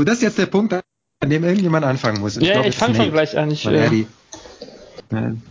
[0.00, 2.38] So, das ist jetzt der Punkt, an dem irgendjemand anfangen muss.
[2.38, 3.50] Und ja, ich, ich fange schon gleich an.
[3.50, 4.18] Ich, äh, ja, nee,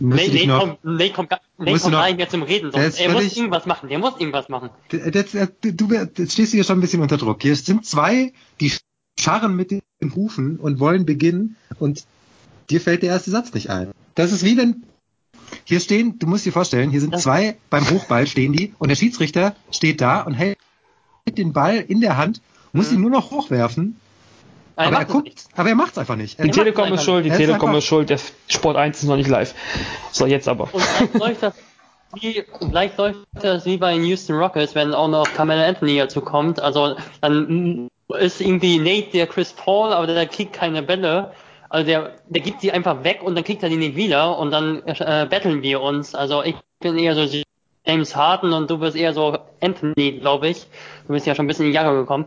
[0.00, 1.28] nee, noch, komm, nee, komm,
[1.58, 2.72] nee, komm gar nicht mehr zum Reden.
[2.72, 3.88] Sonst, er muss irgendwas machen.
[3.88, 4.70] Der muss irgendwas machen.
[4.88, 7.42] Das, das, du, jetzt stehst du hier schon ein bisschen unter Druck.
[7.42, 8.72] Hier sind zwei, die
[9.20, 9.82] scharren mit den
[10.16, 12.02] Hufen und wollen beginnen und
[12.70, 13.92] dir fällt der erste Satz nicht ein.
[14.16, 14.82] Das ist wie wenn
[15.62, 18.96] hier stehen, du musst dir vorstellen, hier sind zwei beim Hochball stehen die und der
[18.96, 20.58] Schiedsrichter steht da und hält
[21.38, 22.42] den Ball in der Hand,
[22.72, 22.96] muss mhm.
[22.96, 23.94] ihn nur noch hochwerfen
[24.88, 26.38] aber er guckt, aber er macht's einfach nicht.
[26.38, 29.28] Er die Telekom ist schuld, die Telekom ist schuld, der Sport 1 ist noch nicht
[29.28, 29.54] live.
[30.12, 30.68] So, jetzt aber.
[30.72, 31.54] Und vielleicht läuft das
[32.14, 32.98] wie, läuft
[33.34, 36.60] das wie bei den Houston Rockets, wenn auch noch Carmelo Anthony dazu kommt.
[36.60, 41.32] Also, dann ist irgendwie Nate der Chris Paul, aber der kriegt keine Bälle.
[41.68, 44.50] Also der, der gibt die einfach weg und dann kriegt er die nicht wieder und
[44.50, 46.16] dann äh, battlen wir uns.
[46.16, 47.24] Also ich bin eher so
[47.86, 50.66] James Harden und du bist eher so Anthony, glaube ich.
[51.06, 52.26] Du bist ja schon ein bisschen in die Jahre gekommen.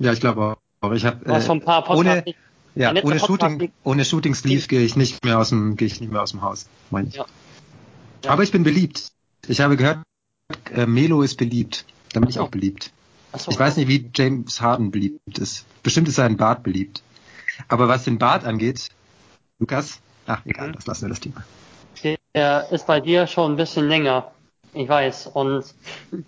[0.00, 0.63] Ja, ich glaube auch.
[0.84, 1.48] Aber ich habe äh,
[1.88, 2.24] ohne,
[2.74, 6.12] ja, ohne Shooting, ohne Shooting Sleeve gehe ich nicht mehr aus dem, gehe ich nicht
[6.12, 7.14] mehr aus dem Haus, meine ich.
[7.14, 7.26] Ja.
[8.24, 8.30] Ja.
[8.30, 9.12] Aber ich bin beliebt.
[9.46, 9.98] Ich habe gehört,
[10.72, 11.84] äh, Melo ist beliebt.
[12.12, 12.92] Da bin ich auch beliebt.
[13.36, 15.66] So, ich weiß nicht, wie James Harden beliebt ist.
[15.82, 17.02] Bestimmt ist sein Bart beliebt.
[17.68, 18.88] Aber was den Bart angeht,
[19.58, 21.44] Lukas, ach egal, das lassen wir das Thema.
[22.34, 24.32] Der ist bei dir schon ein bisschen länger.
[24.74, 25.28] Ich weiß.
[25.28, 25.64] Und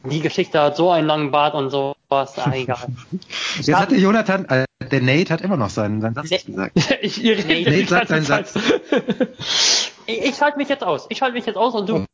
[0.05, 2.39] die Geschichte hat so einen langen Bart und so was.
[2.39, 2.86] Ah, egal.
[3.56, 6.72] Jetzt hat der Jonathan, äh, der Nate hat immer noch seinen, seinen Satz gesagt.
[7.02, 8.55] ich, ich Nate, Nate sagt seinen Satz.
[10.06, 11.06] ich, ich schalte mich jetzt aus.
[11.08, 12.05] Ich schalte mich jetzt aus und du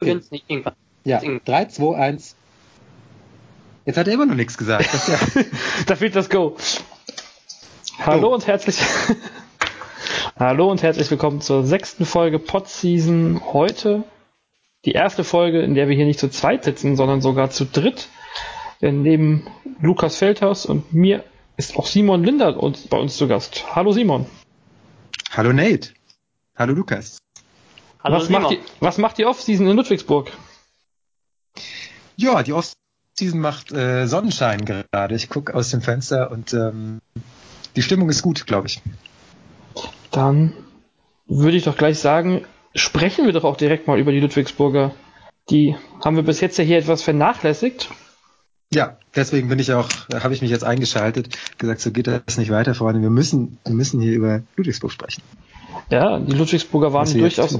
[0.00, 0.20] okay.
[0.30, 0.74] nicht irgendwann.
[1.04, 2.36] Ja, 3, 2, 1.
[3.86, 4.88] Jetzt hat er immer noch nichts gesagt.
[4.92, 5.18] Das ja
[5.86, 6.56] da fehlt das Go.
[7.98, 8.34] Hallo oh.
[8.34, 8.78] und herzlich
[10.38, 13.40] Hallo und herzlich willkommen zur sechsten Folge Podseason.
[13.52, 14.04] Heute
[14.84, 18.08] die erste Folge, in der wir hier nicht zu zweit sitzen, sondern sogar zu dritt.
[18.80, 19.46] Denn neben
[19.80, 21.24] Lukas Feldhaus und mir
[21.56, 23.76] ist auch Simon Linder bei uns zu Gast.
[23.76, 24.26] Hallo Simon.
[25.30, 25.90] Hallo Nate.
[26.56, 27.18] Hallo Lukas.
[28.02, 28.42] Hallo was, Simon.
[28.42, 30.32] macht die, was macht die Off-Season in Ludwigsburg?
[32.16, 35.14] Ja, die Off-Season macht äh, Sonnenschein gerade.
[35.14, 37.00] Ich gucke aus dem Fenster und ähm,
[37.76, 38.80] die Stimmung ist gut, glaube ich.
[40.10, 40.54] Dann
[41.26, 44.94] würde ich doch gleich sagen, sprechen wir doch auch direkt mal über die Ludwigsburger.
[45.50, 47.88] Die haben wir bis jetzt ja hier etwas vernachlässigt.
[48.72, 52.50] Ja, deswegen bin ich auch, habe ich mich jetzt eingeschaltet, gesagt, so geht das nicht
[52.50, 53.02] weiter, Freunde.
[53.02, 55.22] Wir müssen, wir müssen hier über Ludwigsburg sprechen.
[55.90, 57.58] Ja, die Ludwigsburger waren durchaus,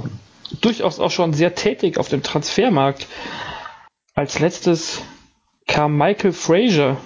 [0.61, 3.07] durchaus auch schon sehr tätig auf dem Transfermarkt.
[4.13, 5.01] Als letztes
[5.67, 6.97] kam Michael Fraser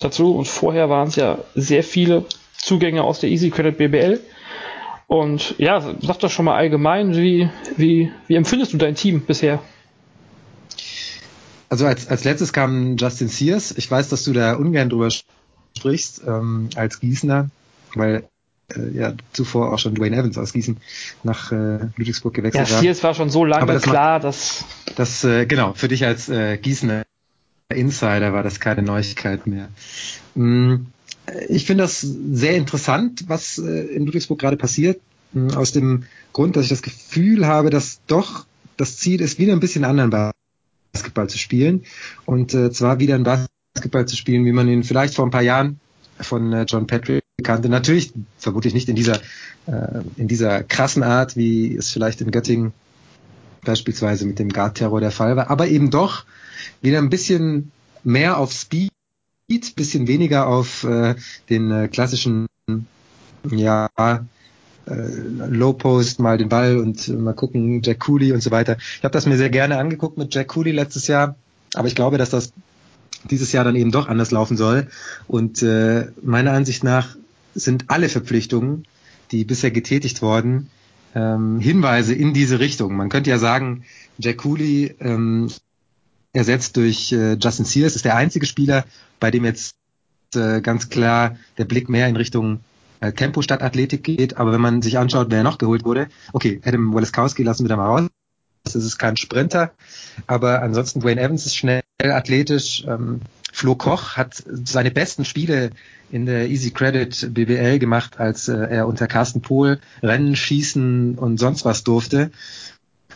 [0.00, 2.26] dazu und vorher waren es ja sehr viele
[2.58, 4.20] Zugänge aus der Easy Credit BBL.
[5.06, 9.60] Und ja, sag doch schon mal allgemein, wie, wie, wie empfindest du dein Team bisher?
[11.68, 13.72] Also als, als letztes kam Justin Sears.
[13.76, 15.08] Ich weiß, dass du da ungern drüber
[15.76, 17.50] sprichst, ähm, als Gießener,
[17.94, 18.24] weil
[18.74, 20.76] äh, ja zuvor auch schon Dwayne Evans aus Gießen
[21.22, 22.76] nach äh, Ludwigsburg gewechselt war.
[22.76, 24.64] Ja, Sears war schon so lange das klar, dass...
[24.96, 27.02] Das, äh, genau, für dich als äh, Gießener
[27.68, 29.68] Insider war das keine Neuigkeit mehr.
[30.34, 30.86] Mm,
[31.48, 35.00] ich finde das sehr interessant, was äh, in Ludwigsburg gerade passiert,
[35.32, 38.46] mm, aus dem Grund, dass ich das Gefühl habe, dass doch
[38.76, 40.32] das Ziel ist, wieder ein bisschen anderen
[40.92, 41.84] Basketball zu spielen
[42.24, 45.42] und äh, zwar wieder ein Basketball zu spielen, wie man ihn vielleicht vor ein paar
[45.42, 45.80] Jahren
[46.20, 47.68] von äh, John Patrick kannte.
[47.68, 49.20] Natürlich vermutlich nicht in dieser
[50.16, 52.72] in dieser krassen Art, wie es vielleicht in Göttingen
[53.64, 56.24] beispielsweise mit dem Guard-Terror der Fall war, aber eben doch
[56.82, 57.72] wieder ein bisschen
[58.04, 58.92] mehr auf Speed
[59.48, 61.14] bisschen weniger auf äh,
[61.48, 62.46] den äh, klassischen
[63.50, 64.26] ja äh,
[64.86, 68.76] Low Post mal den Ball und äh, mal gucken Jack Cooley und so weiter.
[68.78, 71.36] Ich habe das mir sehr gerne angeguckt mit Jack Cooley letztes Jahr,
[71.74, 72.52] aber ich glaube, dass das
[73.30, 74.88] dieses Jahr dann eben doch anders laufen soll
[75.26, 77.16] und äh, meiner Ansicht nach
[77.54, 78.84] sind alle Verpflichtungen,
[79.30, 80.70] die bisher getätigt wurden,
[81.14, 82.94] ähm, Hinweise in diese Richtung.
[82.96, 83.84] Man könnte ja sagen,
[84.18, 85.50] Jack Cooley ähm,
[86.36, 88.84] ersetzt durch äh, Justin Sears, ist der einzige Spieler,
[89.20, 89.74] bei dem jetzt
[90.34, 92.60] äh, ganz klar der Blick mehr in Richtung
[93.00, 94.36] äh, Tempo statt Athletik geht.
[94.36, 97.76] Aber wenn man sich anschaut, wer noch geholt wurde, okay, Adam Waleskowski lassen wir da
[97.76, 98.08] mal raus.
[98.64, 99.72] Das ist kein Sprinter,
[100.26, 102.84] aber ansonsten Dwayne Evans ist schnell, athletisch.
[102.88, 103.20] Ähm,
[103.52, 105.70] Flo Koch hat seine besten Spiele
[106.10, 111.38] in der Easy Credit BBL gemacht, als äh, er unter Carsten Pohl Rennen, Schießen und
[111.38, 112.32] sonst was durfte.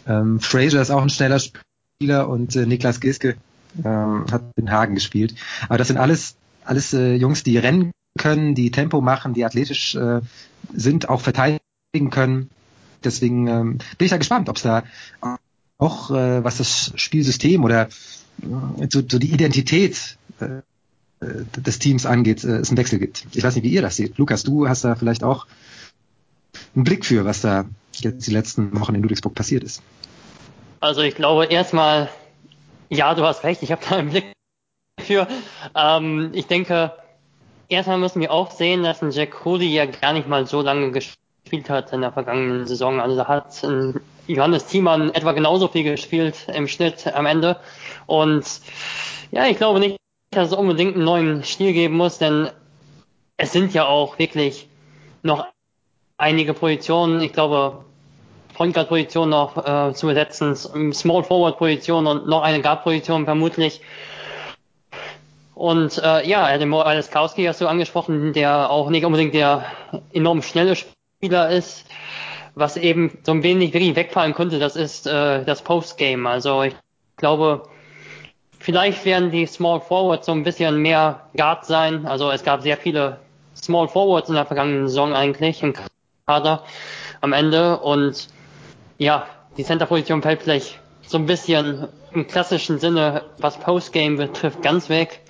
[0.06, 1.64] Ähm, Fraser ist auch ein schneller Spieler
[2.02, 3.36] und äh, Niklas Giske
[3.84, 5.34] ähm, hat in Hagen gespielt.
[5.68, 9.94] Aber das sind alles, alles äh, Jungs, die rennen können, die Tempo machen, die athletisch
[9.96, 10.20] äh,
[10.72, 11.60] sind, auch verteidigen
[12.10, 12.48] können.
[13.04, 14.84] Deswegen ähm, bin ich da gespannt, ob es da
[15.76, 20.62] auch, äh, was das Spielsystem oder äh, so, so die Identität äh,
[21.20, 23.26] des Teams angeht, äh, es einen Wechsel gibt.
[23.32, 24.16] Ich weiß nicht, wie ihr das seht.
[24.16, 25.46] Lukas, du hast da vielleicht auch
[26.74, 27.66] einen Blick für, was da
[27.96, 29.82] jetzt die letzten Wochen in Ludwigsburg passiert ist.
[30.80, 32.08] Also ich glaube erstmal,
[32.88, 34.32] ja, du hast recht, ich habe da einen Blick
[34.98, 35.28] für.
[35.76, 36.92] Ähm, ich denke,
[37.68, 40.90] erstmal müssen wir auch sehen, dass ein Jack Cody ja gar nicht mal so lange
[40.90, 42.98] gespielt hat in der vergangenen Saison.
[42.98, 47.60] Also da hat ein Johannes Thiemann etwa genauso viel gespielt im Schnitt am Ende.
[48.06, 48.46] Und
[49.30, 49.96] ja, ich glaube nicht,
[50.30, 52.48] dass es unbedingt einen neuen Stil geben muss, denn
[53.36, 54.68] es sind ja auch wirklich
[55.22, 55.46] noch
[56.16, 57.84] einige Positionen, ich glaube,
[58.60, 60.54] Point Guard Position noch äh, zu besetzen,
[60.92, 63.80] Small Forward Position und noch eine Guard Position vermutlich.
[65.54, 69.64] Und äh, ja, Adam Aleskowski hast du angesprochen, der auch nicht unbedingt der
[70.12, 71.86] enorm schnelle Spieler ist.
[72.54, 76.28] Was eben so ein wenig wirklich wegfallen könnte, das ist äh, das Postgame.
[76.28, 76.76] Also ich
[77.16, 77.62] glaube,
[78.58, 82.04] vielleicht werden die Small Forwards so ein bisschen mehr Guard sein.
[82.04, 83.20] Also es gab sehr viele
[83.56, 85.72] Small Forwards in der vergangenen Saison eigentlich im
[86.26, 86.62] Kader
[87.22, 87.78] am Ende.
[87.78, 88.28] Und
[89.00, 89.26] ja,
[89.56, 95.20] die Center-Position fällt vielleicht so ein bisschen im klassischen Sinne, was Postgame betrifft, ganz weg.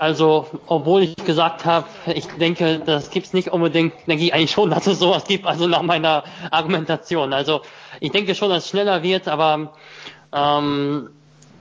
[0.00, 4.70] Also, obwohl ich gesagt habe, ich denke, das gibt's nicht unbedingt, denke ich eigentlich schon,
[4.70, 7.32] dass es sowas gibt, also nach meiner Argumentation.
[7.32, 7.62] Also,
[8.00, 9.74] ich denke schon, dass es schneller wird, aber
[10.34, 11.10] ähm,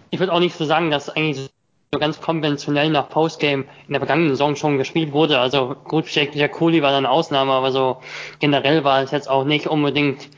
[0.10, 1.52] ich würde auch nicht so sagen, dass eigentlich
[1.94, 5.40] so ganz konventionell nach Postgame in der vergangenen Saison schon gespielt wurde.
[5.40, 7.98] Also gut, Jack Cooley war dann Ausnahme, aber so
[8.40, 10.30] generell war es jetzt auch nicht unbedingt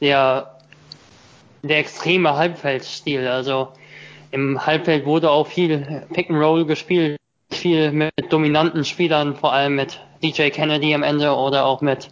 [0.00, 0.57] der
[1.62, 3.26] der extreme Halbfeldstil.
[3.26, 3.68] Also
[4.30, 7.18] im Halbfeld wurde auch viel Pick and Roll gespielt,
[7.50, 12.10] viel mit dominanten Spielern, vor allem mit DJ Kennedy am Ende oder auch mit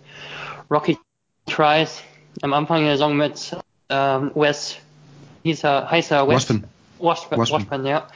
[0.71, 0.99] Rocky
[1.47, 2.03] Trice
[2.43, 3.57] am Anfang der Saison mit
[3.89, 4.77] ähm, Wes,
[5.43, 6.35] hieß er, heißt er Wes?
[6.35, 6.65] Washburn.
[6.99, 7.61] Washburn, Washburn.
[7.63, 8.07] Washburn, ja.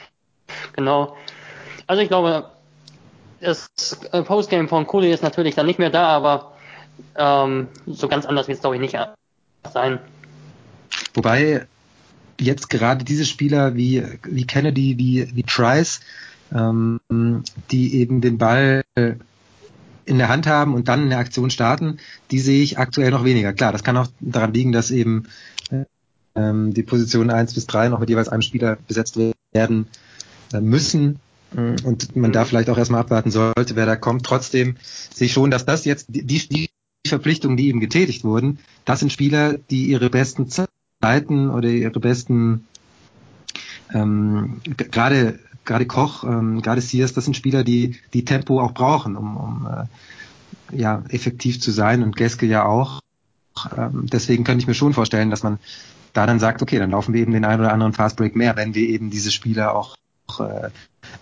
[0.73, 1.15] Genau.
[1.87, 2.49] Also ich glaube,
[3.39, 3.69] das
[4.25, 6.53] Postgame von Cooley ist natürlich dann nicht mehr da, aber
[7.15, 8.97] ähm, so ganz anders wird es glaube ich nicht
[9.71, 9.99] sein.
[11.13, 11.67] Wobei
[12.39, 15.99] jetzt gerade diese Spieler wie, wie Kennedy, wie, wie Trice,
[16.53, 16.99] ähm,
[17.71, 18.83] die eben den Ball
[20.05, 21.97] in der Hand haben und dann eine Aktion starten,
[22.31, 23.53] die sehe ich aktuell noch weniger.
[23.53, 25.23] Klar, das kann auch daran liegen, dass eben
[26.35, 29.17] ähm, die Positionen eins bis drei noch mit jeweils einem Spieler besetzt
[29.53, 29.87] werden
[30.53, 31.19] äh, müssen
[31.53, 34.25] und man da vielleicht auch erstmal abwarten sollte, wer da kommt.
[34.25, 34.77] Trotzdem
[35.13, 36.69] sehe ich schon, dass das jetzt die, die
[37.05, 40.71] Verpflichtungen, die eben getätigt wurden, das sind Spieler, die ihre besten Zeiten
[41.49, 42.67] oder ihre besten
[43.93, 49.15] ähm, gerade gerade Koch, ähm, gerade Sears, das sind Spieler, die die Tempo auch brauchen,
[49.15, 52.99] um, um äh, ja effektiv zu sein und Geske ja auch.
[53.77, 55.59] Ähm, deswegen könnte ich mir schon vorstellen, dass man
[56.13, 58.75] da dann sagt, okay, dann laufen wir eben den einen oder anderen Fastbreak mehr, wenn
[58.75, 59.95] wir eben diese Spieler auch,
[60.27, 60.69] auch äh,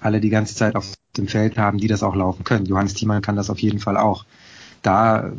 [0.01, 2.65] alle die ganze Zeit auf dem Feld haben, die das auch laufen können.
[2.65, 4.25] Johannes Thiemann kann das auf jeden Fall auch.
[4.81, 5.31] Da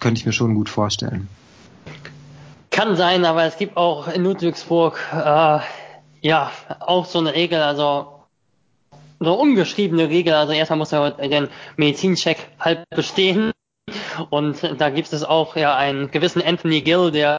[0.00, 1.28] könnte ich mir schon gut vorstellen.
[2.72, 5.58] Kann sein, aber es gibt auch in Ludwigsburg äh,
[6.22, 8.24] ja auch so eine Regel, also
[9.20, 10.32] eine ungeschriebene Regel.
[10.32, 13.52] Also erstmal muss er den Medizincheck halt bestehen.
[14.30, 17.36] Und da gibt es auch ja einen gewissen Anthony Gill, der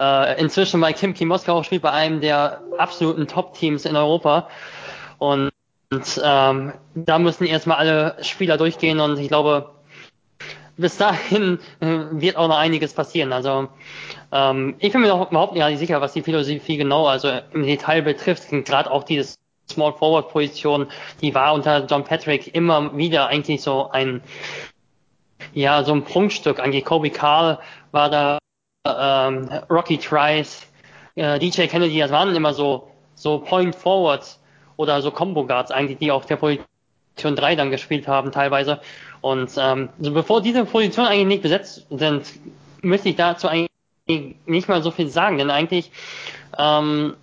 [0.00, 4.48] äh, inzwischen bei Kimki Moskau spielt, bei einem der absoluten Top-Teams in Europa.
[5.18, 5.50] Und,
[5.92, 9.70] und ähm, da müssen erstmal alle Spieler durchgehen und ich glaube,
[10.82, 13.32] bis dahin äh, wird auch noch einiges passieren.
[13.32, 13.68] Also
[14.30, 18.02] ähm, ich bin mir noch überhaupt nicht sicher, was die Philosophie genau also im Detail
[18.02, 18.50] betrifft.
[18.50, 19.36] Gerade auch diese
[19.70, 20.88] Small Forward Position,
[21.22, 24.20] die war unter John Patrick immer wieder eigentlich so ein
[25.54, 26.60] ja so ein Prunkstück.
[26.60, 27.58] Eigentlich Kobe Carl
[27.90, 28.38] war da,
[28.86, 30.66] ähm, Rocky Trice,
[31.14, 34.40] äh, DJ Kennedy, das waren immer so so Point Forwards
[34.76, 36.66] oder so Combo Guards eigentlich, die auf der Position
[37.36, 38.80] 3 dann gespielt haben teilweise.
[39.22, 42.26] Und ähm, also bevor diese Positionen eigentlich nicht besetzt sind,
[42.82, 43.70] möchte ich dazu eigentlich
[44.46, 45.90] nicht mal so viel sagen, denn eigentlich
[46.58, 47.14] ähm,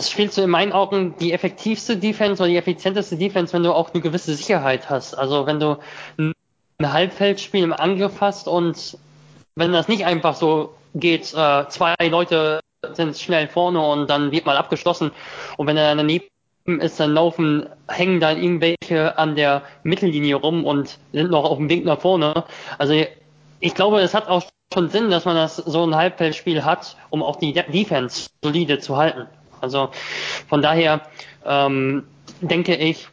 [0.00, 3.94] spielst du in meinen Augen die effektivste Defense oder die effizienteste Defense, wenn du auch
[3.94, 5.14] eine gewisse Sicherheit hast.
[5.14, 5.78] Also wenn du
[6.18, 6.34] ein
[6.92, 8.98] Halbfeldspiel im Angriff hast und
[9.54, 12.60] wenn das nicht einfach so geht, äh, zwei Leute
[12.94, 15.12] sind schnell vorne und dann wird mal abgeschlossen
[15.56, 16.26] und wenn er daneben
[16.66, 21.68] ist, dann laufen, hängen dann irgendwelche an der Mittellinie rum und sind noch auf dem
[21.68, 22.44] Weg nach vorne.
[22.78, 22.94] Also
[23.60, 27.22] ich glaube, es hat auch schon Sinn, dass man das so ein Halbfeldspiel hat, um
[27.22, 29.26] auch die Defense solide zu halten.
[29.60, 29.90] Also
[30.48, 31.02] von daher
[31.44, 32.04] ähm,
[32.40, 33.08] denke ich,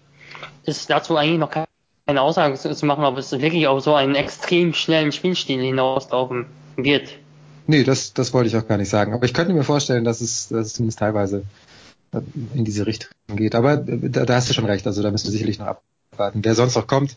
[0.63, 4.73] ist dazu eigentlich noch keine Aussage zu machen, ob es wirklich auf so einen extrem
[4.73, 6.45] schnellen Spielstil hinauslaufen
[6.77, 7.09] wird.
[7.67, 9.13] Nee, das, das wollte ich auch gar nicht sagen.
[9.13, 11.43] Aber ich könnte mir vorstellen, dass es, dass es zumindest teilweise
[12.53, 13.55] in diese Richtung geht.
[13.55, 14.85] Aber da, da hast du schon recht.
[14.85, 15.77] Also da müssen wir sicherlich noch
[16.11, 17.15] abwarten, wer sonst noch kommt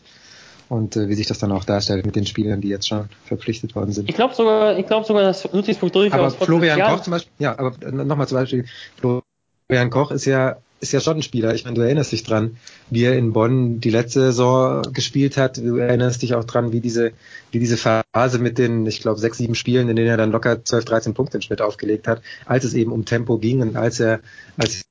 [0.69, 3.75] und äh, wie sich das dann auch darstellt mit den Spielern, die jetzt schon verpflichtet
[3.75, 4.09] worden sind.
[4.09, 7.57] Ich glaube sogar, ich glaube sogar, dass Ludwigsburg durchaus Aber Florian Koch zum Beispiel, ja,
[7.57, 8.65] aber nochmal zum Beispiel,
[8.97, 11.53] Florian Koch ist ja ist ja schon ein Spieler.
[11.55, 12.57] Ich meine, du erinnerst dich dran,
[12.89, 15.57] wie er in Bonn die letzte Saison gespielt hat.
[15.57, 17.11] Du erinnerst dich auch dran, wie diese,
[17.51, 20.63] wie diese Phase mit den, ich glaube, sechs, sieben Spielen, in denen er dann locker
[20.63, 23.99] 12, 13 Punkte im Schnitt aufgelegt hat, als es eben um Tempo ging und als
[23.99, 24.19] er,
[24.57, 24.83] als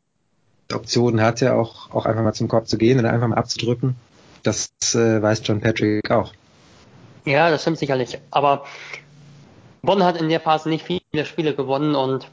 [0.73, 3.97] Optionen hatte, auch, auch einfach mal zum Korb zu gehen und einfach mal abzudrücken.
[4.43, 6.33] Das äh, weiß John Patrick auch.
[7.25, 8.19] Ja, das stimmt sicherlich.
[8.31, 8.65] Aber
[9.83, 12.31] Bonn hat in der Phase nicht viele Spiele gewonnen und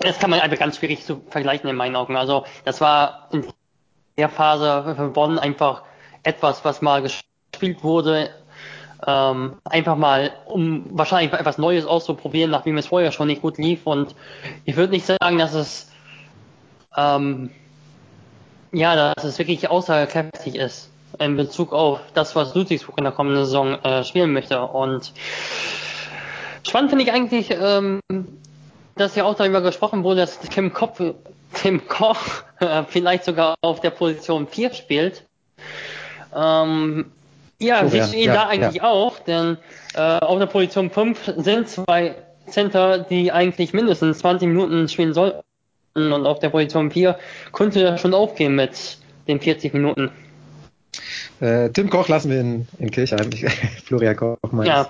[0.00, 2.16] das kann man einfach ganz schwierig zu vergleichen in meinen Augen.
[2.16, 3.46] Also das war in
[4.16, 5.82] der Phase für Bonn einfach
[6.22, 8.30] etwas, was mal gespielt wurde,
[9.06, 13.86] ähm, einfach mal, um wahrscheinlich etwas Neues auszuprobieren, nachdem es vorher schon nicht gut lief.
[13.86, 14.14] Und
[14.64, 15.90] ich würde nicht sagen, dass es
[16.96, 17.50] ähm,
[18.72, 23.44] ja, dass es wirklich aussagekräftig ist in Bezug auf das, was Ludwigsburg in der kommenden
[23.44, 24.62] Saison äh, spielen möchte.
[24.62, 25.12] Und
[26.66, 28.00] spannend finde ich eigentlich, ähm,
[28.96, 31.00] dass ja auch darüber gesprochen wurde, dass Tim, Kopf,
[31.54, 35.24] Tim Koch äh, vielleicht sogar auf der Position 4 spielt.
[36.34, 37.06] Ähm,
[37.58, 38.90] ja, siehst du ihn ja, da eigentlich ja.
[38.90, 39.56] auch, denn
[39.94, 42.16] äh, auf der Position 5 sind zwei
[42.48, 45.42] Center, die eigentlich mindestens 20 Minuten spielen sollten.
[45.94, 47.18] Und auf der Position 4
[47.52, 50.10] könnte er schon aufgehen mit den 40 Minuten.
[51.40, 53.30] Äh, Tim Koch lassen wir in, in Kirchheim.
[53.84, 54.86] Florian Koch meinst ja.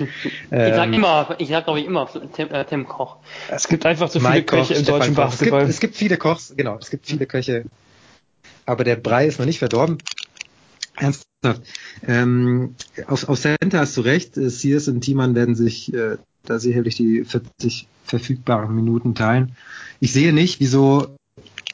[0.00, 0.08] Ich
[0.50, 3.16] sag ähm, immer, ich sag glaube ich immer Tim, äh, Tim, Koch.
[3.48, 5.60] Es gibt einfach zu viele Mike Köche Koch, im Stefan deutschen Basketball.
[5.62, 7.64] Es gibt, es gibt viele Kochs, genau, es gibt viele Köche.
[8.66, 9.98] Aber der Brei ist noch nicht verdorben.
[10.96, 11.62] Ernsthaft.
[12.06, 12.74] Ähm,
[13.06, 14.36] auf, auf Center hast du recht.
[14.36, 19.56] Äh, Sears und Thiemann werden sich äh, da sicherlich die 40 verfügbaren Minuten teilen.
[20.00, 21.16] Ich sehe nicht, wieso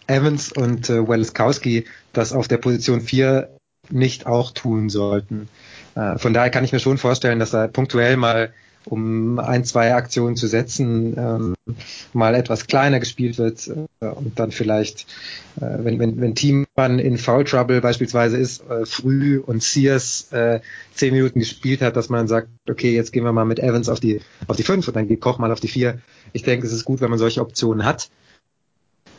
[0.07, 3.49] Evans und äh, Weliskowski das auf der Position 4
[3.91, 5.49] nicht auch tun sollten.
[5.99, 8.53] Äh, von daher kann ich mir schon vorstellen, dass da punktuell mal
[8.85, 11.55] um ein, zwei Aktionen zu setzen, ähm,
[12.15, 13.69] mal etwas kleiner gespielt wird
[14.01, 15.07] äh, und dann vielleicht,
[15.57, 20.61] äh, wenn, wenn, wenn Teammann in Foul Trouble beispielsweise ist, äh, früh und Sears äh,
[20.95, 24.01] zehn Minuten gespielt hat, dass man sagt, okay, jetzt gehen wir mal mit Evans auf
[24.01, 25.99] die auf die fünf und dann geht Koch mal auf die vier.
[26.33, 28.09] Ich denke, es ist gut, wenn man solche Optionen hat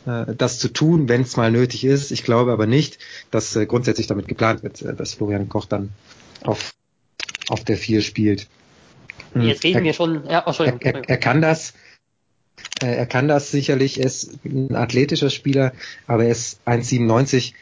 [0.06, 2.10] äh, das zu tun, wenn es mal nötig ist.
[2.10, 2.98] Ich glaube aber nicht,
[3.30, 5.90] dass äh, grundsätzlich damit geplant wird, dass Florian Koch dann
[6.44, 6.74] auf,
[7.48, 8.48] auf der 4 spielt.
[9.32, 9.42] Hm.
[9.42, 11.74] Jetzt reden er, wir schon, ja, oh, er, er, er kann das,
[12.80, 15.72] er kann das sicherlich, er ist ein athletischer Spieler,
[16.06, 17.52] aber er ist 1,97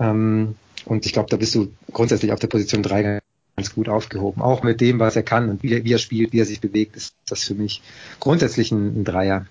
[0.00, 3.20] ähm, und ich glaube, da bist du grundsätzlich auf der Position 3
[3.56, 4.42] ganz gut aufgehoben.
[4.42, 6.96] Auch mit dem, was er kann und wie, wie er spielt, wie er sich bewegt,
[6.96, 7.82] ist das für mich
[8.20, 9.46] grundsätzlich ein, ein Dreier.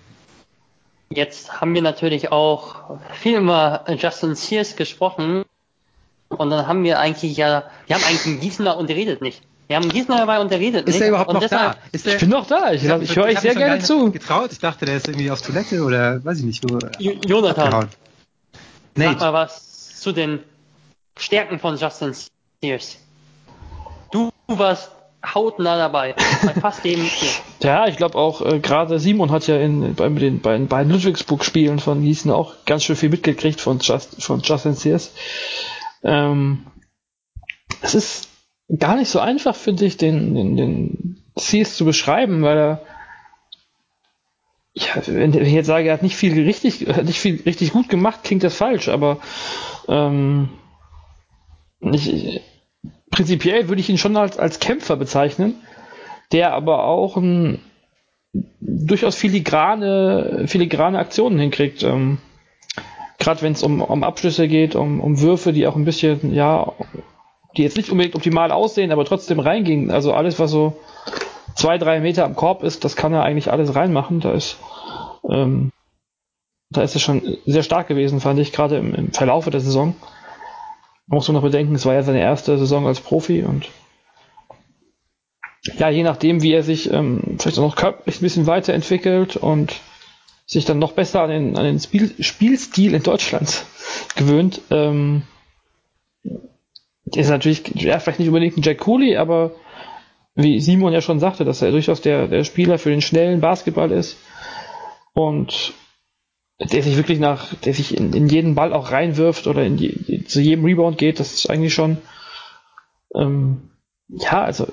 [1.10, 5.44] Jetzt haben wir natürlich auch viel über Justin Sears gesprochen.
[6.34, 9.42] Und dann haben wir eigentlich ja, wir haben eigentlich einen Gießener und der redet nicht.
[9.66, 10.96] Wir haben einen Gießener dabei und der redet ist nicht.
[10.96, 11.76] Ist er überhaupt und noch da?
[11.92, 12.72] Ist der, ich bin noch da.
[12.72, 14.12] Ich, ich, ich höre euch sehr gerne zu.
[14.12, 14.52] Getraut.
[14.52, 16.78] Ich dachte, der ist irgendwie auf Toilette oder weiß ich nicht wo.
[16.98, 17.88] Jonathan.
[18.94, 19.18] Nate.
[19.18, 20.40] Sag mal was zu den
[21.16, 22.14] Stärken von Justin
[22.60, 22.98] Sears.
[24.10, 24.90] Du warst
[25.34, 26.14] hautnah dabei.
[26.44, 27.28] Bei fast jedem Spiel.
[27.62, 31.78] Ja, ich glaube auch, äh, gerade Simon hat ja in, bei den beiden, beiden Ludwigsburg-Spielen
[31.78, 35.12] von Gießen auch ganz schön viel mitgekriegt von, Just, von Justin Sears.
[36.04, 36.66] Ähm,
[37.82, 38.28] es ist
[38.78, 42.80] gar nicht so einfach, finde ich, den, den, den Sears zu beschreiben, weil er
[44.74, 48.24] ja, wenn ich jetzt sage, er hat nicht viel richtig, nicht viel richtig gut gemacht,
[48.24, 49.18] klingt das falsch, aber
[49.88, 50.48] ähm,
[51.80, 52.40] ich,
[53.10, 55.54] prinzipiell würde ich ihn schon als, als Kämpfer bezeichnen,
[56.32, 57.60] der aber auch ein,
[58.60, 61.84] durchaus filigrane, filigrane Aktionen hinkriegt.
[61.84, 62.18] Ähm,
[63.18, 66.72] Gerade wenn es um, um Abschlüsse geht, um, um Würfe, die auch ein bisschen, ja,
[67.56, 69.90] die jetzt nicht unbedingt optimal aussehen, aber trotzdem reingingen.
[69.90, 70.76] Also alles, was so
[71.54, 74.20] zwei, drei Meter am Korb ist, das kann er eigentlich alles reinmachen.
[74.20, 74.58] Da ist,
[75.30, 75.70] ähm,
[76.70, 79.94] da ist er schon sehr stark gewesen, fand ich, gerade im, im Verlaufe der Saison.
[81.06, 83.68] Man muss man noch bedenken, es war ja seine erste Saison als Profi und
[85.78, 89.80] ja, je nachdem, wie er sich ähm, vielleicht auch noch körperlich ein bisschen weiterentwickelt und
[90.46, 93.64] sich dann noch besser an den, an den Spiel, Spielstil in Deutschland
[94.16, 95.22] gewöhnt, ähm,
[97.04, 99.52] ist natürlich, ja, vielleicht nicht unbedingt ein Jack Cooley, aber
[100.34, 103.92] wie Simon ja schon sagte, dass er durchaus der, der Spieler für den schnellen Basketball
[103.92, 104.16] ist
[105.12, 105.72] und
[106.58, 110.24] der sich wirklich nach, der sich in, in jeden Ball auch reinwirft oder in die,
[110.24, 111.98] zu jedem Rebound geht, das ist eigentlich schon,
[113.14, 113.70] ähm,
[114.08, 114.66] ja, also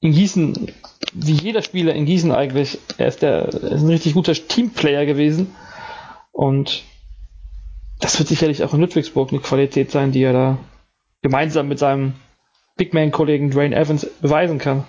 [0.00, 0.72] in Gießen,
[1.12, 5.06] wie jeder Spieler in Gießen eigentlich, er ist der, er ist ein richtig guter Teamplayer
[5.06, 5.54] gewesen
[6.32, 6.84] und
[8.00, 10.58] das wird sicherlich auch in Ludwigsburg eine Qualität sein, die er da
[11.22, 12.14] gemeinsam mit seinem
[12.76, 14.84] Big Man-Kollegen Dwayne Evans beweisen kann.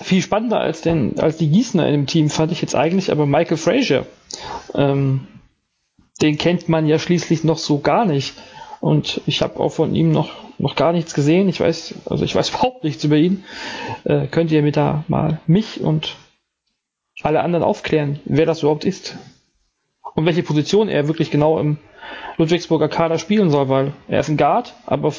[0.00, 3.26] Viel spannender als, den, als die Gießener in dem Team fand ich jetzt eigentlich aber
[3.26, 4.06] Michael Frazier.
[4.74, 5.26] Ähm,
[6.20, 8.34] den kennt man ja schließlich noch so gar nicht.
[8.80, 11.48] Und ich habe auch von ihm noch, noch gar nichts gesehen.
[11.48, 13.44] Ich weiß, also ich weiß überhaupt nichts über ihn.
[14.04, 16.16] Äh, könnt ihr mir da mal mich und
[17.22, 19.16] alle anderen aufklären, wer das überhaupt ist?
[20.14, 21.78] Und welche Position er wirklich genau im
[22.36, 25.12] Ludwigsburger Kader spielen soll, weil er ist ein Guard, aber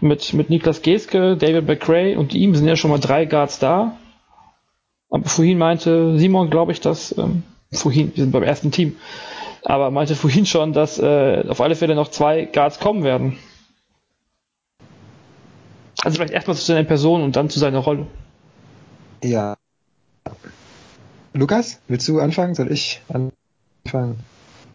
[0.00, 3.96] mit, mit Niklas Geske, David McRae und ihm sind ja schon mal drei Guards da.
[5.10, 8.96] Aber vorhin meinte Simon, glaube ich, dass, ähm, vorhin, wir sind beim ersten Team,
[9.64, 13.38] aber meinte vorhin schon, dass äh, auf alle Fälle noch zwei Guards kommen werden.
[16.04, 18.06] Also vielleicht erstmal zu seiner Person und dann zu seiner Rolle.
[19.22, 19.56] Ja.
[21.32, 22.54] Lukas, willst du anfangen?
[22.54, 24.18] Soll ich anfangen?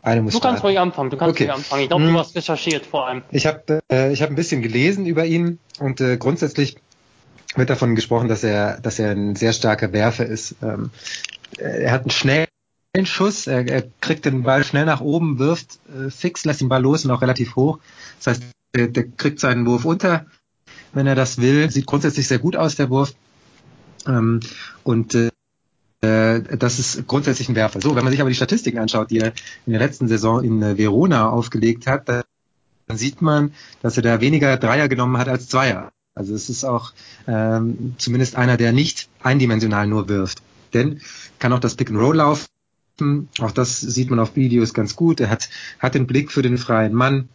[0.01, 1.45] Eine muss du kannst ruhig anfangen, du kannst okay.
[1.45, 1.83] ruhig anfangen.
[1.83, 2.13] Ich glaube, hm.
[2.13, 3.21] du hast recherchiert vor allem.
[3.31, 6.75] Ich habe äh, ich hab ein bisschen gelesen über ihn und äh, grundsätzlich
[7.55, 10.55] wird davon gesprochen, dass er, dass er ein sehr starker Werfer ist.
[10.61, 10.91] Ähm,
[11.57, 12.47] er hat einen schnellen
[13.03, 16.81] Schuss, er, er kriegt den Ball schnell nach oben, wirft äh, fix, lässt den Ball
[16.81, 17.79] los und auch relativ hoch.
[18.17, 18.43] Das heißt,
[18.75, 20.25] der, der kriegt seinen Wurf unter,
[20.93, 21.69] wenn er das will.
[21.69, 23.13] Sieht grundsätzlich sehr gut aus, der Wurf.
[24.07, 24.39] Ähm,
[24.83, 25.29] und äh,
[26.01, 27.81] äh, das ist grundsätzlich ein Werfer.
[27.81, 29.33] So, wenn man sich aber die Statistiken anschaut, die er
[29.65, 32.23] in der letzten Saison in äh, Verona aufgelegt hat, dann
[32.93, 35.91] sieht man, dass er da weniger Dreier genommen hat als Zweier.
[36.15, 36.93] Also es ist auch
[37.27, 40.41] ähm, zumindest einer, der nicht eindimensional nur wirft.
[40.73, 41.01] Denn
[41.39, 42.47] kann auch das Pick and Roll laufen.
[43.39, 45.19] Auch das sieht man auf Videos ganz gut.
[45.19, 47.29] Er hat, hat den Blick für den freien Mann.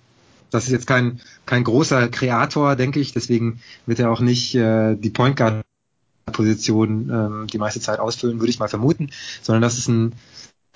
[0.50, 3.12] Das ist jetzt kein, kein großer Kreator, denke ich.
[3.12, 5.64] Deswegen wird er auch nicht äh, die Point Guard
[6.32, 9.10] Position ähm, die meiste Zeit ausfüllen, würde ich mal vermuten,
[9.42, 10.12] sondern das ist ein,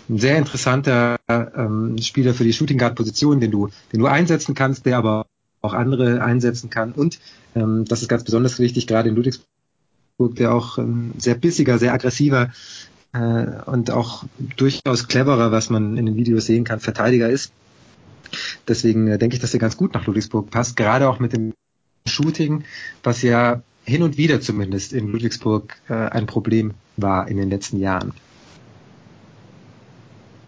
[0.09, 4.55] ein sehr interessanter ähm, Spieler für die Shooting Guard Position, den du, den du einsetzen
[4.55, 5.27] kannst, der aber
[5.61, 6.93] auch andere einsetzen kann.
[6.93, 7.21] Und
[7.55, 11.93] ähm, das ist ganz besonders wichtig, gerade in Ludwigsburg, der auch ähm, sehr bissiger, sehr
[11.93, 12.51] aggressiver
[13.13, 14.25] äh, und auch
[14.57, 17.53] durchaus cleverer, was man in den Videos sehen kann, Verteidiger ist.
[18.69, 21.53] Deswegen äh, denke ich, dass er ganz gut nach Ludwigsburg passt, gerade auch mit dem
[22.07, 22.65] Shooting,
[23.03, 27.81] was ja hin und wieder zumindest in Ludwigsburg äh, ein Problem war in den letzten
[27.81, 28.13] Jahren?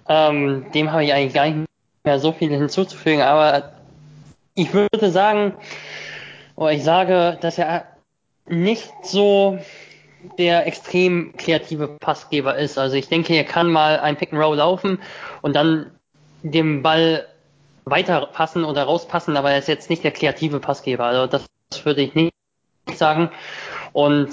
[0.08, 1.66] Ähm, dem habe ich eigentlich gar nicht
[2.04, 3.72] mehr so viel hinzuzufügen, aber
[4.54, 5.54] ich würde sagen,
[6.54, 7.86] oder ich sage, dass er
[8.46, 9.58] nicht so
[10.38, 12.78] der extrem kreative Passgeber ist.
[12.78, 14.98] Also ich denke, er kann mal ein Pick and Roll laufen
[15.42, 15.90] und dann
[16.42, 17.26] dem Ball
[17.84, 21.04] weiter passen oder rauspassen, aber er ist jetzt nicht der kreative Passgeber.
[21.04, 21.46] Also das
[21.84, 22.32] würde ich nicht
[22.94, 23.30] sagen.
[23.92, 24.30] Und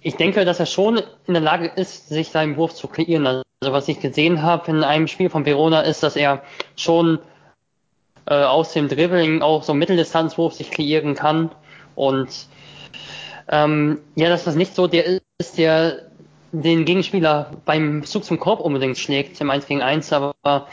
[0.00, 3.26] ich denke, dass er schon in der Lage ist, sich seinen Wurf zu kreieren.
[3.26, 6.42] Also was ich gesehen habe in einem Spiel von Verona ist, dass er
[6.76, 7.18] schon
[8.26, 11.50] äh, aus dem Dribbling auch so Mitteldistanzwurf sich kreieren kann.
[11.94, 12.28] Und
[13.48, 16.08] ähm, ja, dass das nicht so der ist, der
[16.52, 20.68] den Gegenspieler beim Zug zum Korb unbedingt schlägt im 1 gegen 1, aber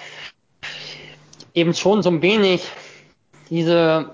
[1.56, 2.64] eben schon so ein wenig
[3.50, 4.12] diese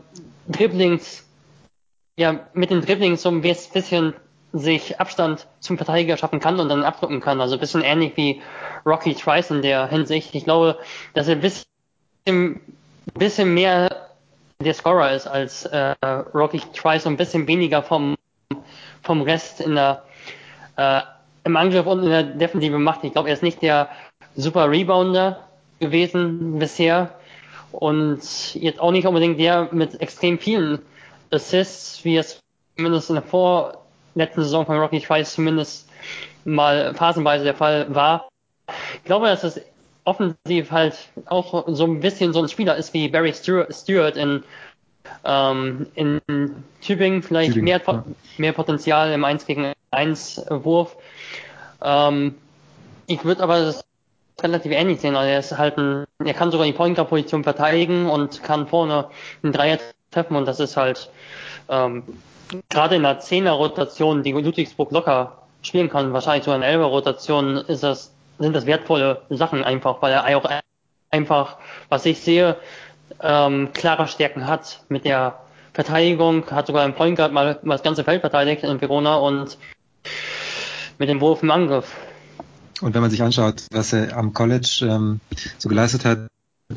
[0.48, 1.26] Dribblings
[2.18, 4.14] ja mit den Dribblings so ein bisschen
[4.54, 7.40] sich Abstand zum Verteidiger schaffen kann und dann abdrücken kann.
[7.40, 8.42] Also ein bisschen ähnlich wie
[8.86, 10.36] Rocky Trice in der Hinsicht.
[10.36, 10.78] Ich glaube,
[11.14, 12.60] dass er ein bisschen,
[13.14, 14.10] bisschen mehr
[14.60, 15.96] der Scorer ist als äh,
[16.34, 18.16] Rocky Trice und ein bisschen weniger vom,
[19.02, 20.04] vom Rest in der,
[20.76, 21.02] äh,
[21.46, 23.04] im Angriff und in der Defensive macht.
[23.04, 23.90] Ich glaube, er ist nicht der
[24.36, 25.48] super Rebounder
[25.80, 27.16] gewesen bisher
[27.72, 30.80] und jetzt auch nicht unbedingt der mit extrem vielen
[31.32, 32.40] Assists, wie es
[32.76, 35.90] zumindest in der vorletzten Saison von Rocky Trice zumindest
[36.46, 38.30] mal phasenweise der Fall war.
[38.96, 39.62] Ich glaube, dass es
[40.04, 44.44] offensiv halt auch so ein bisschen so ein Spieler ist wie Barry Stewart in,
[45.24, 46.22] ähm, in
[46.82, 48.04] Tübingen, vielleicht Tübingen, mehr, ja.
[48.38, 50.96] mehr Potenzial im 1 gegen 1 Wurf.
[51.84, 52.36] Ähm,
[53.08, 53.84] ich würde aber das
[54.44, 55.16] relativ ähnlich sehen.
[55.16, 58.68] Also er ist halt ein, er kann sogar die Point Guard Position verteidigen und kann
[58.68, 59.08] vorne
[59.44, 59.80] einen Dreier
[60.12, 61.10] treffen und das ist halt
[61.70, 62.04] ähm,
[62.70, 68.14] gerade in der Zehner-Rotation, die Ludwigsburg locker spielen kann, wahrscheinlich so in Elfer-Rotation, ist das,
[68.40, 70.50] sind das wertvolle Sachen einfach, weil er auch
[71.12, 71.58] einfach,
[71.90, 72.58] was ich sehe,
[73.22, 75.40] ähm, klare Stärken hat mit der
[75.74, 79.58] Verteidigung, hat sogar im Point Guard mal das ganze Feld verteidigt in Verona und
[80.98, 81.96] mit dem Wurf im Angriff.
[82.82, 85.20] Und wenn man sich anschaut, was er am College ähm,
[85.58, 86.28] so geleistet hat,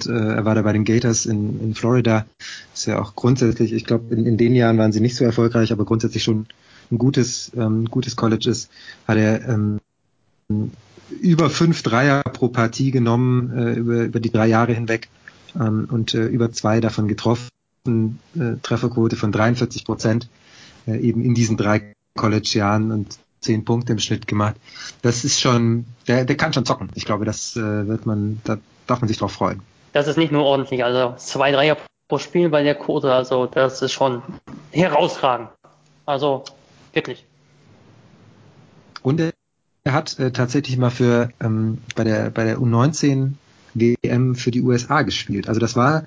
[0.07, 2.27] äh, er war da bei den Gators in, in Florida.
[2.75, 5.73] Ist ja auch grundsätzlich, ich glaube, in, in den Jahren waren sie nicht so erfolgreich,
[5.73, 6.47] aber grundsätzlich schon
[6.91, 8.71] ein gutes, ähm, gutes College ist,
[9.07, 9.81] hat er ähm,
[11.21, 15.09] über fünf Dreier pro Partie genommen äh, über, über die drei Jahre hinweg.
[15.59, 17.49] ähm, und äh, über zwei davon getroffen,
[17.87, 20.29] äh, Trefferquote von 43 Prozent,
[20.87, 24.57] äh, eben in diesen drei College-Jahren und zehn Punkte im Schnitt gemacht.
[25.03, 26.91] Das ist schon, der, der kann schon zocken.
[26.95, 29.63] Ich glaube, das äh, wird man, da darf man sich drauf freuen.
[29.93, 31.77] Das ist nicht nur ordentlich, also zwei Dreier
[32.09, 34.23] pro Spiel bei der Quote, also das ist schon
[34.73, 35.49] herausragend.
[36.07, 36.45] Also
[36.93, 37.25] wirklich.
[39.03, 43.35] Und er hat äh, tatsächlich mal für ähm, bei der bei der U19
[43.75, 45.49] WM für die USA gespielt.
[45.49, 46.07] Also das war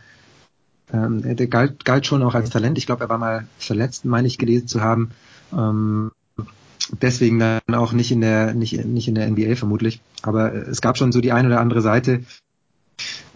[0.91, 2.77] ähm, der galt, galt schon auch als Talent.
[2.77, 5.11] Ich glaube, er war mal verletzt, meine ich gelesen zu haben.
[5.53, 6.11] Ähm,
[7.01, 10.01] deswegen dann auch nicht in der nicht nicht in der NBA vermutlich.
[10.21, 12.23] Aber es gab schon so die eine oder andere Seite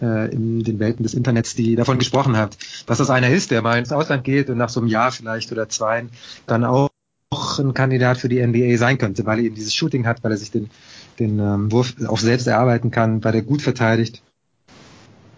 [0.00, 3.62] äh, in den Welten des Internets, die davon gesprochen hat, dass das einer ist, der
[3.62, 6.06] mal ins Ausland geht und nach so einem Jahr vielleicht oder zwei
[6.46, 6.90] dann auch
[7.58, 10.36] ein Kandidat für die NBA sein könnte, weil er eben dieses Shooting hat, weil er
[10.36, 10.70] sich den,
[11.18, 14.22] den ähm, Wurf auch selbst erarbeiten kann, weil er gut verteidigt.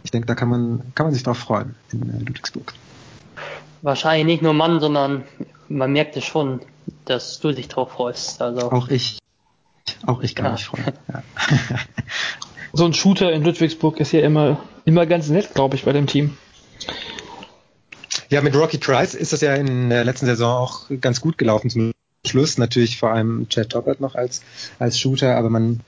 [0.02, 2.74] Ich denke, da kann man, kann man sich drauf freuen in äh, Ludwigsburg.
[3.82, 5.24] Wahrscheinlich nicht nur Mann, sondern
[5.68, 6.60] man merkt es schon,
[7.04, 8.40] dass du dich drauf freust.
[8.42, 8.70] Also.
[8.70, 9.18] Auch ich.
[10.06, 10.52] Auch ich kann ja.
[10.52, 10.92] mich freuen.
[11.12, 11.22] Ja.
[12.72, 16.06] so ein Shooter in Ludwigsburg ist ja immer, immer ganz nett, glaube ich, bei dem
[16.06, 16.36] Team.
[18.30, 21.70] Ja, mit Rocky Trice ist das ja in der letzten Saison auch ganz gut gelaufen
[21.70, 21.92] zum
[22.26, 22.58] Schluss.
[22.58, 24.42] Natürlich vor allem Chad Toppert noch als,
[24.78, 25.80] als Shooter, aber man,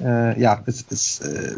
[0.00, 1.56] äh, ja, es, es äh,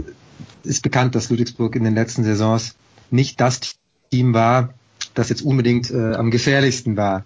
[0.65, 2.75] ist bekannt, dass Ludwigsburg in den letzten Saisons
[3.11, 3.77] nicht das
[4.11, 4.75] Team war,
[5.15, 7.25] das jetzt unbedingt äh, am gefährlichsten war,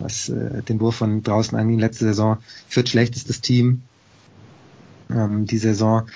[0.00, 1.78] was äh, den Wurf von draußen anging.
[1.78, 3.82] Letzte Saison viertschlechtestes Team
[5.10, 6.06] ähm, die Saison.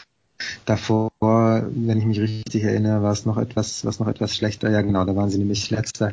[0.67, 4.71] Davor, wenn ich mich richtig erinnere, war es noch etwas, was noch etwas schlechter.
[4.71, 6.13] Ja, genau, da waren sie nämlich letzter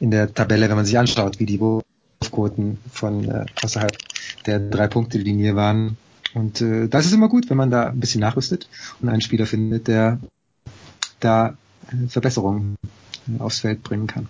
[0.00, 3.96] in der Tabelle, wenn man sich anschaut, wie die Wurfquoten von äh, außerhalb
[4.46, 5.96] der drei Punkte Linie waren.
[6.34, 8.68] Und äh, das ist immer gut, wenn man da ein bisschen nachrüstet
[9.00, 10.18] und einen Spieler findet, der
[11.20, 11.56] da
[11.88, 12.76] äh, Verbesserungen
[13.28, 14.28] äh, aufs Feld bringen kann.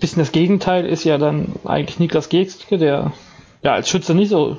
[0.00, 3.12] Bisschen das Gegenteil ist ja dann eigentlich Niklas Gegske, der
[3.62, 4.56] ja als Schütze nicht so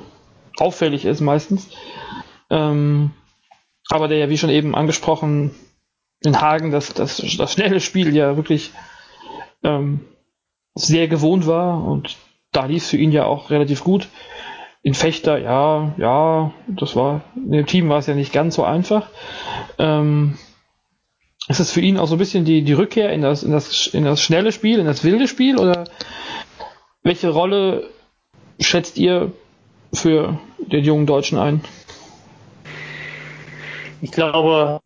[0.58, 1.68] auffällig ist meistens.
[2.50, 3.10] Ähm,
[3.90, 5.54] aber der ja, wie schon eben angesprochen,
[6.24, 8.70] in Hagen das, das, das schnelle Spiel ja wirklich
[9.64, 10.00] ähm,
[10.74, 12.16] sehr gewohnt war und
[12.52, 14.08] da lief es für ihn ja auch relativ gut.
[14.82, 18.64] In Fechter, ja, ja, das war, in dem Team war es ja nicht ganz so
[18.64, 19.08] einfach.
[19.78, 20.38] Ähm,
[21.48, 23.86] ist es für ihn auch so ein bisschen die, die Rückkehr in das, in, das,
[23.88, 25.84] in das schnelle Spiel, in das wilde Spiel oder
[27.02, 27.90] welche Rolle
[28.60, 29.32] schätzt ihr
[29.92, 31.62] für den jungen Deutschen ein?
[34.00, 34.80] Ich glaube,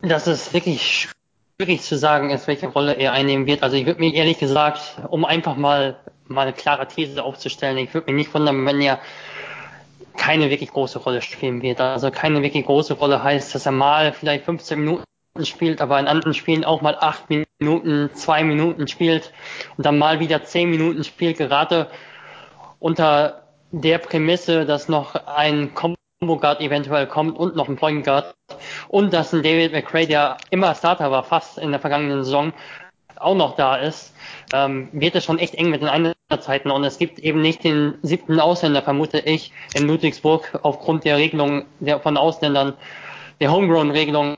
[0.00, 1.08] dass es wirklich
[1.56, 3.62] schwierig zu sagen ist, welche Rolle er einnehmen wird.
[3.62, 7.94] Also ich würde mir ehrlich gesagt, um einfach mal, mal eine klare These aufzustellen, ich
[7.94, 9.00] würde mich nicht wundern, wenn er
[10.24, 11.82] keine wirklich große Rolle spielen wird.
[11.82, 15.04] Also keine wirklich große Rolle heißt, dass er mal vielleicht 15 Minuten
[15.42, 17.24] spielt, aber in anderen Spielen auch mal 8
[17.60, 19.34] Minuten, 2 Minuten spielt
[19.76, 21.90] und dann mal wieder 10 Minuten spielt, gerade
[22.78, 28.34] unter der Prämisse, dass noch ein Combo Guard eventuell kommt und noch ein Point Guard
[28.88, 32.54] und dass ein David McRae, der immer Starter war, fast in der vergangenen Saison,
[33.16, 34.14] auch noch da ist,
[34.54, 37.94] ähm, wird es schon echt eng mit den Einsatzzeiten und es gibt eben nicht den
[38.02, 42.74] siebten Ausländer, vermute ich, in Ludwigsburg aufgrund der Regelung der, von Ausländern,
[43.40, 44.36] der Homegrown-Regelung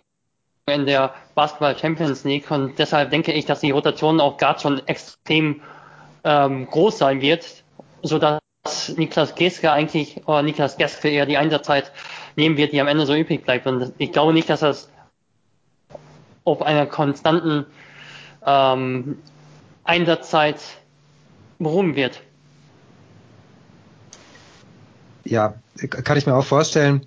[0.66, 4.86] in der Basketball Champions League und deshalb denke ich, dass die Rotation auch gerade schon
[4.86, 5.62] extrem
[6.24, 7.64] ähm, groß sein wird,
[8.02, 8.40] so dass
[8.96, 11.92] Niklas Geske eigentlich, oder Niklas Geske eher die Einsatzzeit
[12.34, 13.66] nehmen wird, die am Ende so übrig bleibt.
[13.66, 14.90] Und ich glaube nicht, dass das
[16.44, 17.66] auf einer konstanten
[18.44, 19.18] ähm,
[19.84, 20.60] Einsatzzeit
[21.58, 22.22] beruhen wird.
[25.24, 25.54] Ja,
[25.90, 27.06] kann ich mir auch vorstellen.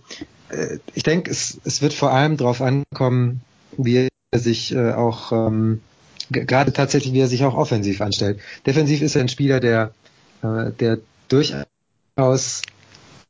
[0.50, 3.42] Äh, ich denke, es, es wird vor allem darauf ankommen,
[3.78, 5.82] wie er sich äh, auch ähm,
[6.30, 8.40] gerade tatsächlich, wie er sich auch offensiv anstellt.
[8.66, 9.92] Defensiv ist er ein Spieler, der,
[10.44, 12.64] äh, der durchaus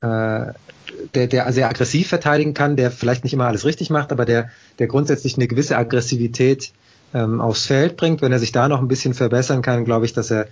[0.02, 4.50] der, der sehr aggressiv verteidigen kann, der vielleicht nicht immer alles richtig macht, aber der,
[4.80, 6.72] der grundsätzlich eine gewisse Aggressivität
[7.14, 8.22] ähm, aufs Feld bringt.
[8.22, 10.48] Wenn er sich da noch ein bisschen verbessern kann, glaube ich, dass er,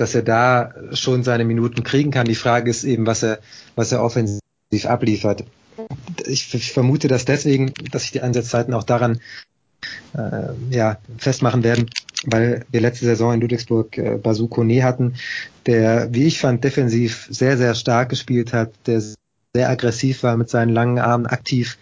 [0.00, 2.24] dass er da schon seine Minuten kriegen kann.
[2.24, 3.38] Die Frage ist eben, was er,
[3.76, 4.40] was er offensiv
[4.86, 5.44] abliefert.
[6.26, 9.20] Ich, ich vermute, dass deswegen, dass sich die Einsatzzeiten auch daran
[10.14, 11.90] äh, ja, festmachen werden,
[12.24, 15.16] weil wir letzte Saison in Ludwigsburg äh, Basu Kone hatten,
[15.66, 20.48] der, wie ich fand, defensiv sehr, sehr stark gespielt hat, der sehr aggressiv war mit
[20.48, 21.76] seinen langen Armen, aktiv,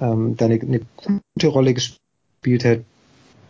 [0.00, 2.80] ähm, da eine, eine gute Rolle gespielt hat,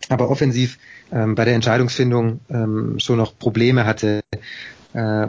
[0.08, 0.78] aber offensiv
[1.12, 4.22] ähm, bei der Entscheidungsfindung ähm, schon noch Probleme hatte.
[4.92, 5.26] Äh,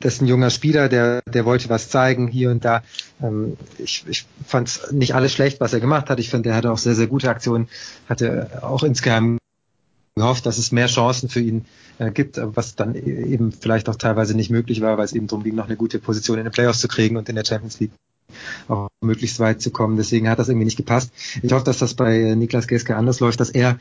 [0.00, 2.82] das ist ein junger Spieler, der, der wollte was zeigen hier und da.
[3.22, 6.20] Ähm, ich ich fand nicht alles schlecht, was er gemacht hat.
[6.20, 7.68] Ich finde, er hatte auch sehr, sehr gute Aktionen,
[8.08, 9.38] hatte auch insgeheim
[10.16, 11.64] gehofft, dass es mehr Chancen für ihn
[11.98, 15.42] äh, gibt, was dann eben vielleicht auch teilweise nicht möglich war, weil es eben darum
[15.42, 17.90] ging, noch eine gute Position in den Playoffs zu kriegen und in der Champions League
[18.68, 19.96] auch möglichst weit zu kommen.
[19.96, 21.12] Deswegen hat das irgendwie nicht gepasst.
[21.42, 23.78] Ich hoffe, dass das bei Niklas Geske anders läuft, dass er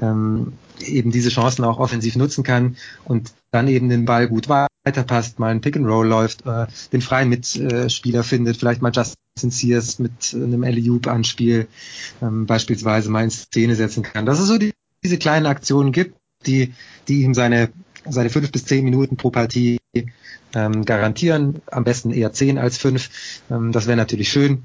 [0.00, 5.38] ähm, eben diese Chancen auch offensiv nutzen kann und dann eben den Ball gut weiterpasst,
[5.38, 9.98] mal ein Pick and Roll läuft, äh, den freien Mitspieler findet, vielleicht mal Justin Sears
[9.98, 11.66] mit einem Alley-Oop Anspiel
[12.22, 14.26] ähm, beispielsweise mal in Szene setzen kann.
[14.26, 14.72] Dass es so die,
[15.04, 16.72] diese kleinen Aktionen gibt, die,
[17.08, 17.70] die ihm seine
[18.08, 19.78] seine fünf bis zehn Minuten pro Partie
[20.54, 21.62] ähm, garantieren.
[21.70, 23.10] Am besten eher zehn als fünf.
[23.50, 24.64] Ähm, das wäre natürlich schön.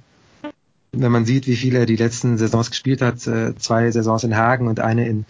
[0.91, 4.35] Wenn man sieht, wie viel er die letzten Saisons gespielt hat, äh, zwei Saisons in
[4.35, 5.25] Hagen und eine in,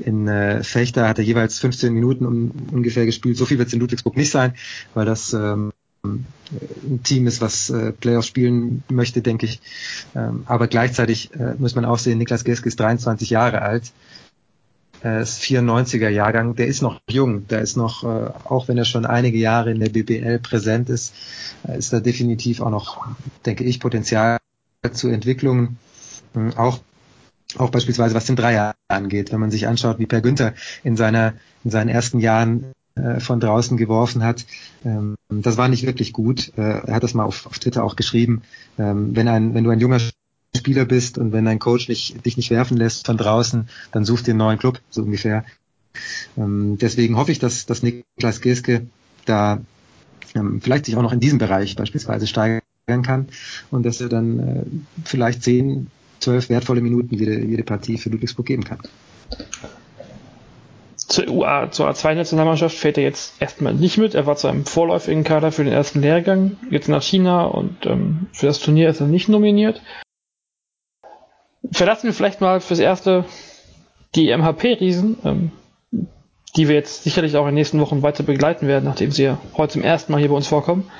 [0.00, 3.36] in äh, Fechter hat er jeweils 15 Minuten um, ungefähr gespielt.
[3.36, 4.54] So viel wird es in Ludwigsburg nicht sein,
[4.94, 5.72] weil das ähm,
[6.04, 9.60] ein Team ist, was äh, Playoffs spielen möchte, denke ich.
[10.14, 13.92] Ähm, aber gleichzeitig äh, muss man auch sehen, Niklas Geske ist 23 Jahre alt
[15.04, 18.84] äh, ist 94er Jahrgang, der ist noch jung, der ist noch, äh, auch wenn er
[18.84, 21.14] schon einige Jahre in der BBL präsent ist,
[21.66, 23.06] äh, ist da definitiv auch noch,
[23.44, 24.38] denke ich, Potenzial
[24.92, 25.78] zu Entwicklungen,
[26.34, 26.80] hm, auch
[27.58, 31.34] auch beispielsweise was den Dreier angeht, wenn man sich anschaut, wie Per Günther in seiner
[31.64, 34.44] in seinen ersten Jahren äh, von draußen geworfen hat.
[34.84, 36.52] Ähm, das war nicht wirklich gut.
[36.56, 38.42] Er hat das mal auf, auf Twitter auch geschrieben.
[38.78, 40.00] Ähm, wenn ein wenn du ein junger
[40.56, 44.22] Spieler bist und wenn dein Coach nicht, dich nicht werfen lässt von draußen, dann such
[44.22, 45.44] dir einen neuen Club, so ungefähr.
[46.36, 48.86] Ähm, deswegen hoffe ich, dass, dass Niklas Geske
[49.24, 49.60] da
[50.34, 52.62] ähm, vielleicht sich auch noch in diesem Bereich beispielsweise steigern
[53.02, 53.28] kann
[53.70, 54.62] und dass er dann äh,
[55.04, 55.88] vielleicht zehn,
[56.20, 58.78] zwölf wertvolle Minuten jede, jede Partie für Ludwigsburg geben kann.
[60.96, 64.14] Zur, UA, zur A2-Nationalmannschaft fährt er jetzt erstmal nicht mit.
[64.14, 68.26] Er war zu einem vorläufigen Kader für den ersten Lehrgang, jetzt nach China und ähm,
[68.32, 69.80] für das Turnier ist er nicht nominiert
[71.72, 73.24] verlassen wir vielleicht mal fürs Erste
[74.14, 75.52] die MHP-Riesen, ähm,
[76.56, 79.38] die wir jetzt sicherlich auch in den nächsten Wochen weiter begleiten werden, nachdem sie ja
[79.56, 80.90] heute zum ersten Mal hier bei uns vorkommen,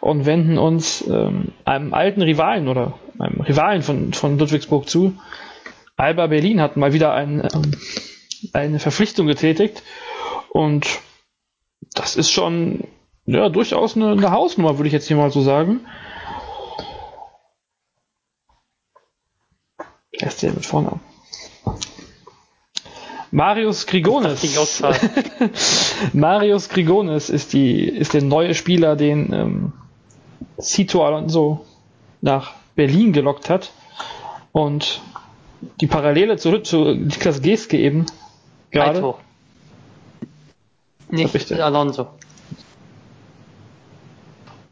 [0.00, 5.14] und wenden uns ähm, einem alten Rivalen oder einem Rivalen von, von Ludwigsburg zu.
[5.96, 7.72] Alba Berlin hat mal wieder ein, ähm,
[8.52, 9.82] eine Verpflichtung getätigt
[10.50, 10.86] und
[11.94, 12.84] das ist schon
[13.26, 15.80] ja, durchaus eine, eine Hausnummer, würde ich jetzt hier mal so sagen.
[20.20, 21.00] Erst der mit Vornamen.
[23.30, 24.42] Marius Grigonis.
[26.12, 29.72] Marius Grigonis ist die, ist der neue Spieler, den ähm,
[30.60, 31.66] Cito Alonso
[32.20, 33.70] nach Berlin gelockt hat.
[34.52, 35.02] Und
[35.80, 38.06] die Parallele zurück zu Niklas Geske eben
[38.70, 39.14] gerade.
[41.10, 42.08] Nicht Alonso.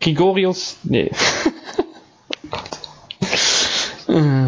[0.00, 1.10] Grigorius, nee.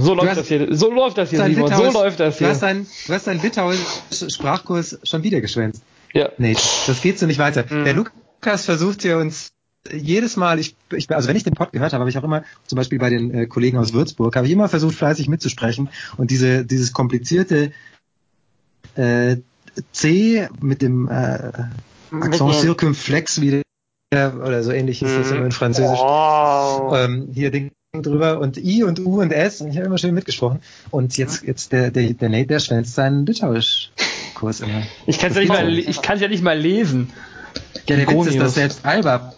[0.09, 2.47] So läuft hast, das hier, so läuft das hier, Simon, so läuft das hier.
[2.47, 3.85] Du hast deinen, du hast deinen Litauischen
[4.31, 5.83] Sprachkurs schon wieder geschwänzt.
[6.15, 6.31] Ja.
[6.39, 7.67] Nee, das geht so nicht weiter.
[7.69, 7.85] Mhm.
[7.85, 9.51] Der Lukas versucht hier uns
[9.93, 12.43] jedes Mal, ich, ich, also wenn ich den Pod gehört habe, habe ich auch immer,
[12.67, 16.31] zum Beispiel bei den äh, Kollegen aus Würzburg, habe ich immer versucht, fleißig mitzusprechen und
[16.31, 17.73] diese, dieses komplizierte
[18.95, 19.37] äh,
[19.93, 21.53] C mit dem äh,
[22.13, 23.61] Accent circumflex wie
[24.11, 25.37] der, oder so ähnlich ist das mhm.
[25.37, 25.99] immer in Französisch.
[25.99, 26.97] Wow.
[26.97, 30.15] Ähm, hier den drüber und I und U und S und ich habe immer schön
[30.15, 30.61] mitgesprochen.
[30.91, 34.83] Und jetzt, jetzt der, der, der Nate, der schwänzt seinen Litauisch-Kurs immer.
[35.07, 37.11] Ich kann es ja, nicht mal, ich kann's ja nicht mal lesen.
[37.89, 39.35] Ja, der Witz ist, dass selbst Alba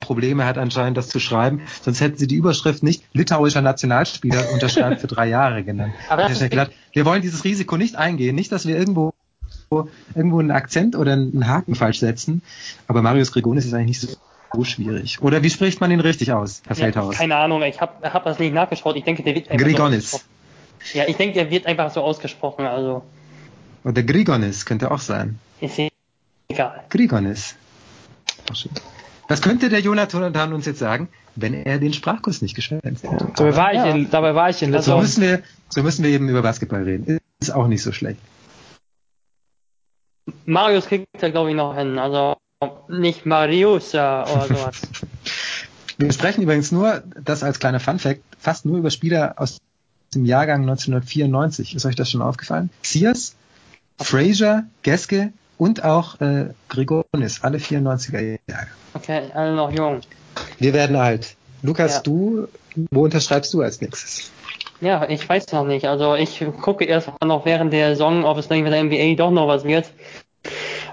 [0.00, 1.62] Probleme hat anscheinend, das zu schreiben.
[1.82, 5.92] Sonst hätten sie die Überschrift nicht litauischer Nationalspieler unterschreibt für drei Jahre genannt.
[6.08, 8.34] Aber das ist gedacht, wir wollen dieses Risiko nicht eingehen.
[8.34, 9.12] Nicht, dass wir irgendwo
[10.14, 12.42] irgendwo einen Akzent oder einen Haken falsch setzen.
[12.86, 14.16] Aber Marius Gregonis ist eigentlich nicht so
[14.52, 15.20] so schwierig.
[15.22, 17.16] Oder wie spricht man ihn richtig aus, Herr Feldhaus?
[17.16, 18.96] keine Ahnung, ich habe hab das nicht nachgeschaut.
[18.96, 20.10] Ich denke, der wird einfach Grigonis.
[20.10, 20.20] So
[20.94, 22.66] ja, ich denke, der wird einfach so ausgesprochen.
[22.66, 23.02] Also.
[23.84, 25.38] Oder Grigonis könnte auch sein.
[25.60, 25.78] Ist
[26.48, 26.84] egal.
[26.88, 27.56] Grigonis.
[29.28, 33.30] Was könnte der Jonathan uns jetzt sagen, wenn er den Sprachkurs nicht geschwänzt hätte?
[33.36, 36.10] Dabei war, ich in, dabei war ich in also so müssen wir So müssen wir
[36.10, 37.18] eben über Basketball reden.
[37.40, 38.20] Ist auch nicht so schlecht.
[40.46, 41.98] Marius kriegt er, glaube ich, noch hin.
[41.98, 42.36] Also
[42.88, 44.82] nicht Marius oder sowas.
[45.98, 49.58] Wir sprechen übrigens nur, das als kleiner Funfact, fast nur über Spieler aus
[50.14, 51.74] dem Jahrgang 1994.
[51.74, 52.70] Ist euch das schon aufgefallen?
[52.82, 53.34] Sears,
[53.98, 58.68] Fraser, Geske und auch äh, Grigonis, alle 94er Jahre.
[58.94, 60.00] Okay, alle noch jung.
[60.58, 61.36] Wir werden alt.
[61.62, 62.00] Lukas, ja.
[62.02, 62.48] du,
[62.92, 64.30] wo unterschreibst du als nächstes?
[64.80, 65.86] Ja, ich weiß noch nicht.
[65.86, 69.16] Also ich gucke erst mal noch während der Saison, ob es dann mit der NBA
[69.16, 69.90] doch noch was wird.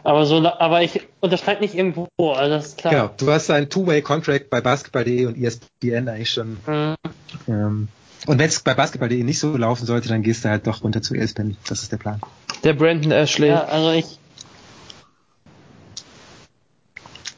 [0.05, 2.93] Aber so, aber ich unterschreibe nicht irgendwo, also das ist klar.
[2.93, 6.57] Genau, du hast einen Two-Way-Contract bei Basketball.de und ESPN eigentlich schon.
[6.67, 6.95] Mhm.
[7.47, 7.87] Ähm,
[8.27, 11.01] und wenn es bei Basketball.de nicht so laufen sollte, dann gehst du halt doch runter
[11.01, 11.57] zu ESPN.
[11.67, 12.21] Das ist der Plan.
[12.63, 13.47] Der Brandon Ashley.
[13.47, 14.19] Ja, also ich.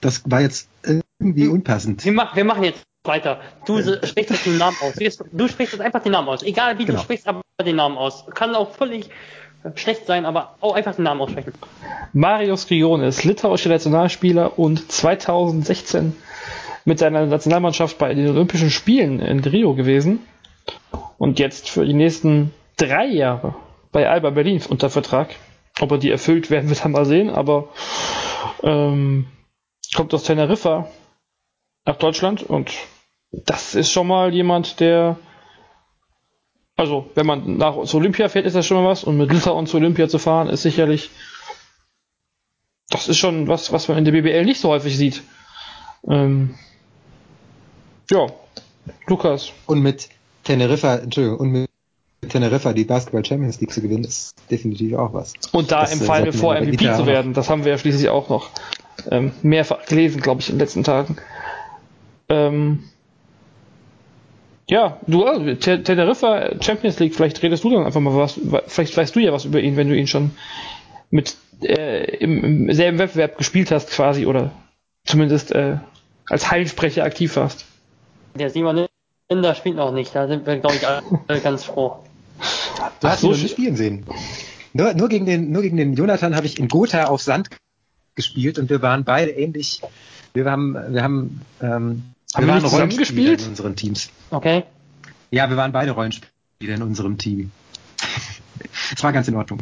[0.01, 2.03] Das war jetzt irgendwie unpassend.
[2.03, 3.39] Wir, mach, wir machen jetzt weiter.
[3.65, 4.93] Du sprichst jetzt den Namen aus.
[5.31, 6.43] Du sprichst jetzt einfach den Namen aus.
[6.43, 6.97] Egal wie genau.
[6.97, 8.25] du sprichst, aber den Namen aus.
[8.35, 9.09] Kann auch völlig
[9.75, 11.53] schlecht sein, aber auch einfach den Namen aussprechen.
[12.13, 16.15] Marius Grionis, litauischer Nationalspieler und 2016
[16.85, 20.19] mit seiner Nationalmannschaft bei den Olympischen Spielen in Rio gewesen
[21.17, 23.55] und jetzt für die nächsten drei Jahre
[23.91, 25.35] bei Alba Berlin unter Vertrag.
[25.79, 27.69] Ob er die erfüllt, werden wir dann mal sehen, aber
[28.63, 29.27] ähm,
[29.95, 30.87] kommt aus Teneriffa
[31.85, 32.71] nach Deutschland und
[33.31, 35.17] das ist schon mal jemand, der
[36.77, 39.03] also, wenn man nach zu Olympia fährt, ist das schon mal was.
[39.03, 41.09] Und mit Litauen zu Olympia zu fahren, ist sicherlich.
[42.89, 45.23] Das ist schon was, was man in der BBL nicht so häufig sieht.
[46.07, 46.53] Ähm,
[48.09, 48.27] ja,
[49.07, 49.51] Lukas.
[49.65, 50.07] Und mit
[50.43, 51.69] Teneriffa, Entschuldigung, und mit
[52.29, 55.33] Teneriffa die Basketball Champions League zu gewinnen, ist definitiv auch was.
[55.51, 58.29] Und da das, im Fall vor MVP zu werden, das haben wir ja schließlich auch
[58.29, 58.51] noch
[59.09, 61.17] ähm, mehrfach gelesen, glaube ich, in den letzten Tagen.
[62.29, 62.83] Ähm,
[64.69, 69.15] ja, du, also, Teneriffa Champions League, vielleicht redest du dann einfach mal was, vielleicht weißt
[69.15, 70.31] du ja was über ihn, wenn du ihn schon
[71.09, 74.51] mit äh, im, im selben Wettbewerb gespielt hast quasi oder
[75.05, 75.77] zumindest äh,
[76.29, 77.65] als Heilsprecher aktiv warst.
[78.35, 78.87] Der Simon
[79.29, 81.97] Linder spielt noch nicht, da sind wir, glaube ich, alle ganz froh.
[82.99, 84.05] Du hast so ihn nicht spielen sehen.
[84.73, 87.49] Nur, nur, gegen den, nur gegen den Jonathan habe ich in Gotha auf Sand
[88.15, 89.81] gespielt und wir waren beide ähnlich.
[90.33, 92.03] Wir haben, wir haben ähm,
[92.37, 94.09] haben wir, wir waren gespielt in unseren Teams.
[94.29, 94.63] Okay.
[95.31, 97.51] Ja, wir waren beide Rollenspieler in unserem Team.
[98.93, 99.59] Es war ganz in Ordnung.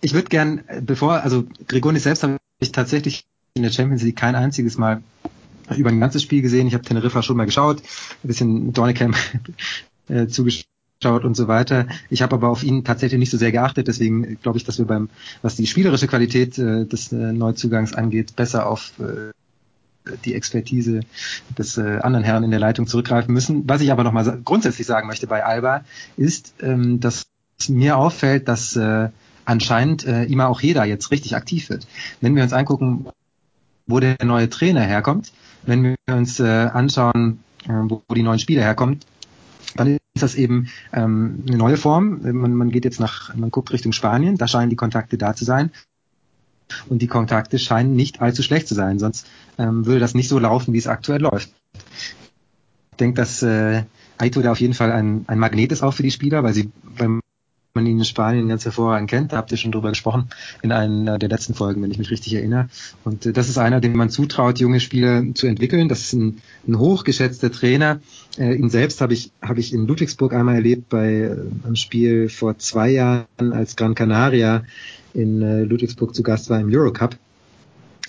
[0.00, 3.24] Ich würde gern, bevor, also Gregonis selbst habe ich tatsächlich
[3.54, 5.02] in der Champions League kein einziges Mal
[5.76, 6.66] über ein ganzes Spiel gesehen.
[6.66, 7.82] Ich habe Teneriffa schon mal geschaut,
[8.24, 9.14] ein bisschen Dornicam
[10.08, 10.64] äh, zugeschaut
[11.04, 11.86] und so weiter.
[12.08, 14.86] Ich habe aber auf ihn tatsächlich nicht so sehr geachtet, deswegen glaube ich, dass wir
[14.86, 15.10] beim,
[15.42, 19.32] was die spielerische Qualität äh, des äh, Neuzugangs angeht, besser auf äh,
[20.24, 21.00] die Expertise
[21.58, 23.68] des äh, anderen Herrn in der Leitung zurückgreifen müssen.
[23.68, 25.84] Was ich aber nochmal grundsätzlich sagen möchte bei Alba,
[26.16, 27.26] ist, ähm, dass
[27.68, 29.08] mir auffällt, dass äh,
[29.44, 31.86] anscheinend äh, immer auch jeder jetzt richtig aktiv wird.
[32.20, 33.06] Wenn wir uns angucken,
[33.86, 38.38] wo der neue Trainer herkommt, wenn wir uns äh, anschauen, äh, wo, wo die neuen
[38.38, 39.00] Spieler herkommen,
[39.76, 42.20] dann ist das eben ähm, eine neue Form.
[42.22, 45.44] Man, man geht jetzt nach, man guckt Richtung Spanien, da scheinen die Kontakte da zu
[45.44, 45.70] sein.
[46.88, 49.26] Und die Kontakte scheinen nicht allzu schlecht zu sein, sonst
[49.58, 51.50] ähm, würde das nicht so laufen, wie es aktuell läuft.
[52.92, 53.84] Ich denke, dass äh,
[54.18, 56.70] Aito da auf jeden Fall ein, ein Magnet ist auch für die Spieler, weil sie,
[56.96, 57.20] weil
[57.74, 59.32] man ihn in Spanien ganz hervorragend kennt.
[59.32, 60.28] Da habt ihr schon drüber gesprochen
[60.62, 62.68] in einer der letzten Folgen, wenn ich mich richtig erinnere.
[63.04, 65.88] Und äh, das ist einer, dem man zutraut, junge Spieler zu entwickeln.
[65.88, 68.00] Das ist ein, ein hochgeschätzter Trainer.
[68.38, 72.28] Äh, ihn selbst habe ich, habe ich in Ludwigsburg einmal erlebt bei äh, einem Spiel
[72.28, 74.64] vor zwei Jahren, als Gran Canaria
[75.14, 77.16] in äh, Ludwigsburg zu Gast war im Eurocup.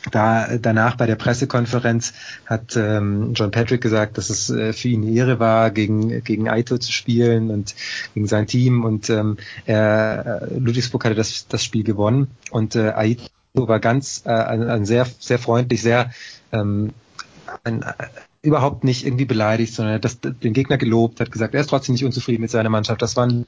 [0.09, 2.13] Da danach bei der Pressekonferenz
[2.47, 6.49] hat ähm, John Patrick gesagt, dass es äh, für ihn eine Ehre war, gegen gegen
[6.49, 7.75] Aito zu spielen und
[8.15, 12.93] gegen sein Team und ähm, er, äh, Ludwigsburg hatte das das Spiel gewonnen und äh,
[12.95, 16.09] Aito war ganz äh, ein, ein sehr sehr freundlich, sehr
[16.51, 16.93] ähm,
[17.63, 17.93] ein, äh,
[18.41, 21.69] überhaupt nicht irgendwie beleidigt, sondern er hat das, den Gegner gelobt, hat gesagt, er ist
[21.69, 23.01] trotzdem nicht unzufrieden mit seiner Mannschaft.
[23.03, 23.45] Das war ein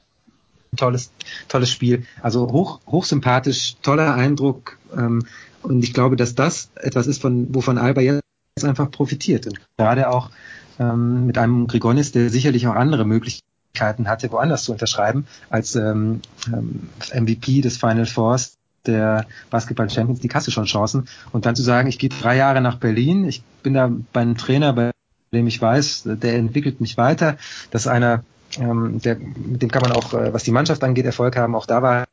[0.76, 1.12] tolles,
[1.48, 2.06] tolles Spiel.
[2.22, 4.78] Also hoch, hochsympathisch, toller Eindruck.
[4.96, 5.26] Ähm,
[5.62, 8.22] und ich glaube, dass das etwas ist, von, wovon Alba jetzt
[8.62, 9.46] einfach profitiert.
[9.46, 10.30] Und gerade auch
[10.78, 16.20] ähm, mit einem Grigonis, der sicherlich auch andere Möglichkeiten hatte, woanders zu unterschreiben, als ähm,
[16.46, 18.56] MVP ähm, des Final Fours
[18.86, 21.08] der Basketball Champions hast du schon Chancen.
[21.32, 24.36] Und dann zu sagen, ich gehe drei Jahre nach Berlin, ich bin da bei einem
[24.36, 24.90] Trainer, bei
[25.32, 27.36] dem ich weiß, der entwickelt mich weiter.
[27.70, 28.24] dass einer,
[28.58, 31.54] ähm, der, mit dem kann man auch, äh, was die Mannschaft angeht, Erfolg haben.
[31.54, 32.06] Auch da war,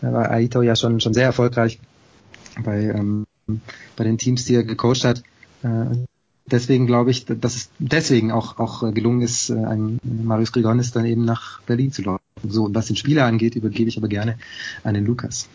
[0.00, 1.78] da war Aito ja schon, schon sehr erfolgreich
[2.62, 3.26] bei, ähm,
[3.96, 5.22] bei den Teams, die er gecoacht hat.
[5.62, 5.96] Äh,
[6.46, 11.04] deswegen glaube ich, dass es deswegen auch, auch gelungen ist, äh, ein Marius Grigonis dann
[11.04, 12.22] eben nach Berlin zu laufen.
[12.46, 14.38] So, was den Spieler angeht, übergebe ich aber gerne
[14.84, 15.48] an den Lukas.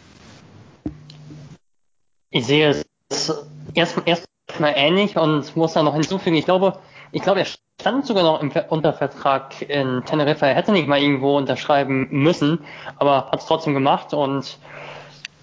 [2.30, 2.70] Ich sehe
[3.10, 3.34] es
[3.74, 4.26] erst, erst
[4.60, 6.36] ähnlich und muss da noch hinzufügen.
[6.36, 6.80] Ich glaube,
[7.12, 7.46] ich glaube, er
[7.84, 10.48] stand sogar noch im, unter Vertrag in Teneriffa.
[10.48, 12.60] Er hätte nicht mal irgendwo unterschreiben müssen,
[12.96, 14.58] aber hat es trotzdem gemacht und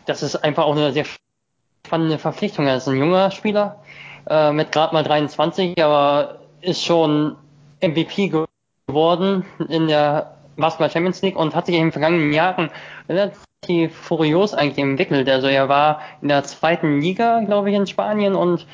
[0.06, 1.04] das ist einfach auch eine sehr
[1.86, 2.66] spannende Verpflichtung.
[2.66, 3.82] Er ist ein junger Spieler
[4.26, 7.36] äh, mit gerade mal 23, aber ist schon
[7.82, 8.32] MVP
[8.88, 12.70] geworden in der Basketball Champions League und hat sich in den vergangenen Jahren
[13.06, 15.28] relativ furios eigentlich entwickelt.
[15.28, 18.66] Also er war in der zweiten Liga, glaube ich, in Spanien und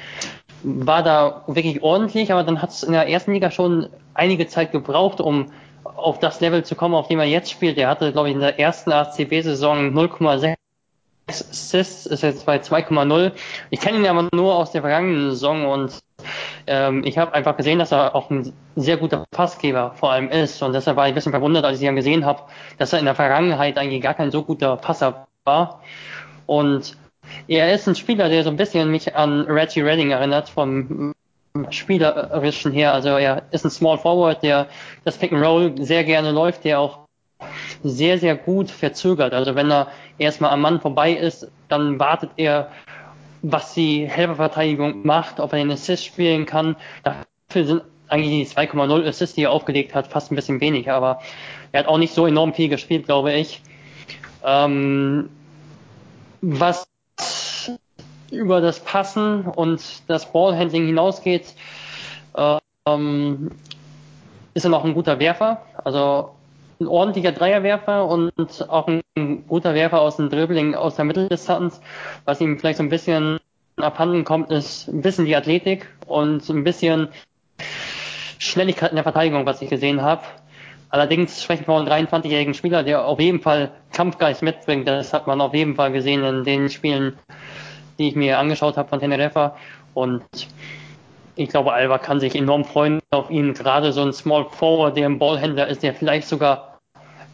[0.62, 4.72] war da wirklich ordentlich, aber dann hat es in der ersten Liga schon einige Zeit
[4.72, 5.52] gebraucht, um
[5.84, 7.78] auf das Level zu kommen, auf dem er jetzt spielt.
[7.78, 10.56] Er hatte, glaube ich, in der ersten ACB-Saison 0,6
[11.28, 13.32] Assists, ist jetzt bei 2,0.
[13.70, 15.98] Ich kenne ihn aber nur aus der vergangenen Saison und
[16.68, 20.62] ähm, ich habe einfach gesehen, dass er auch ein sehr guter Passgeber vor allem ist
[20.62, 22.42] und deshalb war ich ein bisschen verwundert, als ich ihn gesehen habe,
[22.78, 25.80] dass er in der Vergangenheit eigentlich gar kein so guter Passer war
[26.46, 26.96] und
[27.48, 31.14] er ist ein Spieler, der so ein bisschen mich an Reggie Redding erinnert vom
[31.70, 32.92] spielerischen her.
[32.92, 34.66] Also er ist ein Small Forward, der
[35.04, 37.06] das Pick and Roll sehr gerne läuft, der auch
[37.82, 39.32] sehr, sehr gut verzögert.
[39.32, 42.70] Also wenn er erstmal am Mann vorbei ist, dann wartet er,
[43.42, 46.76] was die Helferverteidigung macht, ob er den Assist spielen kann.
[47.02, 51.20] Dafür sind eigentlich die 2,0 Assists, die er aufgelegt hat, fast ein bisschen wenig, aber
[51.72, 53.60] er hat auch nicht so enorm viel gespielt, glaube ich.
[54.44, 55.28] Ähm,
[56.40, 56.86] was
[58.30, 61.54] über das Passen und das Ballhandling hinausgeht,
[62.86, 63.50] ähm,
[64.54, 65.62] ist er noch ein guter Werfer.
[65.84, 66.30] Also
[66.80, 71.80] ein ordentlicher Dreierwerfer und auch ein guter Werfer aus dem Dribbling aus der Mitteldistanz.
[72.24, 73.38] Was ihm vielleicht so ein bisschen
[73.76, 77.08] abhanden kommt, ist ein bisschen die Athletik und ein bisschen
[78.38, 80.22] Schnelligkeit in der Verteidigung, was ich gesehen habe.
[80.88, 84.86] Allerdings sprechen wir von einem 23-jährigen Spieler, der auf jeden Fall Kampfgeist mitbringt.
[84.86, 87.18] Das hat man auf jeden Fall gesehen in den Spielen,
[87.98, 89.56] die ich mir angeschaut habe von Teneriffa.
[89.94, 90.24] Und
[91.36, 93.54] ich glaube, Alba kann sich enorm freuen auf ihn.
[93.54, 96.80] Gerade so ein Small Forward, der ein Ballhändler ist, der vielleicht sogar,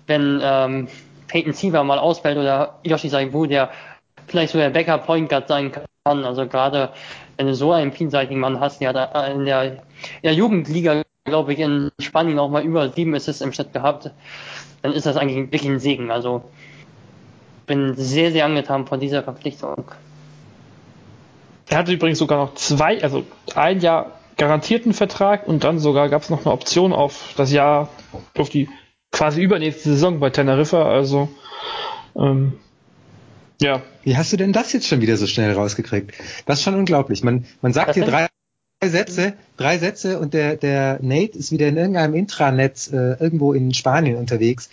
[0.06, 0.88] wenn ähm,
[1.28, 3.70] Peyton Siever mal ausfällt oder Yoshi Saibu, der
[4.26, 6.24] vielleicht sogar Backup Point Guard sein kann.
[6.24, 6.90] Also gerade
[7.36, 9.78] wenn du so einen vielseitigen Mann hast, der hat in der, in
[10.22, 14.10] der Jugendliga, glaube ich, in Spanien auch mal über sieben Assists im Schnitt gehabt,
[14.82, 16.10] dann ist das eigentlich wirklich ein Segen.
[16.10, 16.42] Also
[17.66, 19.84] bin sehr, sehr angetan von dieser Verpflichtung.
[21.72, 26.20] Er hatte übrigens sogar noch zwei, also ein Jahr garantierten Vertrag und dann sogar gab
[26.20, 27.88] es noch eine Option auf das Jahr,
[28.36, 28.68] auf die
[29.10, 30.86] quasi übernächste Saison bei Teneriffa.
[30.86, 31.30] Also
[32.14, 32.58] ähm,
[33.58, 33.80] ja.
[34.04, 36.12] Wie hast du denn das jetzt schon wieder so schnell rausgekriegt?
[36.44, 37.24] Das ist schon unglaublich.
[37.24, 38.26] Man, man sagt hier drei
[38.84, 43.72] Sätze, drei Sätze und der, der Nate ist wieder in irgendeinem Intranet äh, irgendwo in
[43.72, 44.68] Spanien unterwegs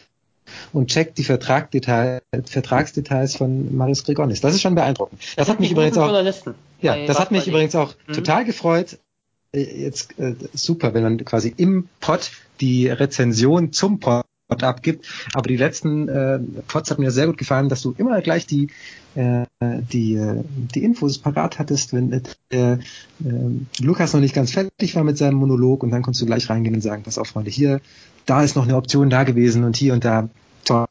[0.73, 4.41] und checkt die Vertragdetail, Vertragsdetails von Marius Grigonis.
[4.41, 5.21] Das ist schon beeindruckend.
[5.21, 6.23] Das, das hat mich übrigens auch,
[6.81, 8.13] ja, das hat mich übrigens auch mhm.
[8.13, 8.99] total gefreut.
[9.53, 15.05] Äh, jetzt äh, super, wenn man quasi im Pod die Rezension zum Pod abgibt.
[15.33, 18.69] Aber die letzten äh, Pods hat mir sehr gut gefallen, dass du immer gleich die
[19.15, 22.77] äh, die äh, die Infos parat hattest, wenn äh, äh,
[23.79, 26.75] Lukas noch nicht ganz fertig war mit seinem Monolog und dann konntest du gleich reingehen
[26.75, 27.79] und sagen, pass auf Freunde, hier,
[28.25, 30.29] da ist noch eine Option da gewesen und hier und da
[30.65, 30.85] toll.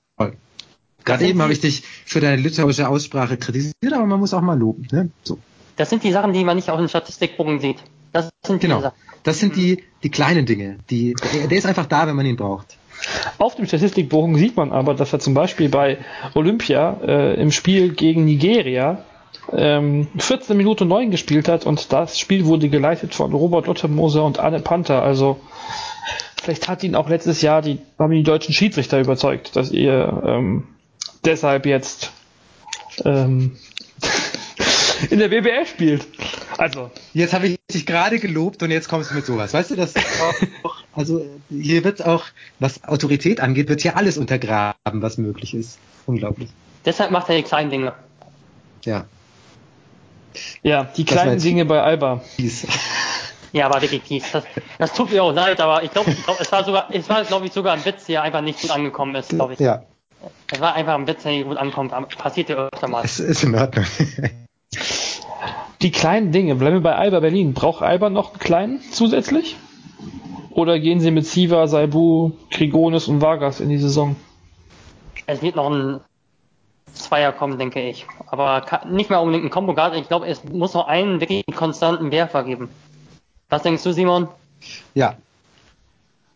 [1.04, 4.58] Gerade eben habe ich dich für deine litauische Aussprache kritisiert, aber man muss auch mal
[4.58, 4.86] loben.
[4.92, 5.10] Ne?
[5.22, 5.38] So.
[5.76, 7.78] Das sind die Sachen, die man nicht auf dem Statistikbogen sieht.
[8.12, 8.92] Das sind genau.
[9.22, 10.78] Das sind die, die kleinen Dinge.
[10.90, 12.76] Die, der, der ist einfach da, wenn man ihn braucht.
[13.38, 15.98] Auf dem Statistikbogen sieht man aber, dass er zum Beispiel bei
[16.34, 19.04] Olympia äh, im Spiel gegen Nigeria
[19.52, 24.38] ähm, 14 Minuten 9 gespielt hat und das Spiel wurde geleitet von Robert Ottermoser und
[24.38, 25.02] Anne Panther.
[25.02, 25.38] Also
[26.48, 30.66] vielleicht hat ihn auch letztes Jahr die, haben die deutschen Schiedsrichter überzeugt, dass ihr ähm,
[31.22, 32.10] deshalb jetzt
[33.04, 33.58] ähm,
[35.10, 36.06] in der BBL spielt.
[36.56, 36.90] Also.
[37.12, 39.52] Jetzt habe ich dich gerade gelobt und jetzt kommst du mit sowas.
[39.52, 39.94] Weißt du, das
[40.62, 42.24] auch, also hier wird auch,
[42.60, 45.78] was Autorität angeht, wird hier alles untergraben, was möglich ist.
[46.06, 46.48] Unglaublich.
[46.86, 47.92] Deshalb macht er die kleinen Dinge.
[48.84, 49.04] Ja.
[50.62, 52.22] Ja, die kleinen Dinge bei Alba.
[53.52, 54.30] Ja, war wirklich fies.
[54.32, 54.44] Das,
[54.78, 57.46] das tut mir auch leid, aber ich glaube, glaub, es war sogar, es war, glaube
[57.46, 59.60] ich, sogar ein Witz, der einfach nicht gut angekommen ist, glaube ich.
[59.60, 59.82] Ja.
[60.52, 61.92] Es war einfach ein Witz, der nicht gut ankommt.
[62.18, 63.04] Passiert ja öfter mal.
[63.04, 63.86] Es ist in Ordnung.
[65.80, 67.54] Die kleinen Dinge, bleiben wir bei Alba Berlin.
[67.54, 69.56] Braucht Alba noch einen kleinen zusätzlich?
[70.50, 74.16] Oder gehen sie mit Siva, Saibu, Grigonis und Vargas in die Saison?
[75.26, 76.00] Es wird noch ein
[76.94, 78.06] Zweier kommen, denke ich.
[78.26, 79.94] Aber nicht mehr unbedingt ein Combo Guard.
[79.94, 82.70] Ich glaube, es muss noch einen wirklich konstanten Werfer geben.
[83.48, 84.28] Was denkst du, Simon?
[84.94, 85.16] Ja,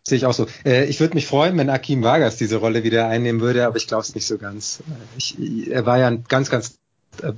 [0.04, 0.46] Sehe ich auch so.
[0.64, 3.86] Äh, ich würde mich freuen, wenn Akim Vargas diese Rolle wieder einnehmen würde, aber ich
[3.86, 4.82] glaube es nicht so ganz.
[5.16, 5.36] Ich,
[5.70, 6.78] er war ja ein ganz, ganz
[7.22, 7.32] äh,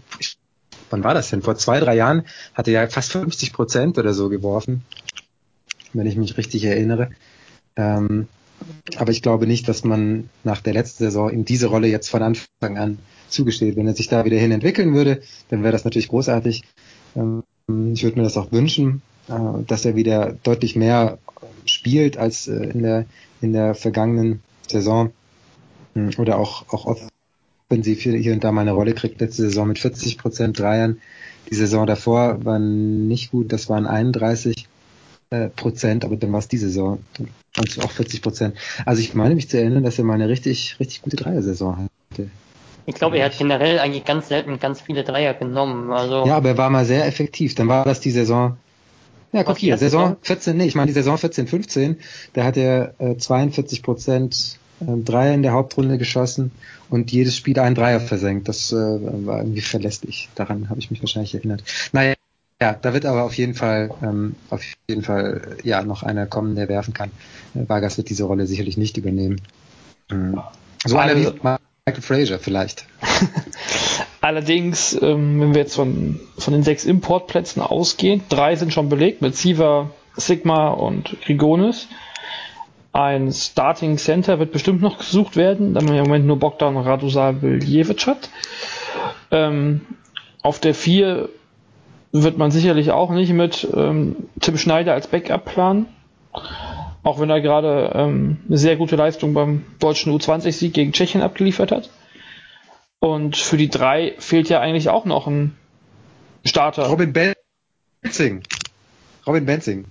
[0.88, 1.42] wann war das denn?
[1.42, 4.82] Vor zwei, drei Jahren hatte er ja fast 50 Prozent oder so geworfen,
[5.92, 7.10] wenn ich mich richtig erinnere.
[7.76, 8.28] Ähm,
[8.96, 12.22] aber ich glaube nicht, dass man nach der letzten Saison ihm diese Rolle jetzt von
[12.22, 12.98] Anfang an
[13.28, 13.76] zugesteht.
[13.76, 15.20] Wenn er sich da wieder hin entwickeln würde,
[15.50, 16.62] dann wäre das natürlich großartig.
[17.14, 17.42] Ähm,
[17.92, 21.18] ich würde mir das auch wünschen, dass er wieder deutlich mehr
[21.66, 23.06] spielt als äh, in der
[23.40, 25.12] in der vergangenen Saison
[25.94, 26.96] hm, oder auch, auch
[27.70, 29.20] offensiv hier, hier und da mal eine Rolle kriegt.
[29.20, 31.00] Letzte Saison mit 40 Prozent Dreiern.
[31.50, 34.66] Die Saison davor war nicht gut, das waren 31
[35.30, 37.04] äh, Prozent, aber dann war es die Saison.
[37.56, 38.56] Es auch 40 Prozent.
[38.86, 42.30] Also ich meine mich zu erinnern, dass er mal eine richtig, richtig gute Dreier-Saison hatte.
[42.86, 45.90] Ich glaube, er hat generell eigentlich ganz selten ganz viele Dreier genommen.
[45.92, 47.54] Also ja, aber er war mal sehr effektiv.
[47.54, 48.56] Dann war das die Saison.
[49.34, 51.96] Ja, guck hier, Saison 14, nee, ich meine die Saison 14, 15,
[52.34, 56.52] da hat er äh, 42 Prozent äh, Dreier in der Hauptrunde geschossen
[56.88, 58.46] und jedes Spiel einen Dreier versenkt.
[58.46, 60.28] Das äh, war irgendwie verlässlich.
[60.36, 61.64] Daran habe ich mich wahrscheinlich erinnert.
[61.92, 62.14] Naja,
[62.62, 66.54] ja, da wird aber auf jeden Fall, ähm, auf jeden Fall, ja, noch einer kommen,
[66.54, 67.10] der werfen kann.
[67.56, 69.40] Äh, Vargas wird diese Rolle sicherlich nicht übernehmen.
[70.12, 70.40] Mhm.
[70.84, 72.86] So einer wie Michael Fraser vielleicht.
[74.24, 79.20] Allerdings, ähm, wenn wir jetzt von, von den sechs Importplätzen ausgehen, drei sind schon belegt
[79.20, 81.88] mit Siva, Sigma und Grigonis.
[82.94, 88.06] Ein Starting Center wird bestimmt noch gesucht werden, da man im Moment nur Bogdan Radusavljevic
[88.06, 88.30] hat.
[89.30, 89.82] Ähm,
[90.40, 91.28] auf der vier
[92.10, 95.84] wird man sicherlich auch nicht mit ähm, Tim Schneider als Backup planen.
[97.02, 101.72] Auch wenn er gerade ähm, eine sehr gute Leistung beim deutschen U20-Sieg gegen Tschechien abgeliefert
[101.72, 101.90] hat.
[103.04, 105.54] Und für die drei fehlt ja eigentlich auch noch ein
[106.42, 106.86] Starter.
[106.86, 108.42] Robin Benzing.
[109.26, 109.84] Robin Benzing.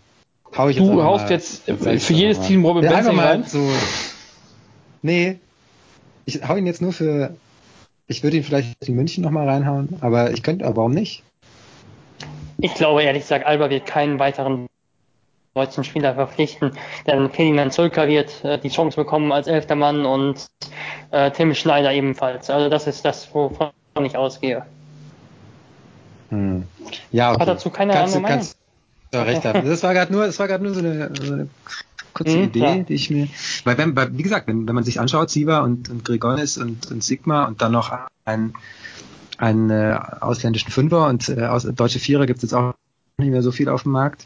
[0.57, 2.39] Hau ich jetzt du haust jetzt für jedes.
[2.39, 3.43] Team Robin ja, Benzing rein.
[3.43, 3.69] So,
[5.03, 5.37] nee,
[6.25, 7.35] ich hau ihn jetzt nur für.
[8.07, 11.21] Ich würde ihn vielleicht in München nochmal reinhauen, aber ich könnte, aber warum nicht?
[12.57, 14.65] Ich glaube ehrlich gesagt, Alba wird keinen weiteren
[15.53, 16.71] deutschen Spieler verpflichten,
[17.05, 20.47] denn Ferdinand Zölker wird äh, die Chance bekommen als elfter Mann und
[21.11, 22.49] äh, Tim Schneider ebenfalls.
[22.49, 23.71] Also das ist das, wovon
[24.03, 24.65] ich ausgehe.
[26.29, 26.63] Hm.
[27.11, 27.41] Ja, okay.
[27.41, 28.47] Hat dazu keine kannst, andere Meinung?
[29.11, 29.67] du recht haben.
[29.67, 31.47] Das war gerade nur, das war gerade nur so eine, so eine
[32.13, 32.77] kurze hm, Idee, klar.
[32.77, 33.27] die ich mir,
[33.63, 37.03] weil wenn, wie gesagt, wenn, wenn man sich anschaut, Siva und, und Grigonis und, und
[37.03, 37.91] Sigma und dann noch
[38.25, 38.53] ein,
[39.37, 42.73] einen äh, ausländischen Fünfer und äh, aus, deutsche Vierer gibt es jetzt auch
[43.17, 44.25] nicht mehr so viel auf dem Markt.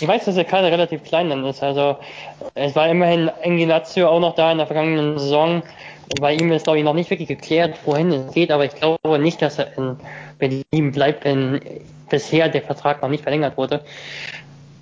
[0.00, 1.62] Ich weiß, dass der Kader relativ klein dann ist.
[1.62, 1.96] Also
[2.54, 5.62] es war immerhin Enginazio auch noch da in der vergangenen Saison.
[6.20, 9.18] Bei ihm ist, glaube ich, noch nicht wirklich geklärt, wohin es geht, aber ich glaube
[9.18, 9.96] nicht, dass er in
[10.38, 11.60] Berlin bleibt, wenn
[12.10, 13.84] bisher der Vertrag noch nicht verlängert wurde.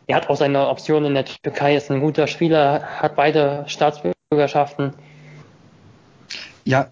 [0.06, 4.92] Er hat auch seine Option in der Türkei, ist ein guter Spieler, hat beide Staatsbürgerschaften.
[6.64, 6.90] Ja,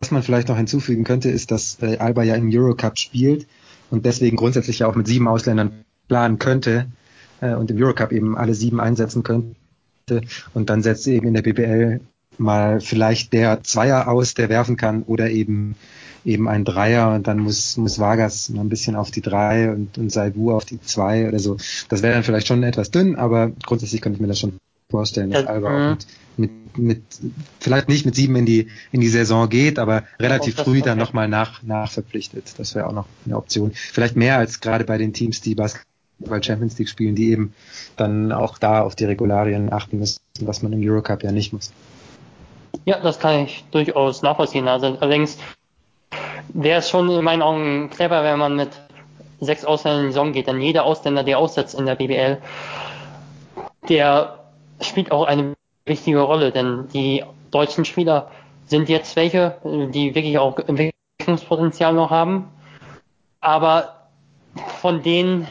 [0.00, 3.46] was man vielleicht noch hinzufügen könnte, ist, dass äh, Alba ja im Eurocup spielt
[3.90, 6.86] und deswegen grundsätzlich ja auch mit sieben Ausländern planen könnte
[7.40, 9.54] äh, und im Eurocup eben alle sieben einsetzen könnte.
[10.54, 12.00] Und dann setzt eben in der BBL
[12.38, 15.76] mal vielleicht der Zweier aus, der werfen kann, oder eben
[16.24, 19.98] eben ein Dreier und dann muss, muss Vargas mal ein bisschen auf die drei und,
[19.98, 21.56] und Saibu auf die zwei oder so.
[21.88, 24.58] Das wäre dann vielleicht schon etwas dünn, aber grundsätzlich könnte ich mir das schon
[24.90, 26.06] vorstellen, dass Alba auch mit,
[26.36, 27.02] mit, mit
[27.60, 31.28] vielleicht nicht mit sieben in die in die Saison geht, aber relativ früh dann nochmal
[31.28, 32.54] nach nachverpflichtet.
[32.58, 33.72] Das wäre auch noch eine Option.
[33.74, 35.87] Vielleicht mehr als gerade bei den Teams, die Basketball
[36.18, 37.54] weil Champions League spielen, die eben
[37.96, 41.72] dann auch da auf die Regularien achten müssen, was man im Eurocup ja nicht muss.
[42.84, 44.68] Ja, das kann ich durchaus nachvollziehen.
[44.68, 45.38] Also allerdings
[46.52, 48.70] wäre es schon in meinen Augen clever, wenn man mit
[49.40, 52.38] sechs Ausländern in die Saison geht, denn jeder Ausländer, der aussetzt in der BBL,
[53.88, 54.38] der
[54.80, 55.54] spielt auch eine
[55.86, 58.30] wichtige Rolle, denn die deutschen Spieler
[58.66, 62.48] sind jetzt welche, die wirklich auch Entwicklungspotenzial noch haben,
[63.40, 64.08] aber
[64.80, 65.46] von denen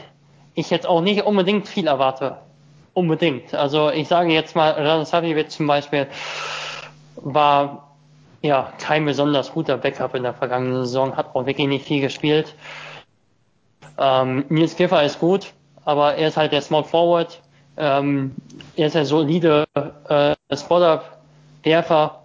[0.58, 2.38] ich jetzt auch nicht unbedingt viel erwarte.
[2.92, 3.54] Unbedingt.
[3.54, 6.08] Also ich sage jetzt mal, Radosavljevic zum Beispiel
[7.16, 7.94] war
[8.42, 12.54] ja kein besonders guter Backup in der vergangenen Saison, hat auch wirklich nicht viel gespielt.
[13.98, 15.52] Ähm, Nils Kiffer ist gut,
[15.84, 17.40] aber er ist halt der Small Forward.
[17.76, 18.34] Ähm,
[18.74, 19.64] er ist der solide
[20.08, 22.20] äh, Spot-Up-Werfer,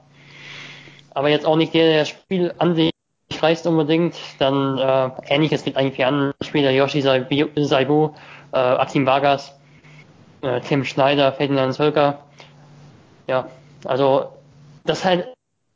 [1.14, 2.93] aber jetzt auch nicht der, der Spiel an sich
[3.44, 8.12] reißt unbedingt, dann äh, ähnliches gilt eigentlich für andere Spieler, Yoshi Saibu,
[8.54, 9.54] äh, Akim Vargas,
[10.42, 12.20] äh, Tim Schneider, Ferdinand Zölker.
[13.28, 13.48] Ja,
[13.86, 14.30] also
[14.86, 15.28] das halt,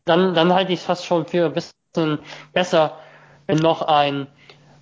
[0.06, 2.20] dann, dann halte ich es fast schon für ein bisschen
[2.54, 2.94] besser,
[3.46, 4.28] wenn noch ein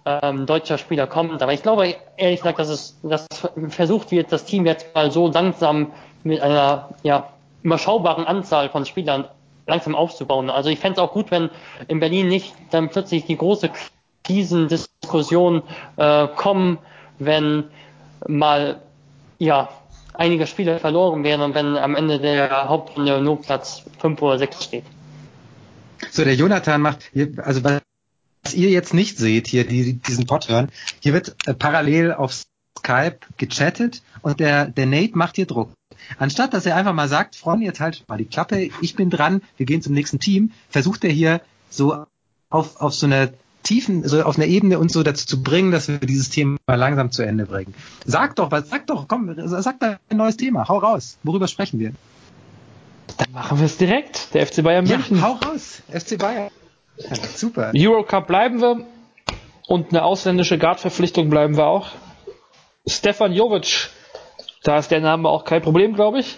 [0.05, 1.41] ähm, deutscher Spieler kommt.
[1.41, 3.27] Aber ich glaube ehrlich gesagt, dass es dass
[3.69, 5.91] versucht wird, das Team jetzt mal so langsam
[6.23, 7.29] mit einer ja,
[7.63, 9.27] überschaubaren Anzahl von Spielern
[9.67, 10.49] langsam aufzubauen.
[10.49, 11.49] Also ich fände es auch gut, wenn
[11.87, 13.71] in Berlin nicht dann plötzlich die große
[14.23, 15.63] Krisendiskussion
[15.97, 16.77] äh, kommen,
[17.19, 17.65] wenn
[18.27, 18.81] mal
[19.39, 19.69] ja
[20.13, 24.63] einige Spiele verloren werden und wenn am Ende der Hauptrunde nur Platz 5 oder 6
[24.63, 24.83] steht.
[26.11, 27.81] So, der Jonathan macht, also was
[28.53, 30.69] ihr jetzt nicht seht, hier die, diesen Pod hören,
[31.01, 32.33] hier wird äh, parallel auf
[32.77, 35.71] Skype gechattet und der, der Nate macht dir Druck.
[36.17, 39.41] Anstatt dass er einfach mal sagt, Freunde, jetzt halt mal die Klappe, ich bin dran,
[39.57, 42.05] wir gehen zum nächsten Team, versucht er hier so
[42.49, 43.29] auf, auf so einer
[43.63, 47.11] tiefen, so auf einer Ebene uns so dazu zu bringen, dass wir dieses Thema langsam
[47.11, 47.73] zu Ende bringen.
[48.05, 51.17] Sag doch was, sag doch, komm, sag da ein neues Thema, hau raus.
[51.23, 51.91] Worüber sprechen wir?
[53.17, 54.33] Dann machen wir es direkt.
[54.33, 55.17] Der FC Bayern München.
[55.17, 55.81] Ja, hau raus.
[55.91, 56.49] FC Bayern.
[56.97, 57.71] Ja, super.
[57.75, 58.85] Eurocup bleiben wir
[59.67, 61.89] und eine ausländische Guard-Verpflichtung bleiben wir auch.
[62.87, 63.89] Stefan Jovic,
[64.65, 66.37] da ist der Name auch kein Problem, glaube ich.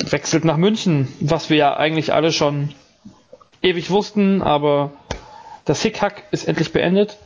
[0.00, 2.74] Wechselt nach München, was wir ja eigentlich alle schon
[3.62, 4.90] ewig wussten, aber
[5.64, 7.16] das Hickhack ist endlich beendet.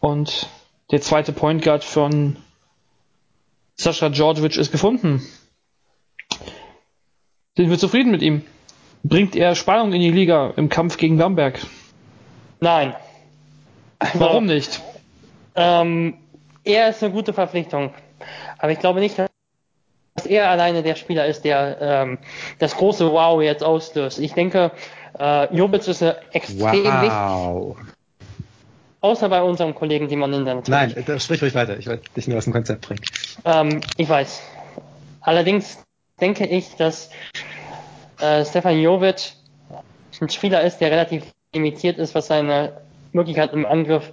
[0.00, 0.48] Und
[0.90, 2.36] der zweite Point Guard von
[3.76, 5.22] Sascha Djordjevic ist gefunden.
[7.56, 8.42] Sind wir zufrieden mit ihm?
[9.04, 11.60] Bringt er Spannung in die Liga im Kampf gegen Bamberg?
[12.58, 12.94] Nein.
[14.14, 14.82] Warum nicht?
[15.54, 16.18] Ähm,
[16.64, 17.94] er ist eine gute Verpflichtung.
[18.58, 22.18] Aber ich glaube nicht, dass er alleine der Spieler ist, der ähm,
[22.58, 24.18] das große Wow jetzt auslöst.
[24.18, 24.70] Ich denke,
[25.18, 27.76] äh, Jovic ist eine extrem wow.
[27.76, 27.94] wichtig.
[29.00, 30.96] Außer bei unserem Kollegen Simon Linder natürlich.
[31.06, 31.78] Nein, sprich ruhig weiter.
[31.78, 33.02] Ich wollte dich nur aus dem Konzept bringen.
[33.44, 34.40] Ähm, ich weiß.
[35.20, 35.78] Allerdings
[36.20, 37.10] denke ich, dass
[38.20, 39.32] äh, Stefan Jovic
[40.20, 41.24] ein Spieler ist, der relativ
[41.54, 42.80] limitiert ist, was seine
[43.12, 44.10] Möglichkeit im Angriff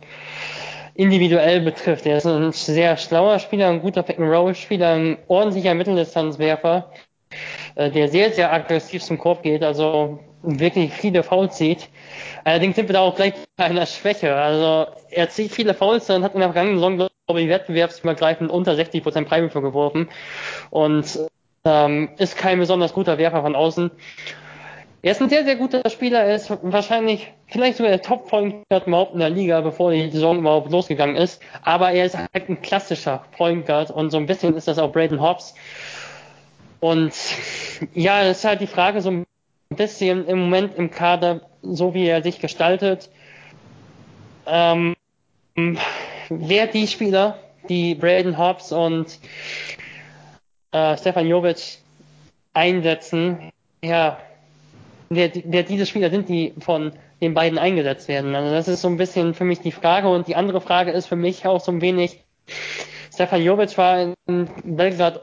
[0.96, 2.06] individuell betrifft.
[2.06, 6.92] Er ist ein sehr schlauer Spieler, ein guter Pick-and-Roll-Spieler, ein ordentlicher Mitteldistanzwerfer,
[7.76, 11.90] äh, der sehr, sehr aggressiv zum Korb geht, also wirklich viele Fouls zieht.
[12.44, 14.36] Allerdings sind wir da auch gleich bei einer Schwäche.
[14.36, 18.74] Also er zieht viele Fouls und hat in der vergangenen Saison, glaube ich, wettbewerbsübergreifend unter
[18.74, 20.10] 60% Freiwürfe geworfen
[20.72, 21.20] und
[21.64, 23.92] ähm, ist kein besonders guter Werfer von außen.
[25.04, 26.24] Er ist ein sehr, sehr guter Spieler.
[26.24, 30.38] Er ist wahrscheinlich vielleicht sogar der Top-Point Guard überhaupt in der Liga, bevor die Saison
[30.38, 31.42] überhaupt losgegangen ist.
[31.64, 34.92] Aber er ist halt ein klassischer Point Guard und so ein bisschen ist das auch
[34.92, 35.56] Braden Hobbs.
[36.80, 37.14] Und
[37.94, 39.26] ja, es ist halt die Frage so ein
[39.70, 43.10] bisschen im Moment im Kader, so wie er sich gestaltet.
[44.46, 44.96] Ähm,
[46.30, 47.40] wer die Spieler,
[47.70, 49.18] die Braden Hobbs und
[50.72, 51.80] äh, Stefan Jovic
[52.54, 53.52] einsetzen,
[53.84, 54.20] ja,
[55.12, 58.34] wer, wer diese Spieler sind, die von den beiden eingesetzt werden.
[58.34, 61.08] Also das ist so ein bisschen für mich die Frage und die andere Frage ist
[61.08, 62.24] für mich auch so ein wenig,
[63.14, 65.22] Stefan Jovic war in Belgrad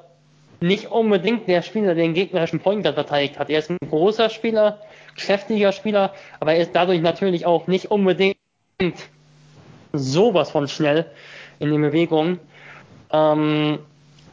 [0.61, 3.49] nicht unbedingt der Spieler, der den gegnerischen Point Guard verteidigt hat.
[3.49, 4.81] Er ist ein großer Spieler,
[5.17, 8.37] kräftiger Spieler, aber er ist dadurch natürlich auch nicht unbedingt
[9.93, 11.07] sowas von schnell
[11.61, 12.41] in den Bewegungen.
[13.11, 13.79] Ähm,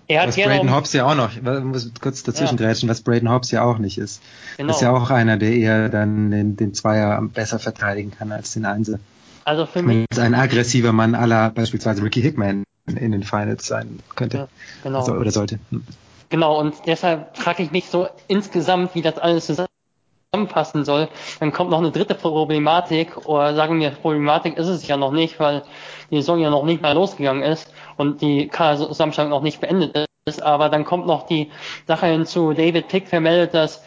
[0.07, 2.65] er hat was Braden Hobbs ja auch noch, ich muss kurz dazwischen ja.
[2.65, 4.21] grätschen, was Braden Hobbs ja auch nicht ist.
[4.57, 4.71] Genau.
[4.71, 8.65] Ist ja auch einer, der eher dann den, den Zweier besser verteidigen kann als den
[8.65, 8.99] Einzel.
[9.45, 10.05] Also für mich.
[10.09, 14.37] Ist ein aggressiver Mann aller beispielsweise Ricky Hickman in den Finals sein könnte.
[14.37, 14.47] Ja,
[14.83, 14.99] genau.
[14.99, 15.59] Also, oder sollte.
[15.71, 15.83] Hm.
[16.29, 21.07] Genau, und deshalb frage ich mich so insgesamt, wie das alles zusammenpassen soll.
[21.39, 25.39] Dann kommt noch eine dritte Problematik, oder sagen wir, Problematik ist es ja noch nicht,
[25.39, 25.63] weil
[26.11, 30.41] die Saison ja noch nicht mal losgegangen ist und die Kader-Zusammenstellung noch nicht beendet ist.
[30.41, 31.51] Aber dann kommt noch die
[31.87, 32.53] Sache hinzu.
[32.53, 33.83] David Pick vermeldet, dass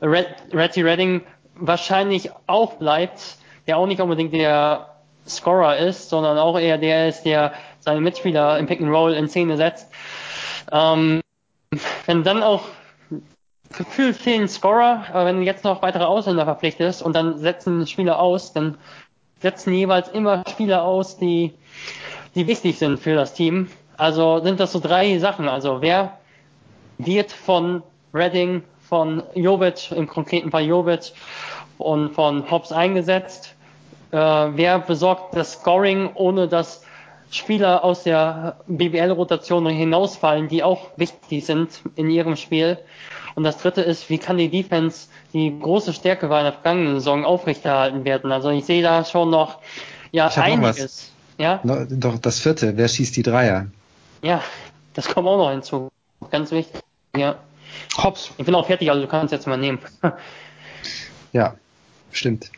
[0.00, 1.22] Red, Redding
[1.54, 3.36] wahrscheinlich auch bleibt,
[3.66, 4.94] der auch nicht unbedingt der
[5.26, 9.28] Scorer ist, sondern auch eher der ist, der seine Mitspieler im Pick and Roll in
[9.28, 9.90] Szene setzt.
[10.72, 11.20] Ähm,
[12.06, 12.62] wenn dann auch
[13.76, 18.52] gefühlt fehlen Scorer, aber wenn jetzt noch weitere Ausländer verpflichtest und dann setzen Spieler aus,
[18.52, 18.78] dann
[19.40, 21.54] setzen jeweils immer Spieler aus, die
[22.34, 23.68] die wichtig sind für das Team.
[23.96, 25.48] Also sind das so drei Sachen.
[25.48, 26.18] Also wer
[26.98, 27.82] wird von
[28.14, 31.12] Redding, von Jovic, im konkreten Fall Jovic
[31.78, 33.54] und von Hobbs eingesetzt?
[34.10, 36.82] Äh, wer besorgt das Scoring, ohne dass
[37.30, 42.78] Spieler aus der BBL-Rotation hinausfallen, die auch wichtig sind in ihrem Spiel?
[43.34, 46.94] Und das dritte ist, wie kann die Defense, die große Stärke war in der vergangenen
[46.94, 48.32] Saison, aufrechterhalten werden?
[48.32, 49.58] Also ich sehe da schon noch
[50.10, 51.12] ja einiges.
[51.38, 51.60] Ja?
[51.62, 53.68] No, doch das vierte, wer schießt die Dreier?
[54.22, 54.42] Ja,
[54.94, 55.90] das kommt auch noch hinzu.
[56.30, 56.82] Ganz wichtig.
[57.16, 57.38] Ja.
[57.96, 58.32] Hops.
[58.36, 59.78] Ich bin auch fertig, also du kannst jetzt mal nehmen.
[61.32, 61.54] ja,
[62.12, 62.50] stimmt.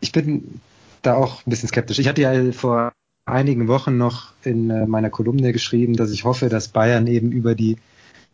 [0.00, 0.60] Ich bin
[1.02, 1.98] da auch ein bisschen skeptisch.
[1.98, 2.92] Ich hatte ja vor
[3.26, 7.54] einigen Wochen noch in äh, meiner Kolumne geschrieben, dass ich hoffe, dass Bayern eben über
[7.54, 7.78] die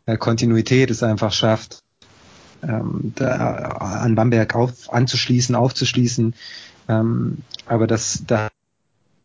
[0.06, 1.80] äh, Kontinuität es einfach schafft,
[2.62, 6.34] ähm, da an Bamberg auf, anzuschließen, aufzuschließen,
[6.88, 7.38] ähm,
[7.70, 8.48] aber das, da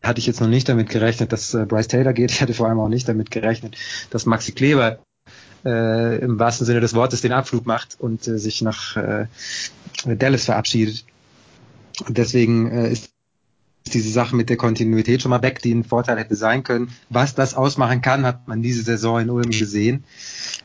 [0.02, 2.30] hatte ich jetzt noch nicht damit gerechnet, dass äh, Bryce Taylor geht.
[2.30, 3.76] Ich hatte vor allem auch nicht damit gerechnet,
[4.10, 5.00] dass Maxi Kleber
[5.64, 9.26] äh, im wahrsten Sinne des Wortes den Abflug macht und äh, sich nach äh,
[10.04, 11.04] Dallas verabschiedet.
[12.06, 13.10] Und deswegen äh, ist
[13.92, 16.90] diese Sache mit der Kontinuität schon mal weg, die ein Vorteil hätte sein können.
[17.08, 20.04] Was das ausmachen kann, hat man diese Saison in Ulm gesehen.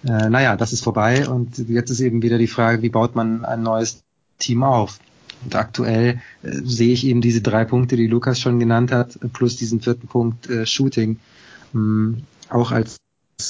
[0.04, 3.44] Äh, naja, das ist vorbei und jetzt ist eben wieder die Frage, wie baut man
[3.44, 4.04] ein neues
[4.38, 5.00] Team auf?
[5.44, 9.56] Und aktuell äh, sehe ich eben diese drei Punkte, die Lukas schon genannt hat, plus
[9.56, 11.20] diesen vierten Punkt äh, Shooting,
[11.74, 12.98] mh, mm, auch als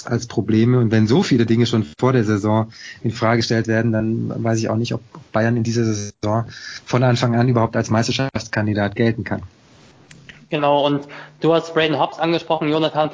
[0.06, 0.80] als Probleme.
[0.80, 2.72] Und wenn so viele Dinge schon vor der Saison
[3.04, 6.46] in Frage gestellt werden, dann weiß ich auch nicht, ob Bayern in dieser Saison
[6.86, 9.44] von Anfang an überhaupt als Meisterschaftskandidat gelten kann.
[10.50, 11.08] Genau, und
[11.40, 13.10] du hast Braden Hobbs angesprochen, Jonathan.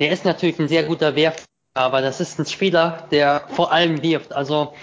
[0.00, 1.44] Der ist natürlich ein sehr guter Werfer,
[1.74, 4.32] aber das ist ein Spieler, der vor allem wirft.
[4.32, 4.74] Also,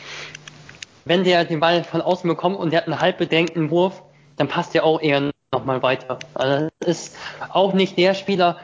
[1.09, 4.03] wenn der den Ball von außen bekommt und der hat einen halb bedenkten Wurf,
[4.37, 6.19] dann passt der auch eher nochmal weiter.
[6.35, 7.17] Also, das ist
[7.51, 8.57] auch nicht der Spieler,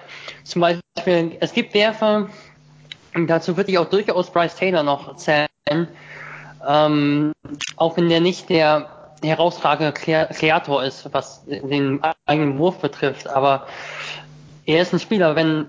[0.44, 2.30] zum Beispiel, es gibt Werfer,
[3.16, 5.48] dazu würde ich auch durchaus Bryce Taylor noch zählen,
[6.68, 7.34] ähm,
[7.78, 8.90] auch wenn der nicht der
[9.24, 13.28] herausragende Kreator ist, was den eigenen Wurf betrifft.
[13.28, 13.66] Aber
[14.68, 15.66] er ist ein Spieler, wenn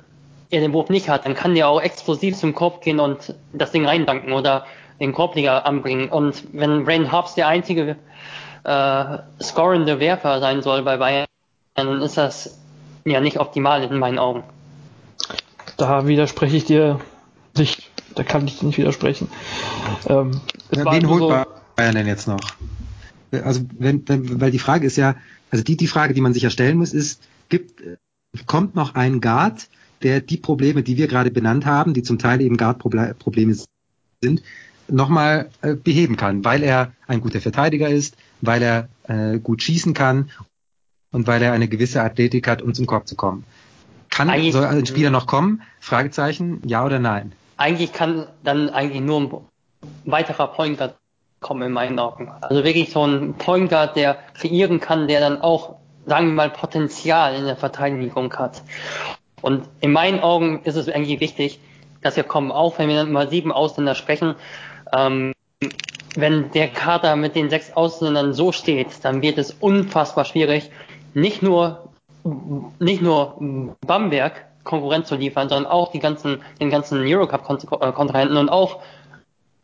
[0.50, 3.72] er den Wurf nicht hat, dann kann der auch explosiv zum Korb gehen und das
[3.72, 4.66] Ding reindanken oder
[5.00, 6.08] den Korbliga anbringen.
[6.08, 7.96] Und wenn Brain Hobbs der einzige
[8.64, 11.26] äh, scorende Werfer sein soll bei Bayern,
[11.74, 12.58] dann ist das
[13.04, 14.42] ja nicht optimal in meinen Augen.
[15.76, 17.00] Da widerspreche ich dir
[17.56, 17.90] nicht.
[18.14, 19.28] Da kann ich dir nicht widersprechen.
[20.08, 20.40] Ähm,
[20.74, 21.44] ja, wen holt so,
[21.76, 22.40] Bayern denn jetzt noch?
[23.32, 25.16] also wenn, wenn, weil die Frage ist ja,
[25.50, 27.82] also die, die Frage, die man sich ja stellen muss, ist, gibt,
[28.46, 29.68] kommt noch ein Guard,
[30.02, 33.56] der die Probleme, die wir gerade benannt haben, die zum Teil eben Guard-Probleme
[34.22, 34.42] sind,
[34.88, 39.94] nochmal äh, beheben kann, weil er ein guter Verteidiger ist, weil er äh, gut schießen
[39.94, 40.30] kann
[41.12, 43.44] und weil er eine gewisse Athletik hat, um zum Korb zu kommen.
[44.10, 45.62] Kann eigentlich, soll ein Spieler noch kommen?
[45.80, 47.32] Fragezeichen, ja oder nein?
[47.56, 49.30] Eigentlich kann dann eigentlich nur ein
[50.04, 50.94] weiterer Point Guard
[51.40, 52.30] kommen in meinen Augen.
[52.40, 55.76] Also wirklich so ein Point Guard, der kreieren kann, der dann auch,
[56.06, 58.62] sagen wir mal, Potenzial in der Verteidigung hat.
[59.42, 61.60] Und in meinen Augen ist es eigentlich wichtig,
[62.02, 64.34] dass wir kommen, auch wenn wir dann über sieben Ausländer sprechen,
[64.92, 65.32] ähm,
[66.16, 70.70] wenn der Kader mit den sechs Ausländern so steht, dann wird es unfassbar schwierig,
[71.14, 71.90] nicht nur,
[72.78, 73.36] nicht nur
[73.86, 78.82] Bamberg Konkurrenz zu liefern, sondern auch die ganzen, den ganzen Eurocup-Kontrahenten und auch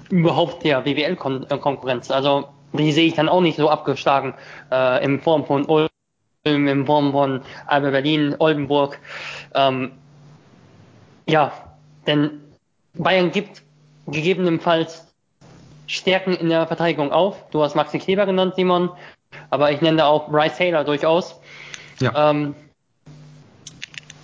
[0.08, 2.10] überhaupt der BWL-Konkurrenz.
[2.10, 4.34] Also die sehe ich dann auch nicht so abgeschlagen
[4.70, 5.88] äh, in Form von Ulm,
[6.44, 8.98] in Form von Alba Berlin, Oldenburg.
[9.54, 9.92] Ähm,
[11.26, 11.52] ja,
[12.06, 12.40] denn
[12.94, 13.62] Bayern gibt
[14.06, 15.11] gegebenenfalls
[15.92, 17.36] Stärken in der Verteidigung auf.
[17.50, 18.88] Du hast Maxi Kleber genannt, Simon,
[19.50, 21.38] aber ich nenne da auch Bryce Taylor durchaus.
[22.00, 22.30] Ja.
[22.30, 22.54] Ähm,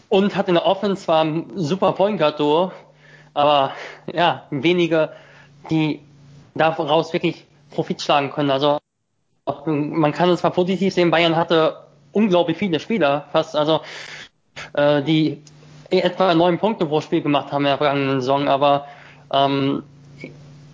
[0.09, 2.73] und hat in der Offense zwar ein super Point Guard Duo,
[3.35, 3.73] aber
[4.11, 5.11] ja, wenige
[5.69, 6.01] die
[6.55, 8.51] daraus wirklich Profit schlagen können.
[8.51, 8.79] Also
[9.67, 13.83] man kann es zwar positiv sehen, Bayern hatte unglaublich viele Spieler, fast also
[14.73, 15.43] äh, die
[15.91, 18.87] etwa neun Punkte pro Spiel gemacht haben in der vergangenen Saison, aber
[19.31, 19.83] ähm,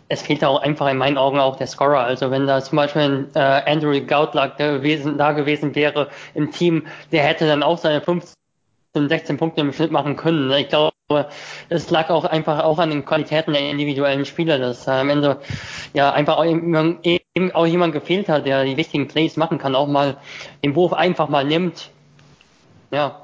[0.09, 2.00] es fehlt auch einfach in meinen Augen auch der Scorer.
[2.00, 6.86] Also wenn da zum Beispiel ein äh, Andrew Gautlack gewesen, da gewesen wäre im Team,
[7.12, 8.34] der hätte dann auch seine 15,
[8.94, 10.50] 16 Punkte im Schnitt machen können.
[10.52, 10.92] Ich glaube,
[11.68, 15.40] es lag auch einfach auch an den Qualitäten der individuellen Spieler, dass am Ende
[15.92, 19.88] ja einfach auch, eben auch jemand gefehlt hat, der die wichtigen Plays machen kann, auch
[19.88, 20.16] mal
[20.62, 21.90] den Wurf einfach mal nimmt.
[22.90, 23.22] Ja.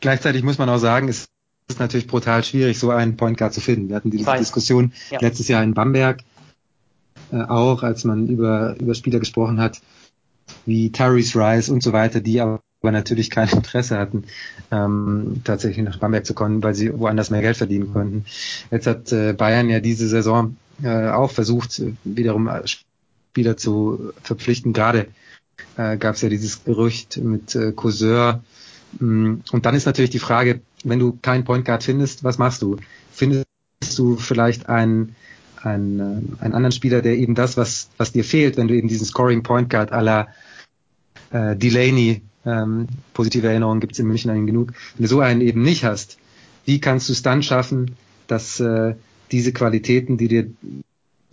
[0.00, 1.26] Gleichzeitig muss man auch sagen, es
[1.70, 3.88] ist natürlich brutal schwierig, so einen Point Guard zu finden.
[3.88, 5.20] Wir hatten diese Diskussion ja.
[5.20, 6.22] letztes Jahr in Bamberg
[7.32, 9.80] äh, auch, als man über, über Spieler gesprochen hat,
[10.66, 14.24] wie Tyrese Rice und so weiter, die aber natürlich kein Interesse hatten,
[14.70, 18.24] ähm, tatsächlich nach Bamberg zu kommen, weil sie woanders mehr Geld verdienen konnten.
[18.70, 24.72] Jetzt hat äh, Bayern ja diese Saison äh, auch versucht, wiederum Spieler zu verpflichten.
[24.72, 25.08] Gerade
[25.76, 28.42] äh, gab es ja dieses Gerücht mit äh, Courseur.
[28.98, 32.62] Mm, und dann ist natürlich die Frage, wenn du keinen Point Guard findest, was machst
[32.62, 32.76] du?
[33.12, 33.46] Findest
[33.96, 35.14] du vielleicht einen,
[35.62, 38.88] einen, äh, einen anderen Spieler, der eben das, was, was dir fehlt, wenn du eben
[38.88, 40.28] diesen Scoring Point Guard la
[41.30, 44.72] äh, Delaney ähm, positive Erinnerungen gibt es in München einen genug.
[44.96, 46.18] Wenn du so einen eben nicht hast,
[46.64, 48.94] wie kannst du es dann schaffen, dass äh,
[49.30, 50.46] diese Qualitäten, die dir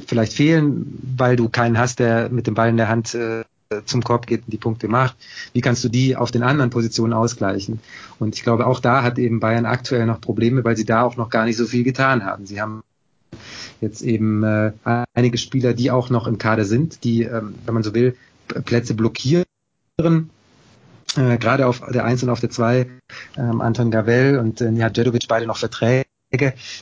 [0.06, 3.43] vielleicht fehlen, weil du keinen hast, der mit dem Ball in der Hand äh,
[3.86, 5.15] zum Korb geht und die Punkte macht,
[5.53, 7.80] wie kannst du die auf den anderen Positionen ausgleichen?
[8.20, 11.18] Und ich glaube, auch da hat eben Bayern aktuell noch Probleme, weil sie da auch
[11.18, 12.45] noch gar nicht so viel getan haben.
[12.45, 12.84] Sie haben
[13.82, 14.72] jetzt eben äh,
[15.13, 18.15] einige Spieler, die auch noch im Kader sind, die, ähm, wenn man so will,
[18.65, 19.45] Plätze blockieren
[21.15, 22.88] äh, gerade auf der 1 und auf der 2,
[23.38, 26.05] ähm, Anton Gavel und äh, Nihat Djedovic beide noch Verträge.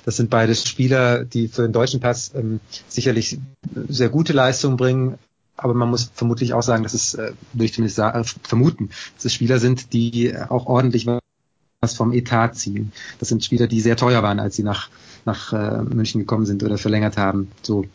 [0.05, 3.39] Das sind beide Spieler, die für den deutschen Pass ähm, sicherlich
[3.87, 5.17] sehr gute Leistungen bringen,
[5.65, 8.89] aber man muss vermutlich auch sagen, dass es, äh, würde ich zumindest sagen, äh, vermuten,
[9.15, 12.91] dass es Spieler sind, die auch ordentlich was vom Etat ziehen.
[13.19, 14.89] Das sind Spieler, die sehr teuer waren, als sie nach,
[15.25, 17.49] nach äh, München gekommen sind oder verlängert haben.
[17.63, 17.85] So.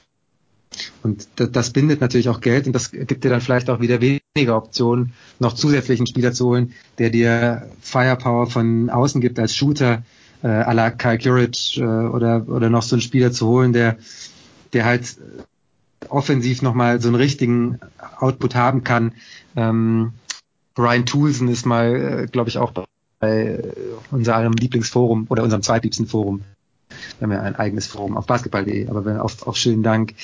[1.05, 4.01] Und das, das bindet natürlich auch Geld und das gibt dir dann vielleicht auch wieder
[4.01, 10.03] weniger Optionen, noch zusätzlichen Spieler zu holen, der dir Firepower von außen gibt als Shooter,
[10.43, 13.97] äh, à la Kyle Curridge äh, oder, oder noch so einen Spieler zu holen, der,
[14.73, 15.17] der halt
[16.11, 17.79] offensiv nochmal so einen richtigen
[18.19, 19.13] Output haben kann.
[19.57, 20.13] Ähm,
[20.75, 22.73] Brian Toulson ist mal, äh, glaube ich, auch
[23.19, 23.63] bei
[24.11, 26.43] unserem Lieblingsforum oder unserem zweitliebsten Forum.
[27.19, 30.15] Wir haben ja ein eigenes Forum auf basketball.de, aber wenn auf, auf schönen Dank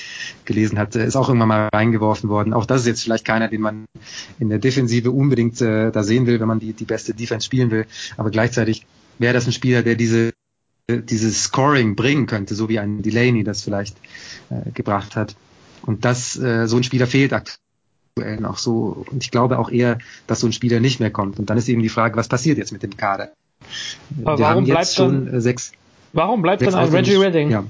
[0.45, 2.53] gelesen hat, ist auch irgendwann mal reingeworfen worden.
[2.53, 3.85] Auch das ist jetzt vielleicht keiner, den man
[4.39, 7.71] in der Defensive unbedingt äh, da sehen will, wenn man die, die beste Defense spielen
[7.71, 7.85] will.
[8.17, 8.85] Aber gleichzeitig
[9.19, 10.33] wäre das ein Spieler, der diese
[10.89, 13.97] dieses Scoring bringen könnte, so wie ein Delaney das vielleicht
[14.49, 15.35] äh, gebracht hat.
[15.87, 19.05] Und das, äh, so ein Spieler fehlt aktuell noch so.
[19.09, 21.39] Und ich glaube auch eher, dass so ein Spieler nicht mehr kommt.
[21.39, 23.31] Und dann ist eben die Frage, was passiert jetzt mit dem Kader?
[24.23, 25.71] Aber Wir warum bleibt schon dann, äh, sechs.
[26.13, 27.49] Warum bleibt sechs dann ein Reggie Redding?
[27.49, 27.63] Ja.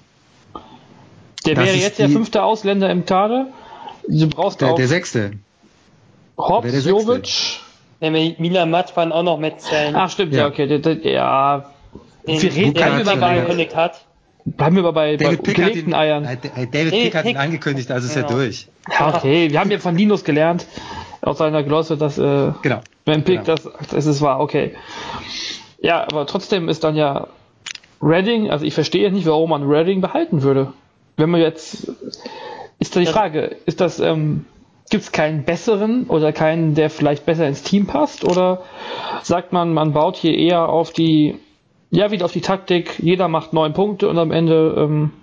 [1.45, 3.47] Der das wäre jetzt der fünfte Ausländer im Kader.
[4.07, 5.33] Du brauchst der, auch der sechste.
[6.37, 7.59] Hobbs, Jovic.
[7.99, 9.95] Wenn wir Milan Matwan auch noch mitzählen.
[9.95, 10.67] Ach stimmt, ja, ja okay.
[10.67, 11.71] Der, der, ja,
[12.27, 14.06] den, wir reden der über angekündigt hat.
[14.55, 16.23] Bleiben wir aber bei, David bei gelegten Eiern.
[16.23, 18.27] David Pick hat ihn angekündigt, also ist genau.
[18.27, 18.67] er durch.
[18.89, 20.65] Ja, okay, wir haben ja von Linus gelernt,
[21.21, 22.79] aus seiner Glosse, dass äh, genau.
[23.03, 23.55] wenn Pick genau.
[23.55, 24.73] das, das ist wahr, okay.
[25.79, 27.27] Ja, aber trotzdem ist dann ja
[28.01, 30.71] Redding, also ich verstehe nicht, warum man Redding behalten würde.
[31.17, 31.91] Wenn man jetzt,
[32.79, 34.45] ist da die Frage, ist das, ähm,
[34.89, 38.23] gibt es keinen besseren oder keinen, der vielleicht besser ins Team passt?
[38.23, 38.61] Oder
[39.23, 41.37] sagt man, man baut hier eher auf die
[41.89, 42.99] ja, wieder auf die Taktik.
[42.99, 45.13] Jeder macht neun Punkte und am Ende ähm,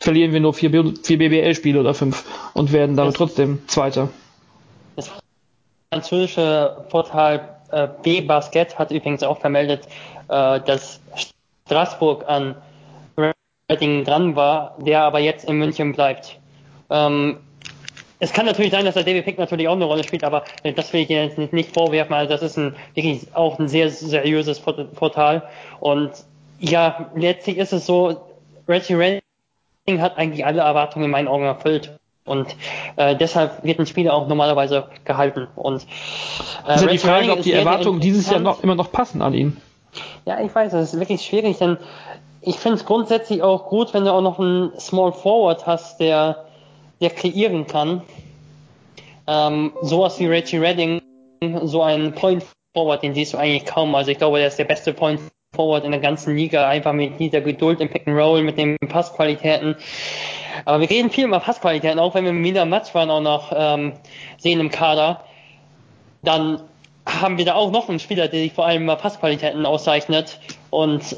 [0.00, 2.24] verlieren wir nur vier, vier BBL-Spiele oder fünf
[2.54, 4.08] und werden damit das, trotzdem Zweiter.
[4.96, 5.10] Das
[5.92, 9.86] französische Portal äh, B-Basket hat übrigens auch vermeldet,
[10.28, 11.00] äh, dass
[11.66, 12.56] Straßburg an
[13.70, 16.38] Redding dran war, der aber jetzt in München bleibt.
[16.88, 17.38] Ähm,
[18.18, 20.92] es kann natürlich sein, dass der David Pick natürlich auch eine Rolle spielt, aber das
[20.92, 22.14] will ich dir jetzt nicht vorwerfen.
[22.14, 25.42] Also das ist ein, wirklich auch ein sehr seriöses Portal.
[25.80, 26.12] Und
[26.58, 28.26] ja, letztlich ist es so,
[28.66, 29.20] Reggie Redding
[30.00, 31.98] hat eigentlich alle Erwartungen in meinen Augen erfüllt.
[32.24, 32.56] Und
[32.96, 35.46] äh, deshalb wird ein Spieler auch normalerweise gehalten.
[35.54, 35.86] Und
[36.66, 39.34] äh, ist ja die Frage, ob die Erwartungen dieses Jahr noch immer noch passen an
[39.34, 39.60] ihn.
[40.24, 41.76] Ja, ich weiß, das ist wirklich schwierig, denn
[42.40, 46.45] ich finde es grundsätzlich auch gut, wenn du auch noch einen Small Forward hast, der
[47.00, 48.02] der kreieren kann.
[49.26, 51.00] Ähm, sowas wie Reggie Redding,
[51.62, 52.44] so ein Point
[52.74, 53.94] Forward, den siehst du eigentlich kaum.
[53.94, 55.20] Also ich glaube, der ist der beste Point
[55.54, 58.76] Forward in der ganzen Liga, einfach mit dieser Geduld im Pick and Roll, mit den
[58.88, 59.76] Passqualitäten.
[60.64, 63.94] Aber wir reden viel über Passqualitäten, auch wenn wir Mina Matzwan auch noch ähm,
[64.38, 65.24] sehen im Kader,
[66.22, 66.62] dann
[67.06, 70.38] haben wir da auch noch einen Spieler, der sich vor allem über Passqualitäten auszeichnet.
[70.70, 71.16] Und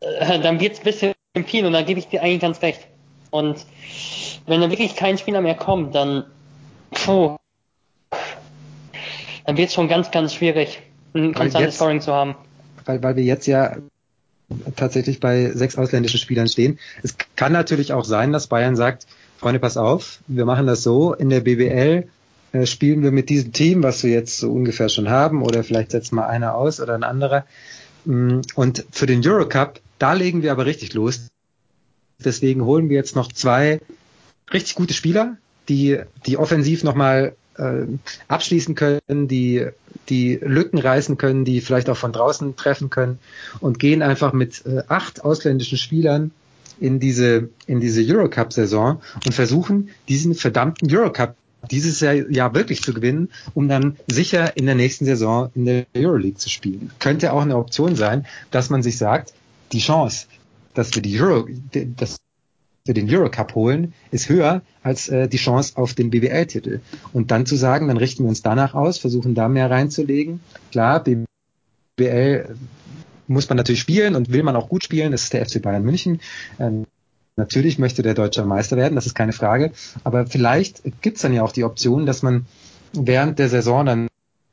[0.00, 1.14] äh, dann wird es ein bisschen
[1.46, 2.86] viel und da gebe ich dir eigentlich ganz recht.
[3.34, 3.66] Und
[4.46, 6.22] wenn da wirklich kein Spieler mehr kommt, dann,
[6.92, 7.36] puh,
[9.44, 10.80] dann wird es schon ganz, ganz schwierig,
[11.14, 12.36] ein konstantes Scoring zu haben.
[12.84, 13.78] Weil, weil wir jetzt ja
[14.76, 16.78] tatsächlich bei sechs ausländischen Spielern stehen.
[17.02, 19.08] Es kann natürlich auch sein, dass Bayern sagt,
[19.38, 22.06] Freunde, pass auf, wir machen das so, in der BBL
[22.52, 25.90] äh, spielen wir mit diesem Team, was wir jetzt so ungefähr schon haben, oder vielleicht
[25.90, 27.46] setzt mal einer aus oder ein anderer.
[28.04, 31.30] Mm, und für den Eurocup, da legen wir aber richtig los.
[32.22, 33.80] Deswegen holen wir jetzt noch zwei
[34.52, 35.36] richtig gute Spieler,
[35.68, 37.86] die, die offensiv nochmal äh,
[38.28, 39.66] abschließen können, die,
[40.08, 43.18] die Lücken reißen können, die vielleicht auch von draußen treffen können
[43.60, 46.30] und gehen einfach mit äh, acht ausländischen Spielern
[46.80, 51.36] in diese, in diese Eurocup-Saison und versuchen, diesen verdammten Eurocup
[51.70, 55.86] dieses Jahr, Jahr wirklich zu gewinnen, um dann sicher in der nächsten Saison in der
[55.96, 56.90] Euroleague zu spielen.
[56.98, 59.32] Könnte auch eine Option sein, dass man sich sagt,
[59.72, 60.26] die Chance,
[60.74, 61.48] dass wir die Euro,
[61.96, 62.18] dass
[62.84, 66.80] wir den Eurocup holen, ist höher als äh, die Chance auf den BWL-Titel.
[67.14, 70.40] Und dann zu sagen, dann richten wir uns danach aus, versuchen da mehr reinzulegen.
[70.70, 72.56] Klar, BWL
[73.26, 75.12] muss man natürlich spielen und will man auch gut spielen.
[75.12, 76.20] Das ist der FC Bayern München.
[76.58, 76.84] Ähm,
[77.36, 79.72] natürlich möchte der deutsche Meister werden, das ist keine Frage.
[80.02, 82.44] Aber vielleicht gibt's dann ja auch die Option, dass man
[82.92, 84.08] während der Saison dann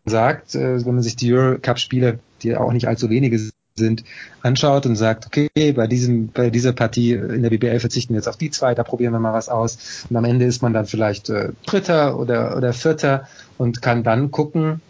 [0.05, 3.37] sagt, äh, wenn man sich die Eurocup-Spiele, die auch nicht allzu wenige
[3.75, 4.03] sind,
[4.41, 8.27] anschaut und sagt, okay, bei diesem, bei dieser Partie in der BBL verzichten wir jetzt
[8.27, 10.05] auf die zwei, da probieren wir mal was aus.
[10.09, 14.31] Und am Ende ist man dann vielleicht äh, Dritter oder, oder Vierter und kann dann
[14.31, 14.81] gucken,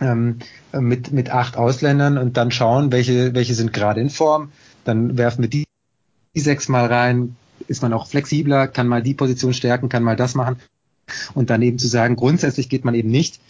[0.00, 0.40] ähm,
[0.72, 4.50] mit, mit acht Ausländern und dann schauen, welche, welche sind gerade in Form.
[4.84, 5.64] Dann werfen wir die,
[6.34, 7.36] die sechs mal rein,
[7.68, 10.56] ist man auch flexibler, kann mal die Position stärken, kann mal das machen.
[11.34, 13.40] und dann eben zu sagen, grundsätzlich geht man eben nicht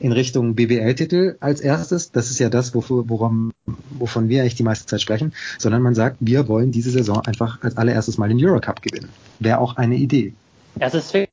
[0.00, 2.10] in Richtung BBL-Titel als erstes.
[2.10, 3.52] Das ist ja das, wofür, worum,
[3.90, 7.62] wovon wir eigentlich die meiste Zeit sprechen, sondern man sagt, wir wollen diese Saison einfach
[7.62, 9.10] als allererstes mal den Eurocup gewinnen.
[9.38, 10.32] Wäre auch eine Idee.
[10.80, 11.30] Ja, es ist wirklich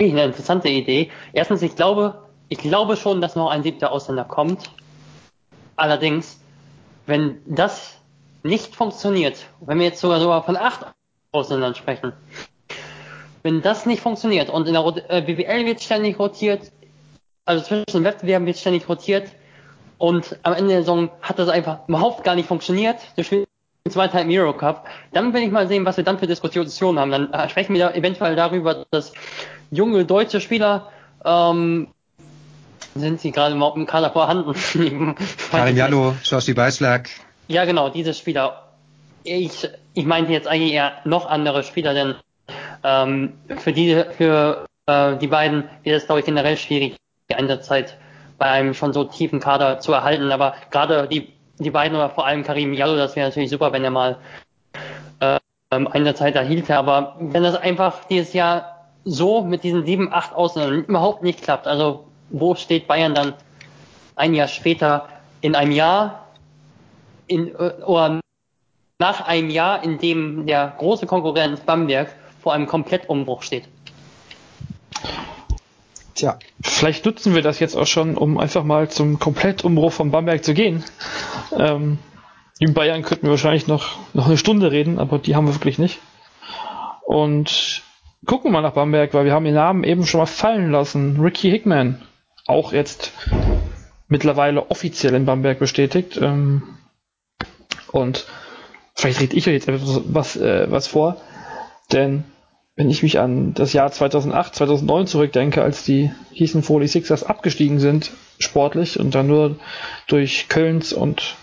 [0.00, 1.10] eine interessante Idee.
[1.32, 4.70] Erstens, ich glaube, ich glaube schon, dass noch ein siebter Ausländer kommt.
[5.76, 6.38] Allerdings,
[7.06, 7.98] wenn das
[8.42, 10.86] nicht funktioniert, wenn wir jetzt sogar sogar von acht
[11.32, 12.12] Ausländern sprechen,
[13.42, 16.72] wenn das nicht funktioniert und in der äh, BWL wird ständig rotiert,
[17.44, 19.30] also zwischen den Wettbewerben wird ständig rotiert
[19.98, 22.96] und am Ende der Saison hat das einfach überhaupt gar nicht funktioniert.
[23.16, 23.48] Du spielst
[23.94, 24.86] weiter im Eurocup.
[25.12, 27.10] Dann will ich mal sehen, was wir dann für Diskussionen haben.
[27.10, 29.12] Dann äh, sprechen wir da eventuell darüber, dass
[29.70, 30.90] junge deutsche Spieler
[31.24, 31.88] ähm,
[32.94, 34.54] sind sie gerade überhaupt im Kader vorhanden?
[35.50, 37.08] Karim Jallo, Joshi Beischlag.
[37.48, 38.68] Ja, genau, diese Spieler.
[39.24, 42.14] Ich, ich meinte jetzt eigentlich eher noch andere Spieler, denn
[42.82, 46.96] ähm, für die, für äh, die beiden wird es, glaube ich, generell schwierig,
[47.30, 47.96] die Einsatzzeit
[48.38, 50.30] bei einem schon so tiefen Kader zu erhalten.
[50.32, 53.84] Aber gerade die, die beiden oder vor allem Karim Jallo, das wäre natürlich super, wenn
[53.84, 54.18] er mal
[55.20, 55.38] äh,
[55.70, 56.76] Einsatzzeit erhielte.
[56.76, 61.66] Aber wenn das einfach dieses Jahr so mit diesen sieben, acht Ausländern überhaupt nicht klappt,
[61.66, 63.34] also wo steht Bayern dann
[64.16, 65.08] ein Jahr später
[65.40, 66.28] in einem Jahr
[67.26, 68.20] in, äh, oder
[68.98, 73.68] nach einem Jahr, in dem der große Konkurrent Bamberg vor einem Komplettumbruch steht.
[76.14, 80.44] Tja, vielleicht nutzen wir das jetzt auch schon, um einfach mal zum Komplettumbruch von Bamberg
[80.44, 80.84] zu gehen.
[81.58, 81.98] Ähm,
[82.60, 85.78] in Bayern könnten wir wahrscheinlich noch, noch eine Stunde reden, aber die haben wir wirklich
[85.78, 85.98] nicht.
[87.04, 87.82] Und
[88.26, 91.20] gucken wir mal nach Bamberg, weil wir haben den Namen eben schon mal fallen lassen.
[91.20, 92.00] Ricky Hickman
[92.46, 93.12] auch jetzt
[94.06, 96.16] mittlerweile offiziell in Bamberg bestätigt.
[96.22, 96.62] Ähm,
[97.90, 98.26] und
[98.94, 101.16] vielleicht rede ich euch jetzt etwas was, äh, was vor,
[101.92, 102.24] denn
[102.76, 107.78] wenn ich mich an das Jahr 2008, 2009 zurückdenke, als die hießen Foley Sixers abgestiegen
[107.78, 109.56] sind, sportlich, und dann nur
[110.08, 111.36] durch Kölns und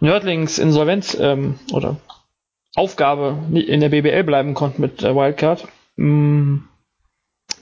[0.00, 1.96] Nördlings Insolvenz ähm, oder
[2.74, 5.66] Aufgabe in der BBL bleiben konnten mit der Wildcard,
[5.96, 6.58] mm,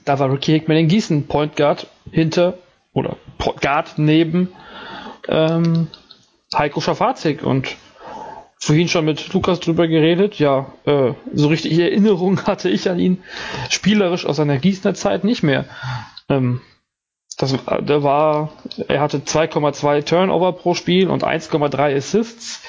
[0.04, 2.54] da war Ricky Hickman in Gießen Point Guard hinter
[2.92, 3.16] oder
[3.60, 4.52] Guard neben
[5.28, 5.88] ähm,
[6.54, 7.76] Heiko Schafazik und
[8.58, 10.38] vorhin schon mit Lukas drüber geredet.
[10.38, 13.22] Ja, äh, so richtig Erinnerung hatte ich an ihn
[13.70, 15.66] spielerisch aus seiner Gießener Zeit nicht mehr.
[16.28, 16.60] Ähm,
[17.38, 18.52] das, der war,
[18.88, 22.62] er hatte 2,2 Turnover pro Spiel und 1,3 Assists.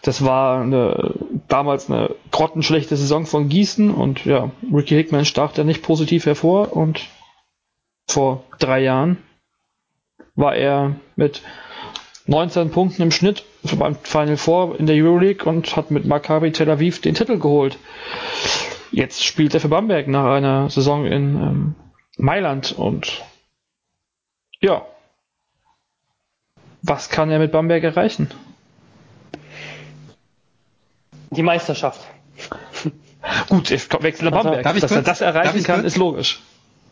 [0.00, 1.14] Das war eine,
[1.48, 6.74] damals eine grottenschlechte Saison von Gießen und ja, Ricky Hickman stach da nicht positiv hervor
[6.74, 7.06] und
[8.06, 9.18] vor drei Jahren
[10.34, 11.42] war er mit
[12.26, 16.70] 19 Punkten im Schnitt beim Final Four in der Euroleague und hat mit Maccabi Tel
[16.70, 17.78] Aviv den Titel geholt.
[18.90, 21.74] Jetzt spielt er für Bamberg nach einer Saison in ähm,
[22.16, 23.22] Mailand und
[24.60, 24.86] ja,
[26.82, 28.30] was kann er mit Bamberg erreichen?
[31.30, 32.00] Die Meisterschaft.
[33.48, 34.66] Gut, ich wechsle nach also, Bamberg.
[34.66, 36.40] Also, Dass kurz, er das erreichen kann, kurz, ist logisch.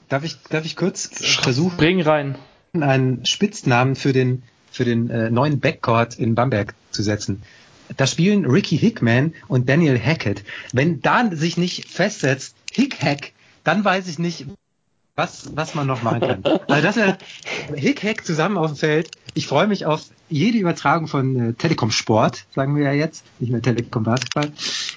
[0.09, 1.11] Darf ich, darf ich kurz
[1.41, 2.37] versuchen, Bring rein.
[2.75, 4.43] einen Spitznamen für den,
[4.77, 7.43] für den äh, neuen Backcourt in Bamberg zu setzen?
[7.97, 10.45] Da spielen Ricky Hickman und Daniel Hackett.
[10.73, 13.33] Wenn da sich nicht festsetzt, Hick Hack,
[13.65, 14.47] dann weiß ich nicht,
[15.15, 16.45] was, was man noch machen kann.
[16.69, 17.17] Also das ist
[17.75, 19.11] Hick Hack zusammen auf dem Feld.
[19.35, 23.51] Ich freue mich auf jede Übertragung von äh, Telekom Sport, sagen wir ja jetzt, nicht
[23.51, 24.53] mehr Telekom Basketball.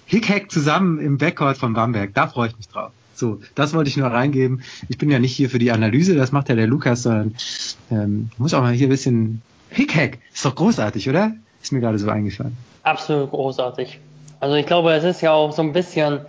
[0.06, 2.92] Hick Hack zusammen im Backcourt von Bamberg, da freue ich mich drauf.
[3.14, 4.62] So, das wollte ich nur reingeben.
[4.88, 7.36] Ich bin ja nicht hier für die Analyse, das macht ja der Lukas, sondern
[7.92, 10.20] ähm, muss auch mal hier ein bisschen Hick Hack.
[10.34, 11.34] Ist doch großartig, oder?
[11.62, 12.58] Ist mir gerade so eingefallen.
[12.84, 14.00] Absolut großartig.
[14.40, 16.22] Also ich glaube, es ist ja auch so ein bisschen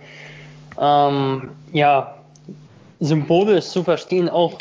[0.79, 2.15] ähm, ja
[2.99, 4.57] symbolisch zu verstehen, auch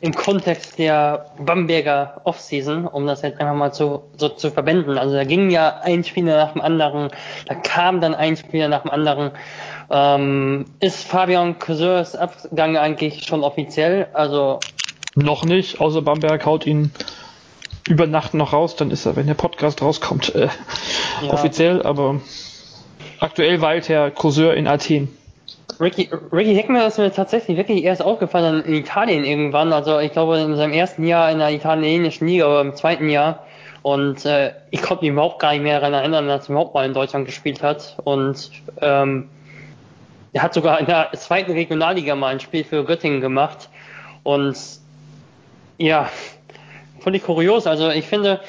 [0.00, 4.98] im Kontext der Bamberger Offseason, um das jetzt einfach mal zu, so zu verbinden.
[4.98, 7.08] Also da ging ja ein Spieler nach dem anderen,
[7.46, 9.30] da kam dann ein Spieler nach dem anderen.
[9.90, 14.08] Ähm, ist Fabian Couseurs Abgang eigentlich schon offiziell?
[14.12, 14.60] Also
[15.14, 16.92] noch nicht, außer Bamberg haut ihn
[17.88, 20.48] über Nacht noch raus, dann ist er, wenn der Podcast rauskommt, äh,
[21.22, 21.32] ja.
[21.32, 22.20] offiziell, aber
[23.20, 25.08] aktuell weilt Herr Courseur in Athen.
[25.80, 29.72] Ricky, Ricky Hickman ist mir tatsächlich wirklich erst aufgefallen in Italien irgendwann.
[29.72, 33.44] Also ich glaube in seinem ersten Jahr in der italienischen Liga oder im zweiten Jahr.
[33.82, 36.86] Und äh, ich konnte mich überhaupt gar nicht mehr daran erinnern, dass er überhaupt mal
[36.86, 37.96] in Deutschland gespielt hat.
[38.04, 39.28] Und ähm,
[40.32, 43.68] er hat sogar in der zweiten Regionalliga mal ein Spiel für Göttingen gemacht.
[44.22, 44.56] Und
[45.76, 46.08] ja,
[47.04, 47.66] völlig kurios.
[47.68, 48.40] Also ich finde,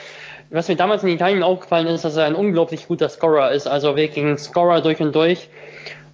[0.49, 3.67] was mir damals in Italien aufgefallen ist, dass er ein unglaublich guter Scorer ist.
[3.67, 5.49] Also wirklich ein Scorer durch und durch.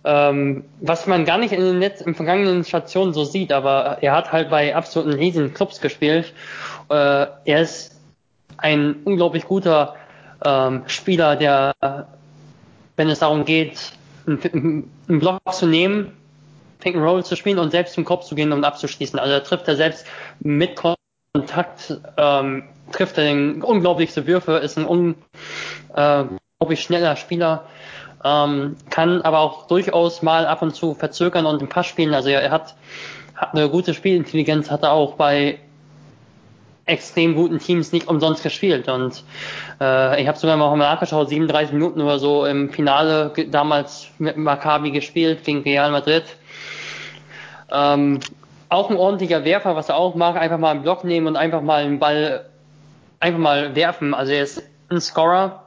[0.04, 4.14] ähm, was man gar nicht in den Netz, in vergangenen Stationen so sieht, aber er
[4.14, 6.34] hat halt bei absoluten riesigen Clubs gespielt.
[6.90, 7.96] Äh, er ist
[8.58, 9.96] ein unglaublich guter
[10.44, 11.74] ähm, Spieler, der,
[12.96, 13.92] wenn es darum geht,
[14.26, 16.14] einen, einen Block zu nehmen,
[16.80, 19.20] Pick and Roll zu spielen und selbst zum Kopf zu gehen und abzuschließen.
[19.20, 20.06] Also er trifft er selbst
[20.40, 20.76] mit
[21.34, 27.68] Kontakt, ähm, trifft er den unglaublichste Würfe, ist ein unglaublich schneller Spieler,
[28.26, 32.14] ähm, kann aber auch durchaus mal ab und zu verzögern und den Pass spielen.
[32.14, 32.76] Also er, er hat,
[33.34, 35.60] hat eine gute Spielintelligenz, hat er auch bei
[36.86, 38.90] extrem guten Teams nicht umsonst gespielt.
[38.90, 39.24] Und
[39.80, 44.92] äh, ich habe sogar mal nachgeschaut, 37 Minuten oder so im Finale damals mit Maccabi
[44.92, 46.26] gespielt gegen Real Madrid.
[47.72, 48.20] Ähm,
[48.72, 51.62] auch ein ordentlicher Werfer, was er auch macht, einfach mal einen Block nehmen und einfach
[51.62, 52.46] mal einen Ball
[53.20, 54.14] einfach mal werfen.
[54.14, 55.66] Also er ist ein Scorer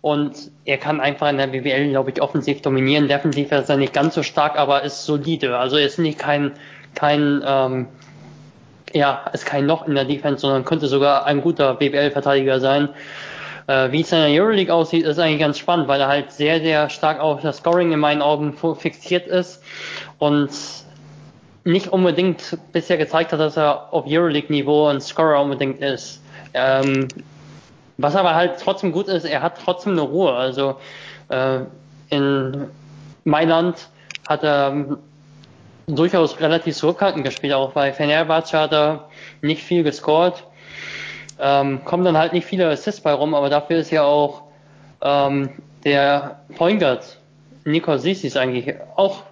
[0.00, 3.06] und er kann einfach in der BWL, glaube ich, offensiv dominieren.
[3.06, 5.58] Defensiv ist er nicht ganz so stark, aber ist solide.
[5.58, 6.52] Also er ist nicht kein,
[6.94, 7.86] kein ähm,
[8.94, 12.88] ja, ist kein Loch in der Defense, sondern könnte sogar ein guter BBL-Verteidiger sein.
[13.66, 16.60] Äh, wie es in der Euroleague aussieht, ist eigentlich ganz spannend, weil er halt sehr,
[16.60, 19.62] sehr stark auf das Scoring in meinen Augen fixiert ist
[20.18, 20.50] und
[21.66, 26.22] nicht unbedingt bisher gezeigt hat, dass er auf Euroleague-Niveau ein Scorer unbedingt ist.
[26.54, 27.08] Ähm,
[27.98, 30.32] was aber halt trotzdem gut ist, er hat trotzdem eine Ruhe.
[30.32, 30.76] Also
[31.28, 31.60] äh,
[32.10, 32.68] in
[33.24, 33.88] Mailand
[34.28, 34.96] hat er
[35.88, 37.52] durchaus relativ zurückhaltend gespielt.
[37.52, 39.08] Auch bei Fenerbahce hat er
[39.42, 40.44] nicht viel gescored.
[41.40, 44.42] Ähm, kommen dann halt nicht viele Assists bei rum, aber dafür ist ja auch
[45.02, 45.50] ähm,
[45.84, 47.18] der Point Guard
[47.64, 49.24] Nico Sissis eigentlich auch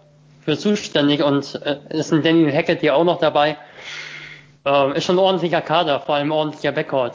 [0.44, 3.56] für zuständig und äh, ist ein Daniel Hackett hier auch noch dabei.
[4.64, 7.14] Ähm, ist schon ein ordentlicher Kader, vor allem ordentlicher Backcourt.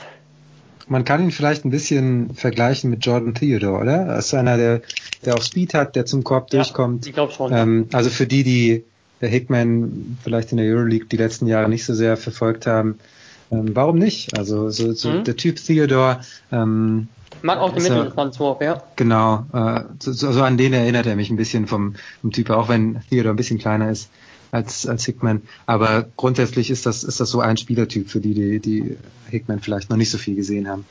[0.88, 4.06] Man kann ihn vielleicht ein bisschen vergleichen mit Jordan Theodore, oder?
[4.06, 4.82] Das ist einer, der,
[5.24, 7.06] der auch Speed hat, der zum Korb ja, durchkommt.
[7.06, 7.54] Ich glaube schon.
[7.54, 8.84] Ähm, also für die, die
[9.22, 13.00] der Hickman vielleicht in der Euroleague die letzten Jahre nicht so sehr verfolgt haben.
[13.52, 14.38] Ähm, warum nicht?
[14.38, 15.24] Also so, so mhm.
[15.24, 16.22] der Typ Theodore.
[16.52, 17.08] Ähm,
[17.42, 18.84] Mag auch den Mitteldistanzwurf, ja.
[18.96, 22.70] Genau, äh, so, so an den erinnert er mich ein bisschen vom, vom Typ, auch
[22.70, 24.10] wenn Theodore ein bisschen kleiner ist
[24.52, 25.42] als, als Hickman.
[25.66, 28.98] Aber grundsätzlich ist das, ist das so ein Spielertyp, für die, die, die
[29.30, 30.86] Hickman vielleicht noch nicht so viel gesehen haben.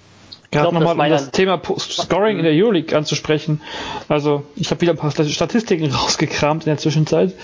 [0.51, 3.61] Gerade nochmal um das Thema Scoring in der Euroleague anzusprechen.
[4.09, 7.35] Also ich habe wieder ein paar Statistiken rausgekramt in der Zwischenzeit.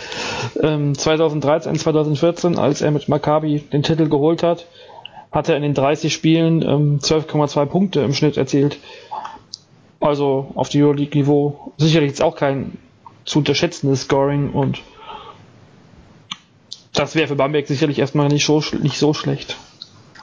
[0.62, 4.66] Ähm, 2013, 2014, als er mit Maccabi den Titel geholt hat,
[5.34, 8.78] hat er in den 30 Spielen ähm, 12,2 Punkte im Schnitt erzielt.
[10.00, 12.78] Also auf die Euroleague-Niveau sicherlich jetzt auch kein
[13.24, 14.80] zu unterschätzendes Scoring und
[16.92, 19.56] das wäre für Bamberg sicherlich erstmal nicht so, nicht so schlecht.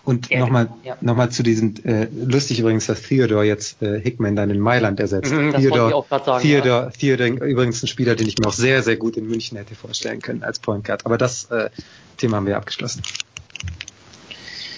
[0.03, 0.97] Und nochmal ja.
[1.01, 4.99] noch mal zu diesem, äh, lustig übrigens, dass Theodore jetzt äh, Hickman dann in Mailand
[4.99, 5.32] ersetzt.
[5.32, 6.89] Mhm, Theodore, sagen, Theodore, ja.
[6.89, 10.22] Theodore übrigens ein Spieler, den ich mir auch sehr, sehr gut in München hätte vorstellen
[10.22, 11.05] können als Point Guard.
[11.05, 11.70] Aber das äh,
[12.18, 13.03] Thema haben wir abgeschlossen.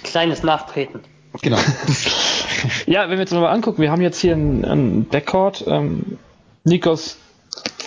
[0.04, 1.01] Kleines Nachtreten.
[1.41, 1.58] Genau.
[2.86, 6.18] ja, wenn wir jetzt mal angucken, wir haben jetzt hier einen, einen Backcourt, ähm,
[6.64, 7.18] Nikos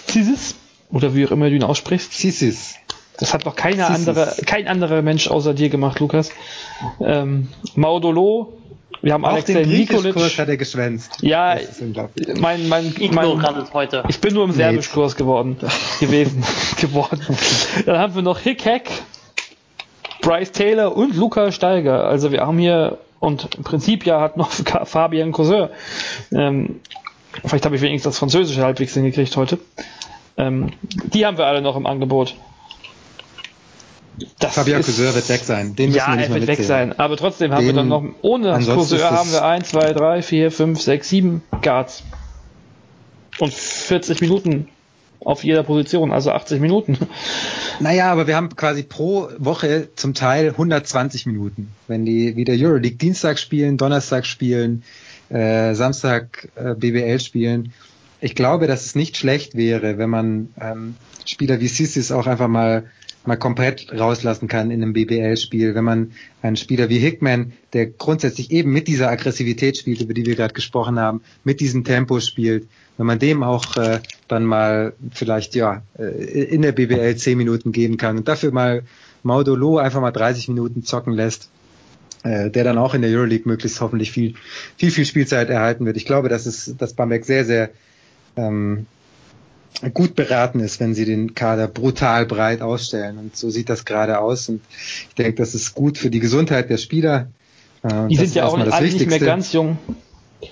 [0.06, 0.56] Zisis,
[0.90, 2.12] oder wie auch immer du ihn aussprichst.
[2.12, 2.76] Zisis.
[3.18, 6.30] Das hat noch keiner andere, kein anderer Mensch außer dir gemacht, Lukas.
[7.00, 8.58] Ähm, Maudolo,
[9.02, 10.16] wir haben Auch Alexei den Nikolic.
[10.16, 11.18] hat er geschwänzt.
[11.22, 11.56] Ja,
[12.40, 14.04] mein, mein, mein, heute.
[14.08, 15.56] Ich bin nur im Serbischkurs geworden,
[16.00, 16.44] gewesen,
[16.80, 17.20] geworden.
[17.86, 18.90] Dann haben wir noch Hick Hack,
[20.26, 22.04] Bryce Taylor und Luca Steiger.
[22.04, 24.50] Also wir haben hier, und im Prinzip ja hat noch
[24.84, 25.68] Fabian Cousin.
[26.32, 26.80] Ähm,
[27.44, 29.60] vielleicht habe ich wenigstens das Französische halbwegs hingekriegt heute.
[30.36, 32.34] Ähm, die haben wir alle noch im Angebot.
[34.40, 35.76] Das Fabian Cousin wird weg sein.
[35.76, 36.98] Den ja, er wird weg sein.
[36.98, 40.50] Aber trotzdem haben Den, wir dann noch, ohne Cousin haben wir 1, 2, 3, 4,
[40.50, 42.02] 5, 6, 7 Guards.
[43.38, 44.68] Und 40 Minuten
[45.20, 46.98] auf jeder Position, also 80 Minuten.
[47.78, 51.72] Naja, aber wir haben quasi pro Woche zum Teil 120 Minuten.
[51.88, 54.82] Wenn die wieder Euroleague Dienstag spielen, Donnerstag spielen,
[55.28, 57.72] äh, Samstag äh, BBL spielen.
[58.20, 60.94] Ich glaube, dass es nicht schlecht wäre, wenn man ähm,
[61.26, 62.84] Spieler wie Sissis auch einfach mal
[63.26, 66.12] mal komplett rauslassen kann in einem BBL-Spiel, wenn man
[66.42, 70.54] einen Spieler wie Hickman, der grundsätzlich eben mit dieser Aggressivität spielt, über die wir gerade
[70.54, 75.82] gesprochen haben, mit diesem Tempo spielt, wenn man dem auch äh, dann mal vielleicht ja
[75.98, 78.82] äh, in der BBL zehn Minuten geben kann und dafür mal
[79.22, 81.48] Maudolo einfach mal 30 Minuten zocken lässt,
[82.22, 84.34] äh, der dann auch in der Euroleague möglichst hoffentlich viel
[84.76, 85.96] viel viel Spielzeit erhalten wird.
[85.96, 87.70] Ich glaube, dass es dass Bamberg sehr sehr
[88.36, 88.86] ähm,
[89.92, 93.18] gut beraten ist, wenn sie den Kader brutal breit ausstellen.
[93.18, 94.48] Und so sieht das gerade aus.
[94.48, 94.60] Und
[95.08, 97.28] ich denke, das ist gut für die Gesundheit der Spieler.
[97.82, 99.78] Äh, die sind ja auch alle nicht mehr ganz jung.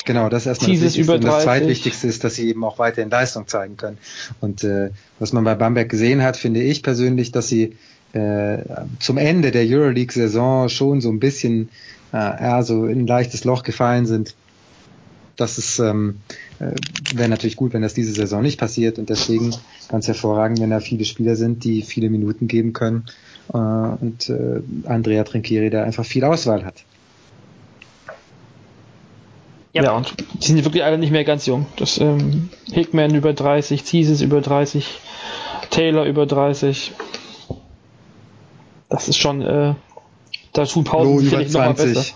[0.05, 1.15] Genau, das ist erstmal das Wichtigste.
[1.15, 3.98] Und das Zweitwichtigste ist, dass sie eben auch weiterhin Leistung zeigen können.
[4.40, 7.77] Und äh, was man bei Bamberg gesehen hat, finde ich persönlich, dass sie
[8.12, 8.59] äh,
[9.01, 11.69] zum Ende der Euroleague-Saison schon so ein bisschen
[12.12, 14.35] äh, ja, so in ein leichtes Loch gefallen sind.
[15.36, 16.20] Das ist ähm,
[16.61, 16.70] äh,
[17.16, 19.55] wäre natürlich gut, wenn das diese Saison nicht passiert und deswegen
[19.89, 23.06] ganz hervorragend, wenn da viele Spieler sind, die viele Minuten geben können
[23.52, 26.85] äh, und äh, Andrea Trinkieri da einfach viel Auswahl hat.
[29.74, 29.82] Ja.
[29.82, 31.66] ja, und die sind wirklich alle nicht mehr ganz jung.
[31.76, 34.86] Das ähm, Hickman über 30, Zieses über 30,
[35.70, 36.92] Taylor über 30.
[38.88, 39.74] Das ist schon, äh,
[40.52, 42.14] da tun Pausen sicherlich nochmal besser.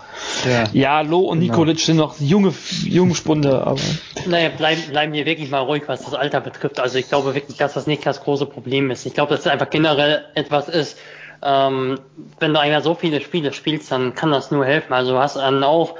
[0.49, 1.51] Ja, ja Lo und genau.
[1.51, 2.53] Nikolic sind noch junge,
[2.85, 3.81] junge Spunde, aber.
[4.25, 6.79] Naja, bleiben, bleiben wir wirklich mal ruhig, was das Alter betrifft.
[6.79, 9.05] Also ich glaube wirklich, dass das nicht das große Problem ist.
[9.05, 10.97] Ich glaube, dass es einfach generell etwas ist,
[11.41, 11.99] ähm,
[12.39, 14.93] wenn du einmal so viele Spiele spielst, dann kann das nur helfen.
[14.93, 15.95] Also hast dann auch,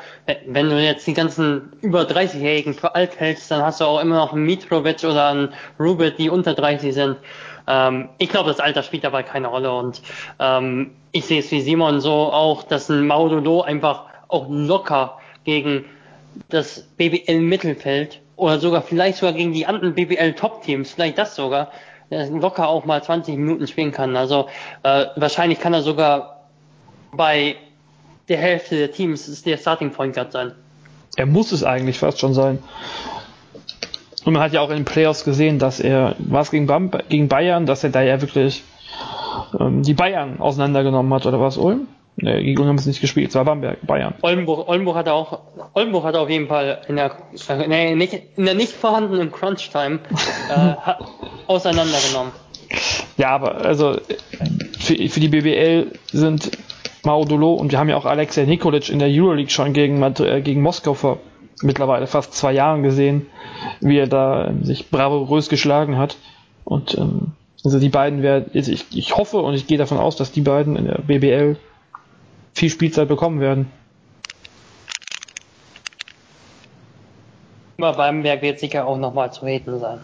[0.48, 4.18] wenn du jetzt die ganzen über 30-Jährigen für alt hältst, dann hast du auch immer
[4.18, 7.18] noch einen Mitrovic oder einen Rubit, die unter 30 sind.
[7.68, 10.02] Ähm, ich glaube, das Alter spielt dabei keine Rolle und
[10.40, 15.86] ähm, ich sehe es wie Simon so auch, dass ein Maudolo einfach auch locker gegen
[16.50, 21.72] das BBL-Mittelfeld oder sogar vielleicht sogar gegen die anderen BBL-Top-Teams, vielleicht das sogar,
[22.10, 24.16] locker auch mal 20 Minuten spielen kann.
[24.16, 24.48] Also
[24.84, 26.48] äh, wahrscheinlich kann er sogar
[27.12, 27.56] bei
[28.28, 30.54] der Hälfte der Teams der Starting Point Guard sein.
[31.16, 32.60] Er muss es eigentlich fast schon sein.
[34.26, 36.68] Und man hat ja auch in den Playoffs gesehen, dass er, was gegen,
[37.10, 38.64] gegen Bayern, dass er da ja wirklich
[39.60, 41.88] ähm, die Bayern auseinandergenommen hat, oder was, Ulm?
[42.22, 44.14] Ne, gegen haben sie nicht gespielt, es war Bamberg, Bayern.
[44.22, 45.40] Oldenburg, Oldenburg hatte auch,
[45.74, 47.12] Oldenburg hatte auf jeden Fall in der,
[47.48, 50.00] äh, nee, nicht, in der nicht vorhandenen Crunch-Time
[50.50, 50.74] äh,
[51.48, 52.34] auseinandergenommen.
[53.18, 53.98] Ja, aber also
[54.80, 56.52] für, für die BBL sind
[57.04, 60.62] Maudolo und wir haben ja auch Alexei Nikolic in der Euroleague schon gegen, äh, gegen
[60.62, 61.20] Moskau vor
[61.62, 63.28] mittlerweile fast zwei Jahren gesehen,
[63.80, 66.18] wie er da ähm, sich bravourös geschlagen hat.
[66.66, 67.32] Und ähm,
[67.64, 70.42] also die beiden werden, also ich, ich hoffe und ich gehe davon aus, dass die
[70.42, 71.58] beiden in der BBL
[72.60, 73.72] viel Spielzeit bekommen werden.
[77.78, 80.02] Aber Bamberg wird sicher auch nochmal zu haten sein.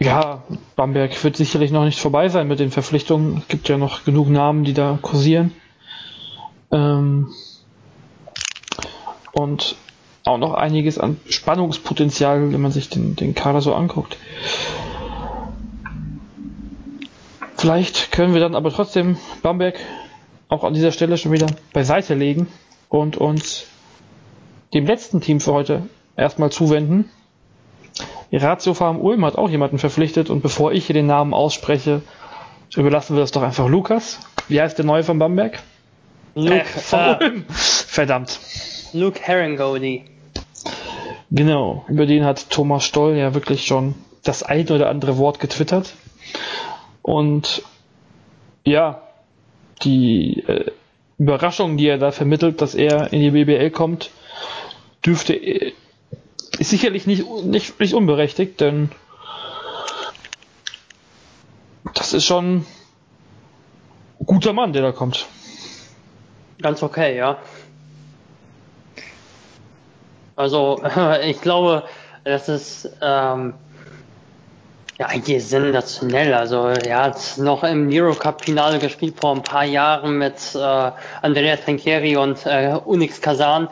[0.00, 0.42] Ja,
[0.74, 3.38] Bamberg wird sicherlich noch nicht vorbei sein mit den Verpflichtungen.
[3.38, 5.52] Es gibt ja noch genug Namen, die da kursieren.
[6.72, 7.28] Ähm
[9.32, 9.76] und
[10.24, 14.16] auch noch einiges an Spannungspotenzial, wenn man sich den, den Kader so anguckt.
[17.56, 19.78] Vielleicht können wir dann aber trotzdem Bamberg
[20.50, 22.48] auch an dieser Stelle schon wieder beiseite legen
[22.88, 23.66] und uns
[24.74, 25.82] dem letzten Team für heute
[26.16, 27.08] erstmal zuwenden.
[28.32, 32.02] Ratio Farm Ulm hat auch jemanden verpflichtet und bevor ich hier den Namen ausspreche,
[32.76, 34.20] überlassen wir das doch einfach Lukas.
[34.48, 35.60] Wie heißt der neue von Bamberg?
[36.34, 37.44] Luke äh, von uh, Ulm.
[37.48, 38.38] Verdammt.
[38.92, 40.04] Luke Herringody.
[41.30, 43.94] Genau, über den hat Thomas Stoll ja wirklich schon
[44.24, 45.94] das ein oder andere Wort getwittert.
[47.02, 47.62] Und
[48.64, 49.02] ja,
[49.82, 50.70] die äh,
[51.18, 54.10] Überraschung, die er da vermittelt, dass er in die BBL kommt,
[55.04, 55.72] dürfte äh,
[56.58, 58.90] ist sicherlich nicht, nicht, nicht unberechtigt, denn
[61.94, 62.66] das ist schon
[64.20, 65.26] ein guter Mann, der da kommt.
[66.60, 67.38] Ganz okay, ja.
[70.36, 70.82] Also
[71.24, 71.84] ich glaube,
[72.24, 73.54] das ist ähm,
[75.00, 76.34] ja eigentlich sensationell.
[76.34, 80.58] Also er hat noch im Eurocup-Finale gespielt vor ein paar Jahren mit äh,
[81.22, 83.68] Andrea Trinchieri und äh, Unix Kazan.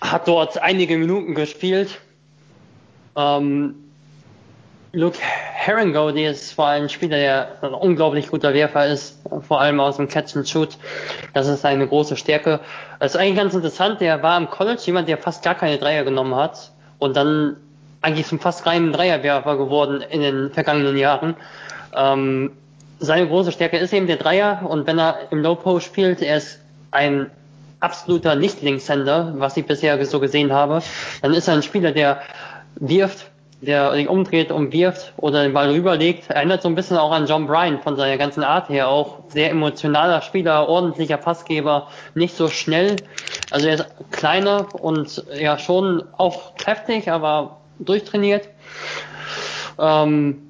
[0.00, 1.98] Hat dort einige Minuten gespielt.
[3.16, 3.74] Ähm,
[4.92, 9.60] Luke Herringo, der ist vor allem ein Spieler, der ein unglaublich guter Werfer ist, vor
[9.60, 10.78] allem aus dem Catch and Shoot.
[11.32, 12.60] Das ist eine große Stärke.
[13.00, 16.04] Das ist eigentlich ganz interessant, der war im College jemand, der fast gar keine Dreier
[16.04, 16.70] genommen hat
[17.00, 17.56] und dann
[18.04, 21.36] eigentlich zum fast reinen Dreierwerfer geworden in den vergangenen Jahren.
[21.96, 22.52] Ähm,
[22.98, 26.36] seine große Stärke ist eben der Dreier und wenn er im Low Post spielt, er
[26.36, 26.60] ist
[26.90, 27.30] ein
[27.80, 30.82] absoluter Nicht-Linkshänder, was ich bisher so gesehen habe,
[31.22, 32.20] dann ist er ein Spieler, der
[32.76, 33.30] wirft,
[33.62, 37.26] der sich umdreht und wirft oder den Ball rüberlegt, erinnert so ein bisschen auch an
[37.26, 42.48] John Bryan von seiner ganzen Art her, auch sehr emotionaler Spieler, ordentlicher Passgeber, nicht so
[42.48, 42.96] schnell.
[43.50, 48.48] Also er ist kleiner und ja schon auch kräftig, aber durchtrainiert.
[49.78, 50.42] Ähm,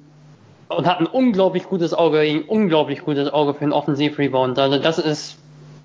[0.67, 4.57] und hat ein unglaublich gutes Auge, ein unglaublich gutes Auge für einen Offensiv-Rebound.
[4.57, 5.37] Also das ist,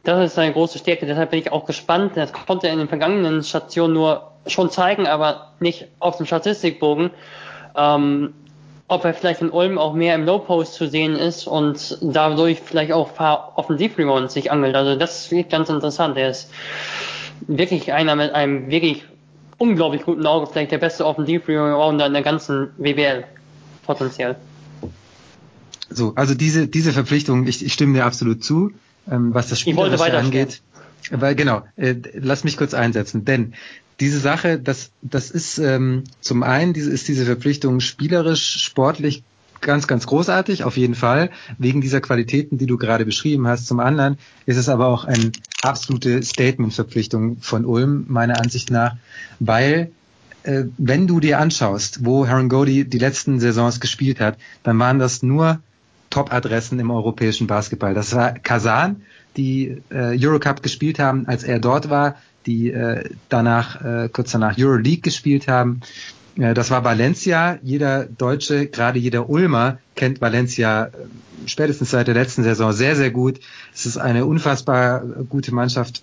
[0.05, 1.07] das ist seine große Stärke.
[1.07, 2.12] Deshalb bin ich auch gespannt.
[2.17, 7.11] Das konnte er in den vergangenen Stationen nur schon zeigen, aber nicht auf dem Statistikbogen.
[7.77, 8.35] Ähm,
[8.89, 12.59] ob er vielleicht in Ulm auch mehr im Low Post zu sehen ist und dadurch
[12.59, 14.75] vielleicht auch ein paar Offensiv-Rebounds sich angelt.
[14.75, 16.17] Also das ist ganz interessant.
[16.17, 16.51] Er ist
[17.47, 19.05] wirklich einer mit einem wirklich
[19.61, 23.24] unglaublich guten Auge, vielleicht der beste Offensiv-Rounder in der ganzen WBL,
[23.85, 24.37] potenziell.
[25.91, 28.73] So, also diese, diese Verpflichtung, ich, ich stimme dir absolut zu,
[29.11, 30.62] ähm, was das Spiel angeht.
[31.11, 33.55] Aber genau, äh, lass mich kurz einsetzen, denn
[34.01, 39.24] diese Sache, das, das ist ähm, zum einen diese, ist diese Verpflichtung spielerisch, sportlich
[39.61, 43.66] ganz, ganz großartig, auf jeden Fall, wegen dieser Qualitäten, die du gerade beschrieben hast.
[43.66, 45.32] Zum anderen ist es aber auch eine
[45.62, 48.97] absolute Statement-Verpflichtung von Ulm, meiner Ansicht nach,
[49.39, 49.91] weil
[50.43, 54.99] äh, wenn du dir anschaust, wo Haran Godi die letzten Saisons gespielt hat, dann waren
[54.99, 55.61] das nur
[56.09, 57.95] Top-Adressen im europäischen Basketball.
[57.95, 59.03] Das war Kasan,
[59.37, 62.16] die äh, Eurocup gespielt haben, als er dort war,
[62.47, 65.81] die äh, danach äh, kurz danach Euroleague gespielt haben.
[66.41, 67.59] Äh, das war Valencia.
[67.62, 70.91] Jeder Deutsche, gerade jeder Ulmer, kennt Valencia äh,
[71.47, 73.41] spätestens seit der letzten Saison sehr, sehr gut.
[73.75, 76.03] Es ist eine unfassbar gute Mannschaft.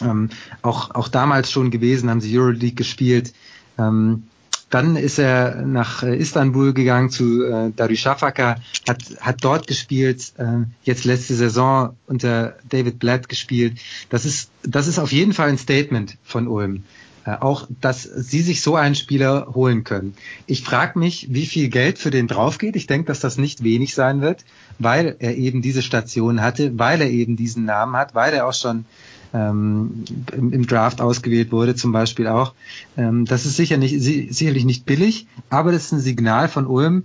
[0.00, 0.30] Ähm,
[0.62, 3.32] auch, auch damals schon gewesen, haben sie Euroleague gespielt.
[3.78, 4.24] Ähm,
[4.70, 8.56] dann ist er nach Istanbul gegangen zu äh, Darüşşafaka,
[8.86, 13.78] hat, hat dort gespielt, äh, jetzt letzte Saison unter David Blatt gespielt.
[14.10, 16.84] Das ist, das ist auf jeden Fall ein Statement von Ulm.
[17.28, 20.14] Äh, auch, dass sie sich so einen Spieler holen können.
[20.46, 22.74] Ich frage mich, wie viel Geld für den draufgeht.
[22.74, 24.46] Ich denke, dass das nicht wenig sein wird,
[24.78, 28.54] weil er eben diese Station hatte, weil er eben diesen Namen hat, weil er auch
[28.54, 28.86] schon
[29.34, 32.54] ähm, im, im, Draft ausgewählt wurde, zum Beispiel auch.
[32.96, 36.66] Ähm, das ist sicher nicht, si sicherlich nicht billig, aber das ist ein Signal von
[36.66, 37.04] Ulm.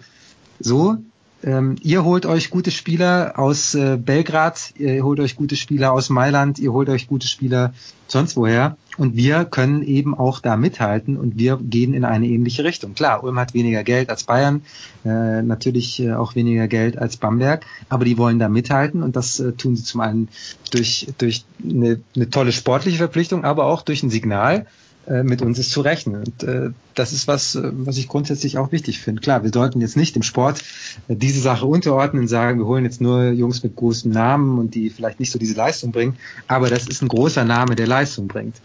[0.62, 1.00] So,
[1.44, 6.10] ähm, ihr holt euch gute Spieler aus äh, Belgrad, ihr holt euch gute Spieler aus
[6.10, 7.74] Mailand, ihr holt euch gute Spieler
[8.08, 8.78] sonst woher.
[8.98, 12.94] Und wir können eben auch da mithalten und wir gehen in eine ähnliche Richtung.
[12.94, 14.62] Klar, Ulm hat weniger Geld als Bayern,
[15.04, 19.40] äh, natürlich äh, auch weniger Geld als Bamberg, aber die wollen da mithalten und das
[19.40, 20.30] äh, tun sie zum einen
[20.72, 24.68] durch, durch eine, eine tolle sportliche Verpflichtung, aber auch durch ein Signal,
[25.08, 26.24] mit uns ist zu rechnen.
[26.24, 29.22] Und äh, das ist was, äh, was ich grundsätzlich auch wichtig finde.
[29.22, 30.62] Klar, wir sollten jetzt nicht im Sport
[31.08, 34.76] äh, diese Sache unterordnen und sagen, wir holen jetzt nur Jungs mit großen Namen und
[34.76, 36.18] die vielleicht nicht so diese Leistung bringen,
[36.48, 38.56] aber das ist ein großer Name, der Leistung bringt.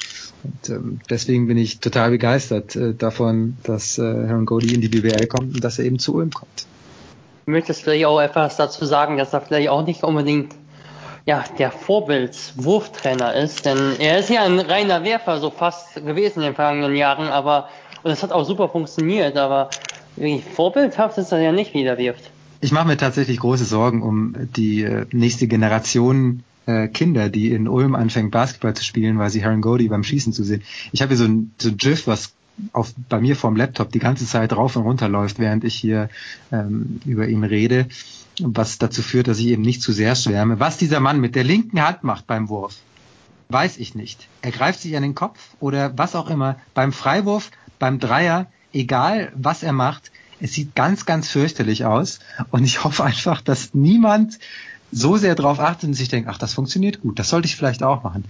[0.44, 4.88] Und ähm, deswegen bin ich total begeistert äh, davon, dass äh, Herrn Godi in die
[4.88, 6.66] BWL kommt und dass er eben zu Ulm kommt.
[7.46, 10.54] Ich möchte vielleicht auch etwas dazu sagen, dass er vielleicht auch nicht unbedingt
[11.28, 16.46] ja, der Vorbildswurftrainer ist, denn er ist ja ein reiner Werfer so fast gewesen in
[16.46, 17.68] den vergangenen Jahren, aber
[18.02, 19.68] und es hat auch super funktioniert, aber
[20.16, 22.30] wirklich vorbildhaft ist er ja nicht, wie er wirft.
[22.62, 27.68] Ich mache mir tatsächlich große Sorgen um die äh, nächste Generation äh, Kinder, die in
[27.68, 30.62] Ulm anfängt Basketball zu spielen, weil sie Heron Cody beim Schießen zu sehen.
[30.92, 32.32] Ich habe hier so ein, so ein GIF, was
[32.72, 36.08] auf, bei mir vorm Laptop die ganze Zeit rauf und runter läuft, während ich hier
[36.50, 37.86] ähm, über ihn rede
[38.44, 40.60] was dazu führt, dass ich eben nicht zu sehr schwärme.
[40.60, 42.76] Was dieser Mann mit der linken Hand macht beim Wurf,
[43.48, 44.28] weiß ich nicht.
[44.42, 46.56] Er greift sich an den Kopf oder was auch immer.
[46.74, 50.10] Beim Freiwurf, beim Dreier, egal was er macht,
[50.40, 52.20] es sieht ganz, ganz fürchterlich aus.
[52.50, 54.38] Und ich hoffe einfach, dass niemand
[54.92, 57.82] so sehr darauf achtet und sich denkt, ach, das funktioniert gut, das sollte ich vielleicht
[57.82, 58.24] auch machen.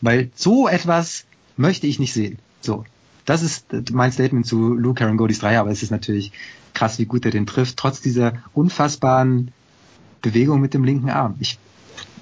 [0.00, 1.24] Weil so etwas
[1.56, 2.38] möchte ich nicht sehen.
[2.60, 2.84] So.
[3.24, 6.32] Das ist mein Statement zu Luke Carangodis Dreier, aber es ist natürlich
[6.74, 9.52] krass, wie gut er den trifft, trotz dieser unfassbaren
[10.20, 11.36] Bewegung mit dem linken Arm.
[11.40, 11.58] Ich,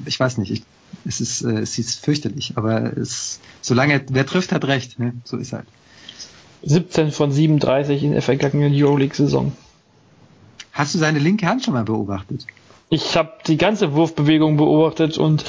[0.04, 0.62] ich weiß nicht, ich,
[1.04, 5.14] es ist, äh, es ist fürchterlich, aber es, solange wer trifft, hat recht, ne?
[5.24, 5.66] so ist halt.
[6.64, 9.52] 17 von 37 in der vergangenen Euroleague-Saison.
[10.72, 12.46] Hast du seine linke Hand schon mal beobachtet?
[12.88, 15.44] Ich habe die ganze Wurfbewegung beobachtet und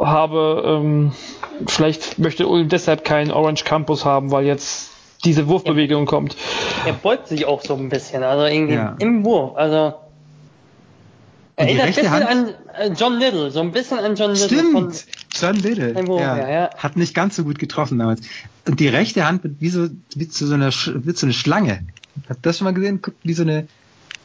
[0.00, 1.12] habe, ähm,
[1.66, 4.90] vielleicht möchte Ulm deshalb keinen Orange Campus haben, weil jetzt
[5.24, 6.36] diese Wurfbewegung er, kommt.
[6.86, 8.96] Er beugt sich auch so ein bisschen, also irgendwie ja.
[8.98, 9.94] im Wurf, also
[11.56, 12.26] erinnert ein bisschen Hand?
[12.26, 14.46] an äh, John Little, so ein bisschen an John Little.
[14.46, 16.48] Stimmt, John Little, Wurf, ja.
[16.48, 18.22] Ja, Hat nicht ganz so gut getroffen damals.
[18.66, 21.82] Und die rechte Hand wird wie so, wie zu so einer, wird so eine Schlange.
[22.28, 23.02] Habt ihr das schon mal gesehen?
[23.02, 23.66] Guckt wie so eine,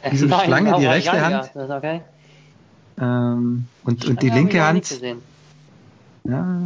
[0.10, 1.52] wie so eine Nein, Schlange, die rechte Hand.
[1.54, 2.02] Das ist okay.
[3.00, 5.02] Ähm, und, und die linke Hand.
[6.26, 6.60] Ja,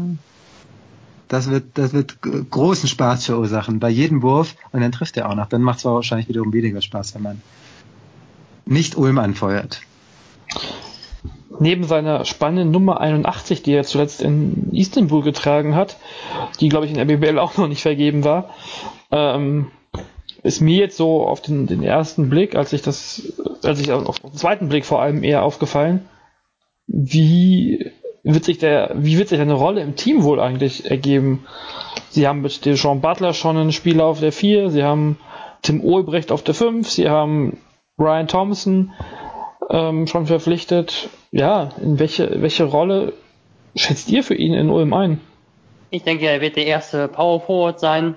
[1.27, 5.36] das wird, das wird großen Spaß verursachen bei jedem Wurf und dann trifft er auch
[5.36, 5.48] noch.
[5.48, 7.41] Dann macht es wahrscheinlich wiederum weniger Spaß, wenn man
[8.65, 9.81] nicht Ulm anfeuert.
[11.60, 15.98] Neben seiner spannenden Nummer 81, die er zuletzt in Istanbul getragen hat,
[16.61, 18.49] die glaube ich in der BBL auch noch nicht vergeben war,
[19.11, 19.68] ähm,
[20.41, 23.34] ist mir jetzt so auf den, den ersten Blick, als ich das,
[23.64, 26.07] als ich auf den zweiten Blick vor allem eher aufgefallen,
[26.88, 27.91] wie
[28.24, 31.46] wird sich der, wie wird sich eine Rolle im Team wohl eigentlich ergeben?
[32.10, 35.18] Sie haben mit Sean Butler schon einen Spieler auf der 4, sie haben
[35.62, 37.58] Tim Olbrecht auf der 5, sie haben
[37.98, 38.91] Ryan Thompson
[39.70, 41.10] ähm, schon verpflichtet.
[41.32, 43.14] Ja, in welche, welche Rolle
[43.76, 45.22] schätzt ihr für ihn in Ulm ein?
[45.91, 48.16] Ich denke, er wird der erste Power Forward sein.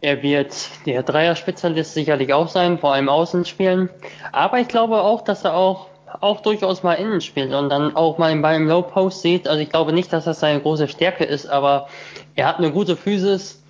[0.00, 0.52] Er wird
[0.84, 3.88] der Dreier-Spezialist sicherlich auch sein, vor allem außen spielen.
[4.32, 5.88] Aber ich glaube auch, dass er auch,
[6.20, 9.48] auch durchaus mal innen spielt und dann auch mal den Ball im Low Post sieht.
[9.48, 11.88] Also ich glaube nicht, dass das seine große Stärke ist, aber
[12.34, 13.62] er hat eine gute Physis.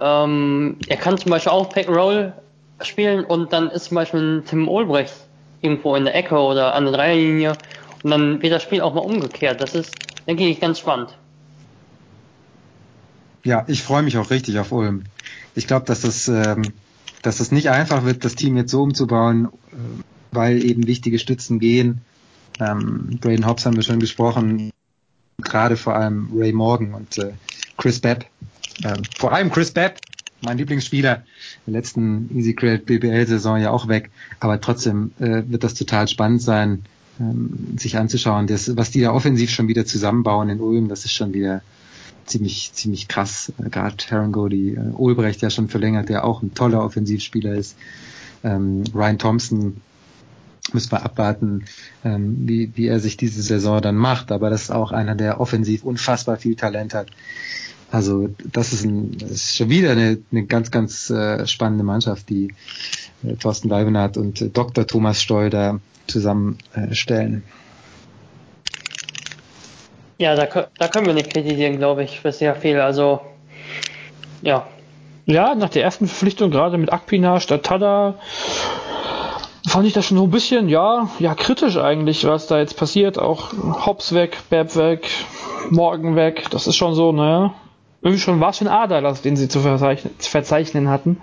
[0.00, 2.32] Ähm, er kann zum Beispiel auch Pack Roll
[2.80, 5.14] spielen und dann ist zum Beispiel ein Tim Olbrecht
[5.60, 7.56] irgendwo in der Ecke oder an der Dreierlinie
[8.02, 9.60] und dann wird das Spiel auch mal umgekehrt.
[9.60, 9.94] Das ist,
[10.26, 11.16] denke ich, ganz spannend.
[13.44, 15.04] Ja, ich freue mich auch richtig auf Ulm.
[15.54, 16.72] Ich glaube, dass das, ähm,
[17.22, 19.76] das nicht einfach wird, das Team jetzt so umzubauen, äh,
[20.30, 22.00] weil eben wichtige Stützen gehen.
[22.60, 24.70] Ähm, Braden Hobbs haben wir schon gesprochen,
[25.42, 27.32] gerade vor allem Ray Morgan und äh,
[27.76, 28.26] Chris Bepp.
[28.84, 30.00] Ähm, vor allem Chris Bepp,
[30.40, 31.24] mein Lieblingsspieler,
[31.66, 34.10] der letzten Easy Credit BBL-Saison ja auch weg.
[34.40, 36.84] Aber trotzdem äh, wird das total spannend sein,
[37.20, 38.46] ähm, sich anzuschauen.
[38.46, 41.62] Das, was die da offensiv schon wieder zusammenbauen in Ulm, das ist schon wieder
[42.26, 43.52] ziemlich, ziemlich krass.
[43.58, 47.76] Äh, Gerade Herangody, äh, Ulbrecht ja schon verlängert, der auch ein toller Offensivspieler ist.
[48.44, 49.80] Ähm, Ryan Thompson
[50.74, 51.64] müssen wir abwarten,
[52.04, 54.32] ähm, wie, wie er sich diese Saison dann macht.
[54.32, 57.08] Aber das ist auch einer, der offensiv unfassbar viel Talent hat.
[57.90, 62.28] Also das ist, ein, das ist schon wieder eine, eine ganz, ganz äh, spannende Mannschaft,
[62.28, 62.54] die
[63.24, 64.86] äh, Thorsten Leibenhardt und äh, Dr.
[64.86, 67.42] Thomas Stoll da zusammenstellen.
[70.18, 72.80] Ja, da, da können wir nicht kritisieren, glaube ich, für sehr viel.
[72.80, 73.20] Also,
[74.42, 74.66] ja.
[75.26, 78.18] Ja, nach der ersten Verpflichtung, gerade mit Akpina statt Tada,
[79.68, 83.18] fand ich das schon so ein bisschen, ja, ja, kritisch eigentlich, was da jetzt passiert.
[83.18, 83.52] Auch
[83.86, 85.08] Hobbs weg, Bab weg,
[85.70, 86.46] Morgan weg.
[86.50, 87.54] Das ist schon so, naja,
[88.02, 91.20] irgendwie schon was für ein Aderlass, den sie zu verzeichnen, zu verzeichnen hatten.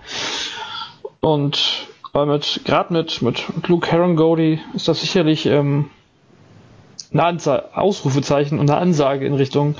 [1.22, 5.90] Und weil mit, gerade mit, mit Luke Herringody ist das sicherlich ähm,
[7.12, 9.76] eine Anze Ausrufezeichen und eine Ansage in Richtung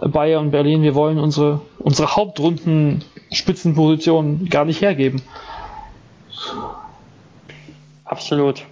[0.00, 0.82] Bayern und Berlin.
[0.82, 5.22] Wir wollen unsere, unsere Hauptrunden Spitzenpositionen gar nicht hergeben.
[8.14, 8.64] Absolut.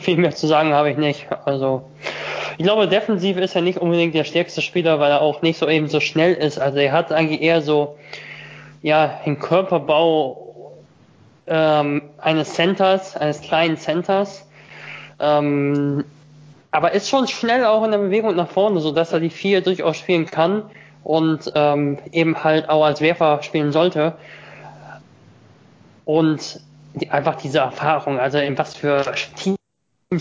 [0.00, 1.26] Viel mehr zu sagen habe ich nicht.
[1.44, 1.90] Also,
[2.56, 5.68] ich glaube, defensiv ist er nicht unbedingt der stärkste Spieler, weil er auch nicht so
[5.68, 6.58] eben so schnell ist.
[6.58, 7.98] Also, er hat eigentlich eher so,
[8.80, 10.72] ja, den Körperbau
[11.46, 14.48] ähm, eines Centers, eines kleinen Centers.
[15.20, 16.02] Ähm,
[16.70, 19.60] aber ist schon schnell auch in der Bewegung nach vorne, so dass er die vier
[19.60, 20.62] durchaus spielen kann
[21.04, 24.14] und ähm, eben halt auch als Werfer spielen sollte.
[26.08, 26.62] Und
[26.94, 29.04] die, einfach diese Erfahrung, also in was für
[29.36, 29.58] Teams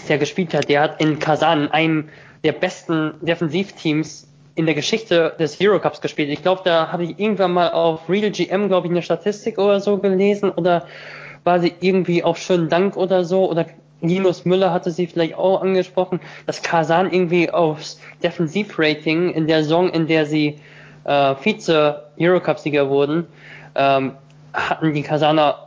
[0.09, 2.09] der gespielt hat, der hat in Kasan, einem
[2.43, 6.27] der besten Defensivteams in der Geschichte des Eurocups gespielt.
[6.27, 9.80] Ich glaube, da habe ich irgendwann mal auf Real GM, glaube ich, eine Statistik oder
[9.80, 10.85] so gelesen oder
[11.45, 13.65] war sie irgendwie auf schönen Dank oder so oder
[14.01, 19.89] Linus Müller hatte sie vielleicht auch angesprochen, dass Kasan irgendwie aufs Defensivrating in der Saison,
[19.89, 20.59] in der sie
[21.05, 23.27] äh, Vize-Eurocup-Sieger wurden,
[23.73, 24.11] ähm,
[24.51, 25.66] hatten die Kasaner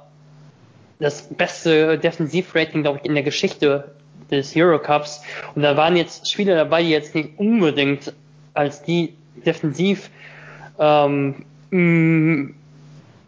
[1.00, 3.90] das beste Defensivrating, glaube ich, in der Geschichte
[4.30, 5.22] des Eurocups.
[5.54, 8.12] Und da waren jetzt Spieler dabei, die jetzt nicht unbedingt
[8.54, 9.14] als die
[9.44, 10.10] Defensiv
[10.78, 11.44] ähm,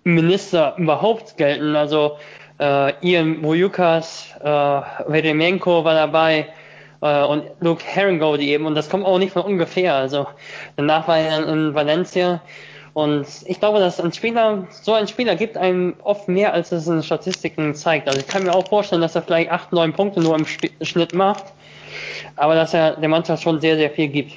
[0.05, 1.75] Minister überhaupt gelten.
[1.77, 2.19] Also
[2.61, 6.49] äh, Ian Vojukas, äh, Vedemenko war dabei
[7.01, 8.67] äh, und Luke Herringody eben.
[8.67, 9.95] Und das kommt auch nicht von ungefähr.
[9.95, 10.27] Also
[10.77, 12.41] danach war er in Valencia
[12.95, 16.87] und ich glaube, dass ein Spieler, so ein Spieler gibt einem oft mehr, als es
[16.87, 18.07] in Statistiken zeigt.
[18.07, 21.15] Also ich kann mir auch vorstellen, dass er vielleicht acht, neun Punkte nur im Schnitt
[21.15, 21.45] macht,
[22.37, 24.33] aber dass er der Mannschaft schon sehr, sehr viel gibt.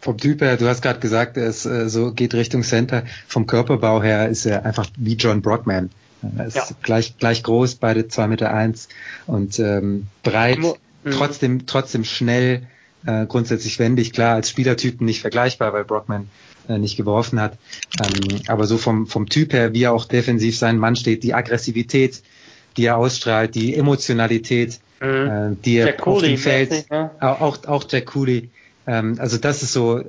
[0.00, 3.04] Vom Typ her, du hast gerade gesagt, er ist, äh, so geht Richtung Center.
[3.26, 5.90] Vom Körperbau her ist er einfach wie John Brockman.
[6.36, 6.64] Er ist ja.
[6.82, 8.88] gleich, gleich groß, beide zwei Meter eins
[9.26, 11.10] und ähm, breit, mhm.
[11.10, 12.66] trotzdem, trotzdem schnell,
[13.06, 14.12] äh, grundsätzlich wendig.
[14.12, 16.28] Klar, als Spielertypen nicht vergleichbar, weil Brockman
[16.68, 17.58] äh, nicht geworfen hat.
[18.00, 21.34] Ähm, aber so vom, vom Typ her, wie er auch defensiv sein Mann steht, die
[21.34, 22.22] Aggressivität,
[22.76, 25.06] die er ausstrahlt, die Emotionalität, mhm.
[25.06, 27.10] äh, die er Jack auf dem Feld, ja.
[27.20, 28.50] auch, auch Jack Cooley,
[28.86, 30.04] ähm, also das ist so, äh,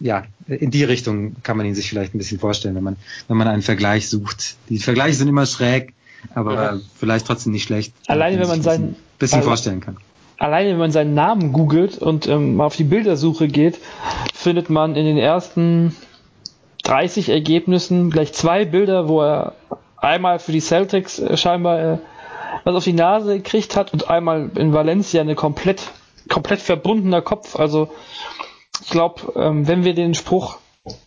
[0.00, 2.96] ja, in die Richtung kann man ihn sich vielleicht ein bisschen vorstellen, wenn man,
[3.28, 4.56] wenn man einen Vergleich sucht.
[4.68, 5.92] Die Vergleiche sind immer schräg,
[6.34, 6.80] aber ja.
[6.96, 7.92] vielleicht trotzdem nicht schlecht.
[8.06, 9.96] Alleine wenn man seinen bisschen, bisschen also, vorstellen kann
[10.42, 13.78] alleine wenn man seinen Namen googelt und ähm, auf die Bildersuche geht,
[14.34, 15.94] findet man in den ersten
[16.82, 19.54] 30 Ergebnissen gleich zwei Bilder, wo er
[19.96, 21.98] einmal für die Celtics äh, scheinbar äh,
[22.64, 25.80] was auf die Nase gekriegt hat und einmal in Valencia eine komplett
[26.28, 27.56] komplett verbundener Kopf.
[27.56, 27.88] Also
[28.82, 30.58] ich glaube, ähm, wenn wir den Spruch,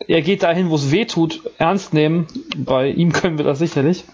[0.08, 4.06] er geht dahin, wo es weh tut, ernst nehmen, bei ihm können wir das sicherlich.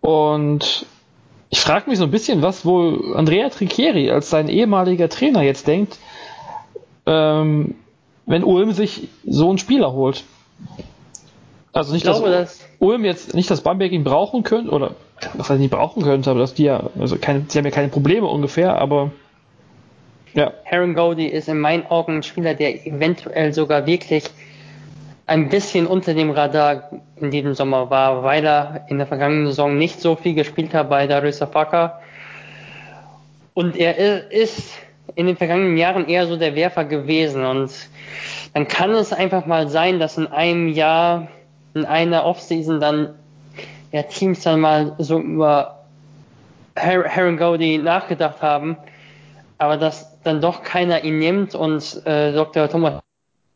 [0.00, 0.84] Und
[1.52, 5.66] Ich frage mich so ein bisschen, was wohl Andrea Tricchieri als sein ehemaliger Trainer jetzt
[5.66, 5.98] denkt,
[7.04, 7.74] ähm,
[8.24, 10.24] wenn Ulm sich so einen Spieler holt.
[11.74, 14.92] Also nicht, glaube, dass, dass Ulm jetzt nicht, dass Bamberg ihn brauchen könnte, oder
[15.34, 17.88] was er nicht brauchen könnte, aber dass die ja, also keine, sie haben ja keine
[17.88, 19.10] Probleme ungefähr, aber
[20.32, 20.54] ja.
[20.64, 24.24] Heron Goldie ist in meinen Augen ein Spieler, der eventuell sogar wirklich
[25.32, 29.78] ein bisschen unter dem Radar in diesem Sommer war, weil er in der vergangenen Saison
[29.78, 32.00] nicht so viel gespielt hat bei Darissa Faka.
[33.54, 34.74] Und er ist
[35.14, 37.46] in den vergangenen Jahren eher so der Werfer gewesen.
[37.46, 37.72] Und
[38.52, 41.28] dann kann es einfach mal sein, dass in einem Jahr,
[41.72, 43.14] in einer Offseason dann
[43.90, 45.86] ja, Teams dann mal so über
[46.76, 48.76] Heron Goldie nachgedacht haben,
[49.56, 52.68] aber dass dann doch keiner ihn nimmt und äh, Dr.
[52.68, 53.02] Thomas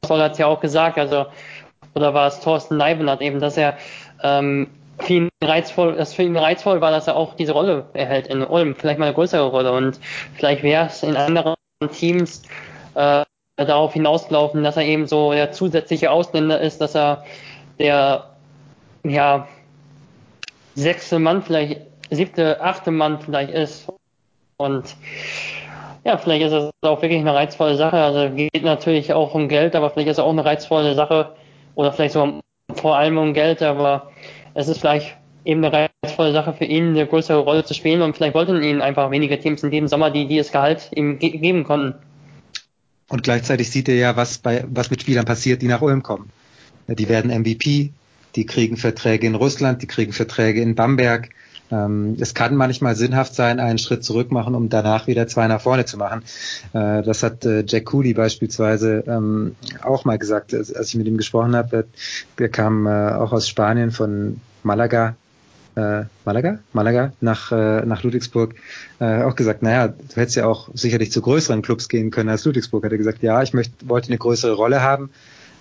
[0.06, 1.26] Voll hat ja auch gesagt, also
[1.96, 3.76] oder war es Thorsten Leibenhardt eben, dass er
[4.22, 4.68] ähm,
[5.00, 8.44] für ihn reizvoll, dass für ihn reizvoll war, dass er auch diese Rolle erhält in
[8.44, 9.98] Ulm, vielleicht mal eine größere Rolle und
[10.34, 11.54] vielleicht wäre es in anderen
[11.92, 12.42] Teams
[12.94, 13.24] äh,
[13.56, 17.24] darauf hinausgelaufen, dass er eben so der zusätzliche Ausländer ist, dass er
[17.78, 18.30] der
[19.02, 19.48] ja
[20.74, 23.88] sechste Mann vielleicht, siebte, achte Mann vielleicht ist
[24.58, 24.96] und
[26.04, 27.96] ja, vielleicht ist es auch wirklich eine reizvolle Sache.
[27.96, 31.34] Also geht natürlich auch um Geld, aber vielleicht ist es auch eine reizvolle Sache,
[31.76, 32.40] oder vielleicht sogar
[32.74, 34.10] vor allem um Geld, aber
[34.54, 38.16] es ist vielleicht eben eine reizvolle Sache für ihn, eine größere Rolle zu spielen und
[38.16, 41.62] vielleicht wollten ihn einfach weniger Teams in diesem Sommer, die dieses Gehalt ihm ge geben
[41.62, 41.94] konnten.
[43.08, 46.30] Und gleichzeitig sieht er ja, was bei, was mit Spielern passiert, die nach Ulm kommen.
[46.88, 47.92] Die werden MVP,
[48.34, 51.30] die kriegen Verträge in Russland, die kriegen Verträge in Bamberg,
[51.70, 55.60] ähm, es kann manchmal sinnhaft sein, einen Schritt zurück machen, um danach wieder zwei nach
[55.60, 56.22] vorne zu machen.
[56.72, 61.06] Äh, das hat äh, Jack Cooley beispielsweise ähm, auch mal gesagt, als, als, ich mit
[61.06, 61.86] ihm gesprochen habe.
[62.38, 65.16] Der kam äh, auch aus Spanien von Malaga
[65.76, 68.54] äh, Malaga, Malaga nach, äh, nach Ludwigsburg
[68.98, 72.46] äh, auch gesagt, naja, du hättest ja auch sicherlich zu größeren Clubs gehen können als
[72.46, 72.84] Ludwigsburg.
[72.84, 75.10] Hat er gesagt, ja, ich möchte, wollte eine größere Rolle haben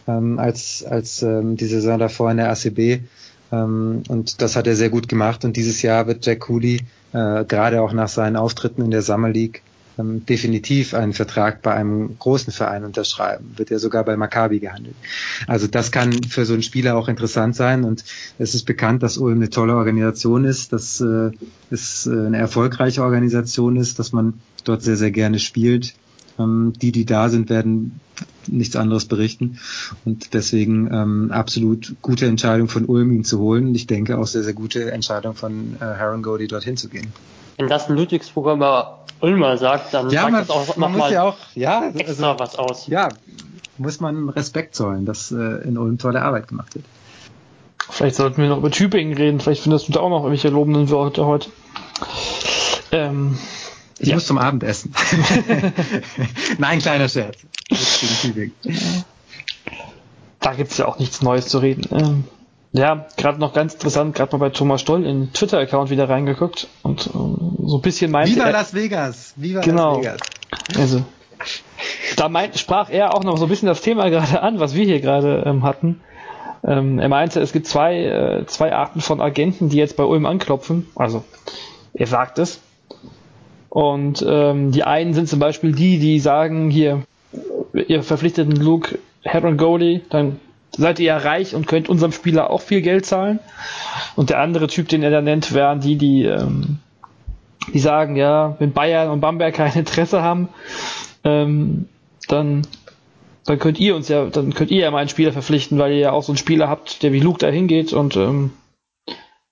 [0.08, 3.02] ähm, als, als ähm, die Saison davor in der ACB
[3.52, 5.46] ähm, und das hat er sehr gut gemacht.
[5.46, 6.82] Und dieses Jahr wird Jack Cooley
[7.14, 9.62] äh, gerade auch nach seinen Auftritten in der Summer League
[9.98, 13.54] ähm, definitiv einen Vertrag bei einem großen Verein unterschreiben.
[13.56, 14.96] Wird ja sogar bei Maccabi gehandelt.
[15.48, 17.84] Also das kann für so einen Spieler auch interessant sein.
[17.84, 18.04] Und
[18.38, 21.32] es ist bekannt, dass Ulm eine tolle Organisation ist, dass äh,
[21.70, 25.94] es äh, eine erfolgreiche Organisation ist, dass man dort sehr, sehr gerne spielt.
[26.38, 28.00] Ähm, die, die da sind, werden
[28.48, 29.60] nichts anderes berichten.
[30.04, 33.68] Und deswegen ähm, absolut gute Entscheidung von Ulm, ihn zu holen.
[33.68, 37.12] Und ich denke auch sehr, sehr gute Entscheidung von äh, Haron Gody, dorthin zu gehen.
[37.58, 41.10] Wenn das ein Ludwigsburger über Ulmer sagt, dann ja, sagt man, das auch man muss
[41.10, 42.88] ja auch ja, extra also, was aus.
[42.88, 43.10] Ja,
[43.78, 46.86] muss man Respekt zollen, dass äh, in Ulm tolle Arbeit gemacht wird.
[47.90, 49.40] Vielleicht sollten wir noch über Tübingen reden.
[49.40, 51.50] Vielleicht findest du da auch noch irgendwelche lobenden Worte heute.
[52.92, 53.38] Ähm,
[54.00, 54.16] ich ja.
[54.16, 54.94] muss zum Abendessen.
[56.58, 57.38] Nein, kleiner Scherz.
[60.40, 61.88] Da gibt es ja auch nichts Neues zu reden.
[61.92, 62.24] Ähm,
[62.74, 66.68] ja, gerade noch ganz interessant, gerade mal bei Thomas Stoll in den Twitter-Account wieder reingeguckt
[66.84, 69.34] und ähm, so ein bisschen meinte Viva er, Las Vegas!
[69.38, 70.20] Viva genau, Las Vegas!
[70.78, 71.06] Also,
[72.18, 74.84] da meint, sprach er auch noch so ein bisschen das Thema gerade an, was wir
[74.84, 76.02] hier gerade ähm, hatten.
[76.66, 80.26] Ähm, er meinte, es gibt zwei, äh, zwei Arten von Agenten, die jetzt bei Ulm
[80.26, 80.88] anklopfen.
[80.96, 81.24] Also,
[81.94, 82.60] er sagt es.
[83.76, 87.04] Und ähm, die einen sind zum Beispiel die, die sagen, hier,
[87.74, 90.40] ihr verpflichteten Luke Heron Goalie, dann
[90.72, 93.40] seid ihr ja reich und könnt unserem Spieler auch viel Geld zahlen.
[94.16, 96.78] Und der andere Typ, den er da nennt, wären die, die, ähm,
[97.74, 100.48] die sagen, ja, wenn Bayern und Bamberg kein Interesse haben,
[101.26, 101.90] ähm,
[102.30, 102.66] dann,
[103.44, 106.00] dann könnt ihr uns ja, dann könnt ihr ja mal einen Spieler verpflichten, weil ihr
[106.00, 108.54] ja auch so einen Spieler habt, der wie Luke da hingeht und ähm,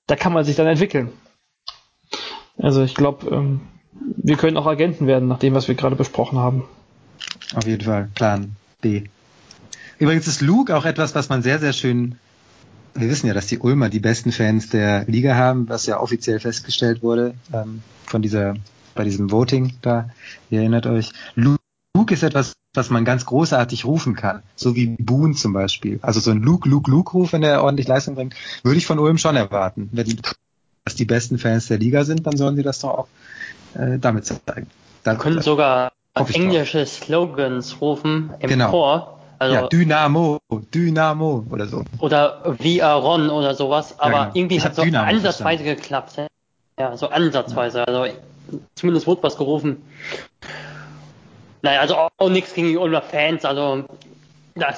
[0.08, 1.12] da kann man sich dann entwickeln.
[2.58, 3.60] Also ich glaube, ähm,
[3.96, 6.64] wir können auch Agenten werden, nach dem, was wir gerade besprochen haben.
[7.56, 9.04] Auf jeden Fall, Plan B.
[10.00, 12.16] Übrigens ist Luke auch etwas, was man sehr, sehr schön.
[12.96, 16.40] Wir wissen ja, dass die Ulmer die besten Fans der Liga haben, was ja offiziell
[16.40, 18.56] festgestellt wurde ähm, von dieser,
[18.96, 20.10] bei diesem Voting da.
[20.50, 21.12] Ihr erinnert euch.
[21.36, 21.60] Luke
[22.10, 26.00] ist etwas, was man ganz großartig rufen kann, so wie Boone zum Beispiel.
[26.02, 29.18] Also so ein Luke, Luke, Luke-Ruf, wenn er ordentlich Leistung bringt, würde ich von Ulm
[29.18, 29.90] schon erwarten.
[29.92, 30.20] Wenn
[30.86, 33.08] das die besten Fans der Liga sind, dann sollen sie das doch auch
[33.76, 34.70] äh, damit zeigen.
[35.04, 36.88] Dann können sogar englische drauf.
[36.88, 38.72] Slogans rufen im genau.
[38.72, 39.20] Chor.
[39.40, 40.40] Also, ja, Dynamo,
[40.74, 41.84] Dynamo oder so.
[42.00, 44.36] Oder Viaron oder sowas, aber ja, genau.
[44.36, 45.82] irgendwie hat es so Dynamo ansatzweise verstanden.
[45.82, 46.18] geklappt.
[46.80, 47.80] Ja, so ansatzweise.
[47.80, 47.84] Ja.
[47.86, 48.14] Also
[48.76, 49.82] zumindest wurde was gerufen.
[51.62, 53.86] Naja, also auch, auch nichts gegen die Ulmer Fans, also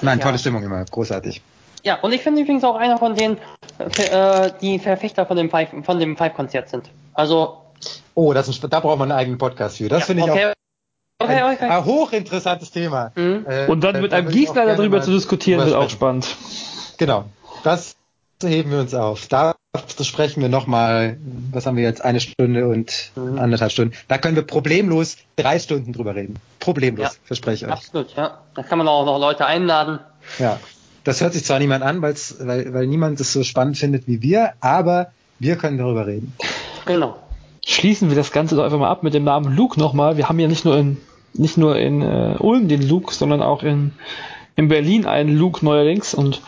[0.01, 1.41] Nein, tolle Stimmung immer, großartig.
[1.83, 3.37] Ja, und ich finde übrigens auch einer von denen,
[3.77, 6.89] äh, die Verfechter von dem Five, von dem Five-Konzert sind.
[7.13, 7.57] Also
[8.15, 9.89] Oh, das ist ein, da braucht man einen eigenen Podcast für.
[9.89, 10.45] Das ja, finde ich okay.
[10.47, 10.53] auch
[11.17, 11.69] Okay, okay.
[11.69, 13.11] Ein hochinteressantes Thema.
[13.15, 13.45] Mhm.
[13.47, 16.35] Äh, und dann mit einem Gießner darüber zu diskutieren, wird auch spannend.
[16.97, 17.25] Genau.
[17.63, 17.95] Das
[18.43, 19.27] heben wir uns auf.
[19.27, 19.55] Da
[20.01, 21.17] sprechen wir nochmal,
[21.51, 23.39] was haben wir jetzt, eine Stunde und mhm.
[23.39, 23.95] anderthalb Stunden.
[24.07, 26.35] Da können wir problemlos drei Stunden drüber reden.
[26.59, 27.11] Problemlos, ja.
[27.23, 27.77] verspreche ich euch.
[27.77, 28.39] Absolut, ja.
[28.53, 29.99] Da kann man auch noch Leute einladen.
[30.37, 30.59] Ja.
[31.05, 32.15] Das hört sich zwar niemand an, weil,
[32.73, 36.33] weil niemand es so spannend findet wie wir, aber wir können darüber reden.
[36.85, 37.19] Genau
[37.65, 40.17] schließen wir das Ganze doch einfach mal ab mit dem Namen Luke nochmal.
[40.17, 40.97] Wir haben ja nicht nur in,
[41.33, 43.91] nicht nur in äh, Ulm den Luke, sondern auch in,
[44.55, 46.13] in Berlin einen Luke neuerdings.
[46.13, 46.41] Und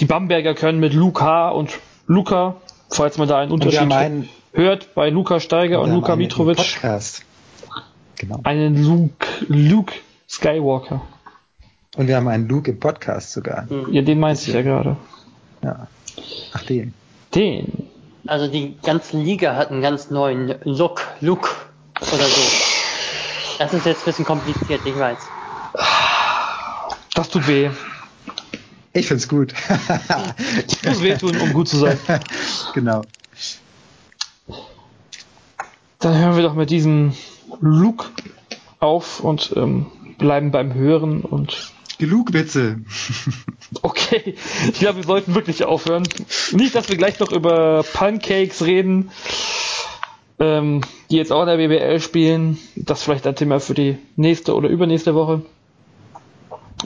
[0.00, 2.56] die Bamberger können mit Luca und Luca,
[2.90, 6.58] falls man da einen Unterschied einen, hört, bei Luca Steiger und, Luca Mitrovic.
[6.58, 7.24] Podcast.
[8.16, 8.40] Genau.
[8.44, 9.94] Einen Luke, Luke
[10.28, 11.02] Skywalker.
[11.96, 13.66] Und wir haben einen Luke im Podcast sogar.
[13.90, 14.96] Ja, den meinst du ja gerade.
[15.62, 15.88] Ja.
[16.52, 16.92] Ach, den.
[17.34, 17.88] Den.
[18.26, 21.54] Also die ganze Liga hat einen ganz neuen Look, Look
[22.00, 22.40] oder so.
[23.58, 25.18] Das ist jetzt ein bisschen kompliziert, ich weiß.
[27.14, 27.70] Das tut weh.
[28.92, 29.52] Ich find's gut.
[30.66, 31.98] Es muss wehtun, um gut zu sein.
[32.74, 33.02] Genau.
[36.00, 37.14] Dann hören wir doch mit diesem
[37.60, 38.10] Look
[38.80, 39.86] auf und ähm,
[40.18, 42.30] bleiben beim Hören und Genug
[43.82, 44.34] Okay,
[44.68, 46.04] ich glaube, wir sollten wirklich aufhören.
[46.52, 49.10] Nicht, dass wir gleich noch über Pancakes reden,
[50.38, 52.58] ähm, die jetzt auch in der BBL spielen.
[52.76, 55.42] Das ist vielleicht ein Thema für die nächste oder übernächste Woche.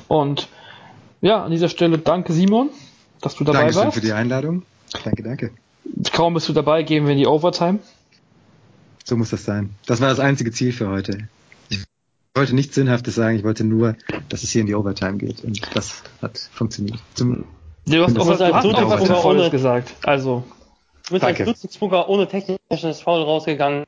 [0.09, 0.49] Und
[1.21, 2.71] ja, an dieser Stelle danke Simon,
[3.21, 3.95] dass du dabei Dankeschön warst.
[3.95, 4.63] für die Einladung.
[5.05, 5.51] Danke, danke.
[6.13, 7.81] Kaum bist du dabei, gehen wir in die Overtime.
[9.05, 9.71] So muss das sein.
[9.87, 11.29] Das war das einzige Ziel für heute
[12.39, 13.97] wollte nichts Sinnhaftes sagen, ich wollte nur,
[14.29, 15.45] dass es hier in die Overtime geht.
[15.45, 16.99] Und das hat funktioniert.
[17.15, 17.45] Zum,
[17.87, 19.95] du hast auch was, du hast auch was Sinnvolles gesagt.
[20.03, 20.45] Also.
[21.07, 21.45] Du bist Danke.
[21.45, 23.87] als Dutzensburger ohne technisches Foul rausgegangen.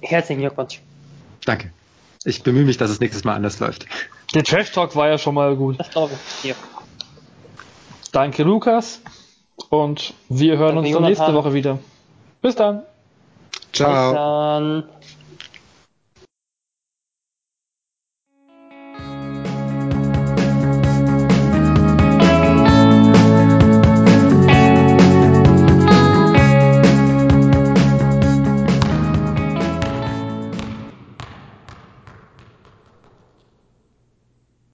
[0.00, 0.80] Herzlichen Glückwunsch.
[1.44, 1.70] Danke.
[2.24, 3.86] Ich bemühe mich, dass es nächstes Mal anders läuft.
[4.34, 5.78] Der Trash Talk war ja schon mal gut.
[5.78, 6.50] Das glaube ich.
[6.50, 6.54] Ja.
[8.12, 9.00] Danke, Lukas.
[9.68, 11.78] Und wir hören Danke, uns nächste Woche wieder.
[12.40, 12.82] Bis dann.
[13.72, 14.10] Ciao.
[14.10, 14.84] Bis dann.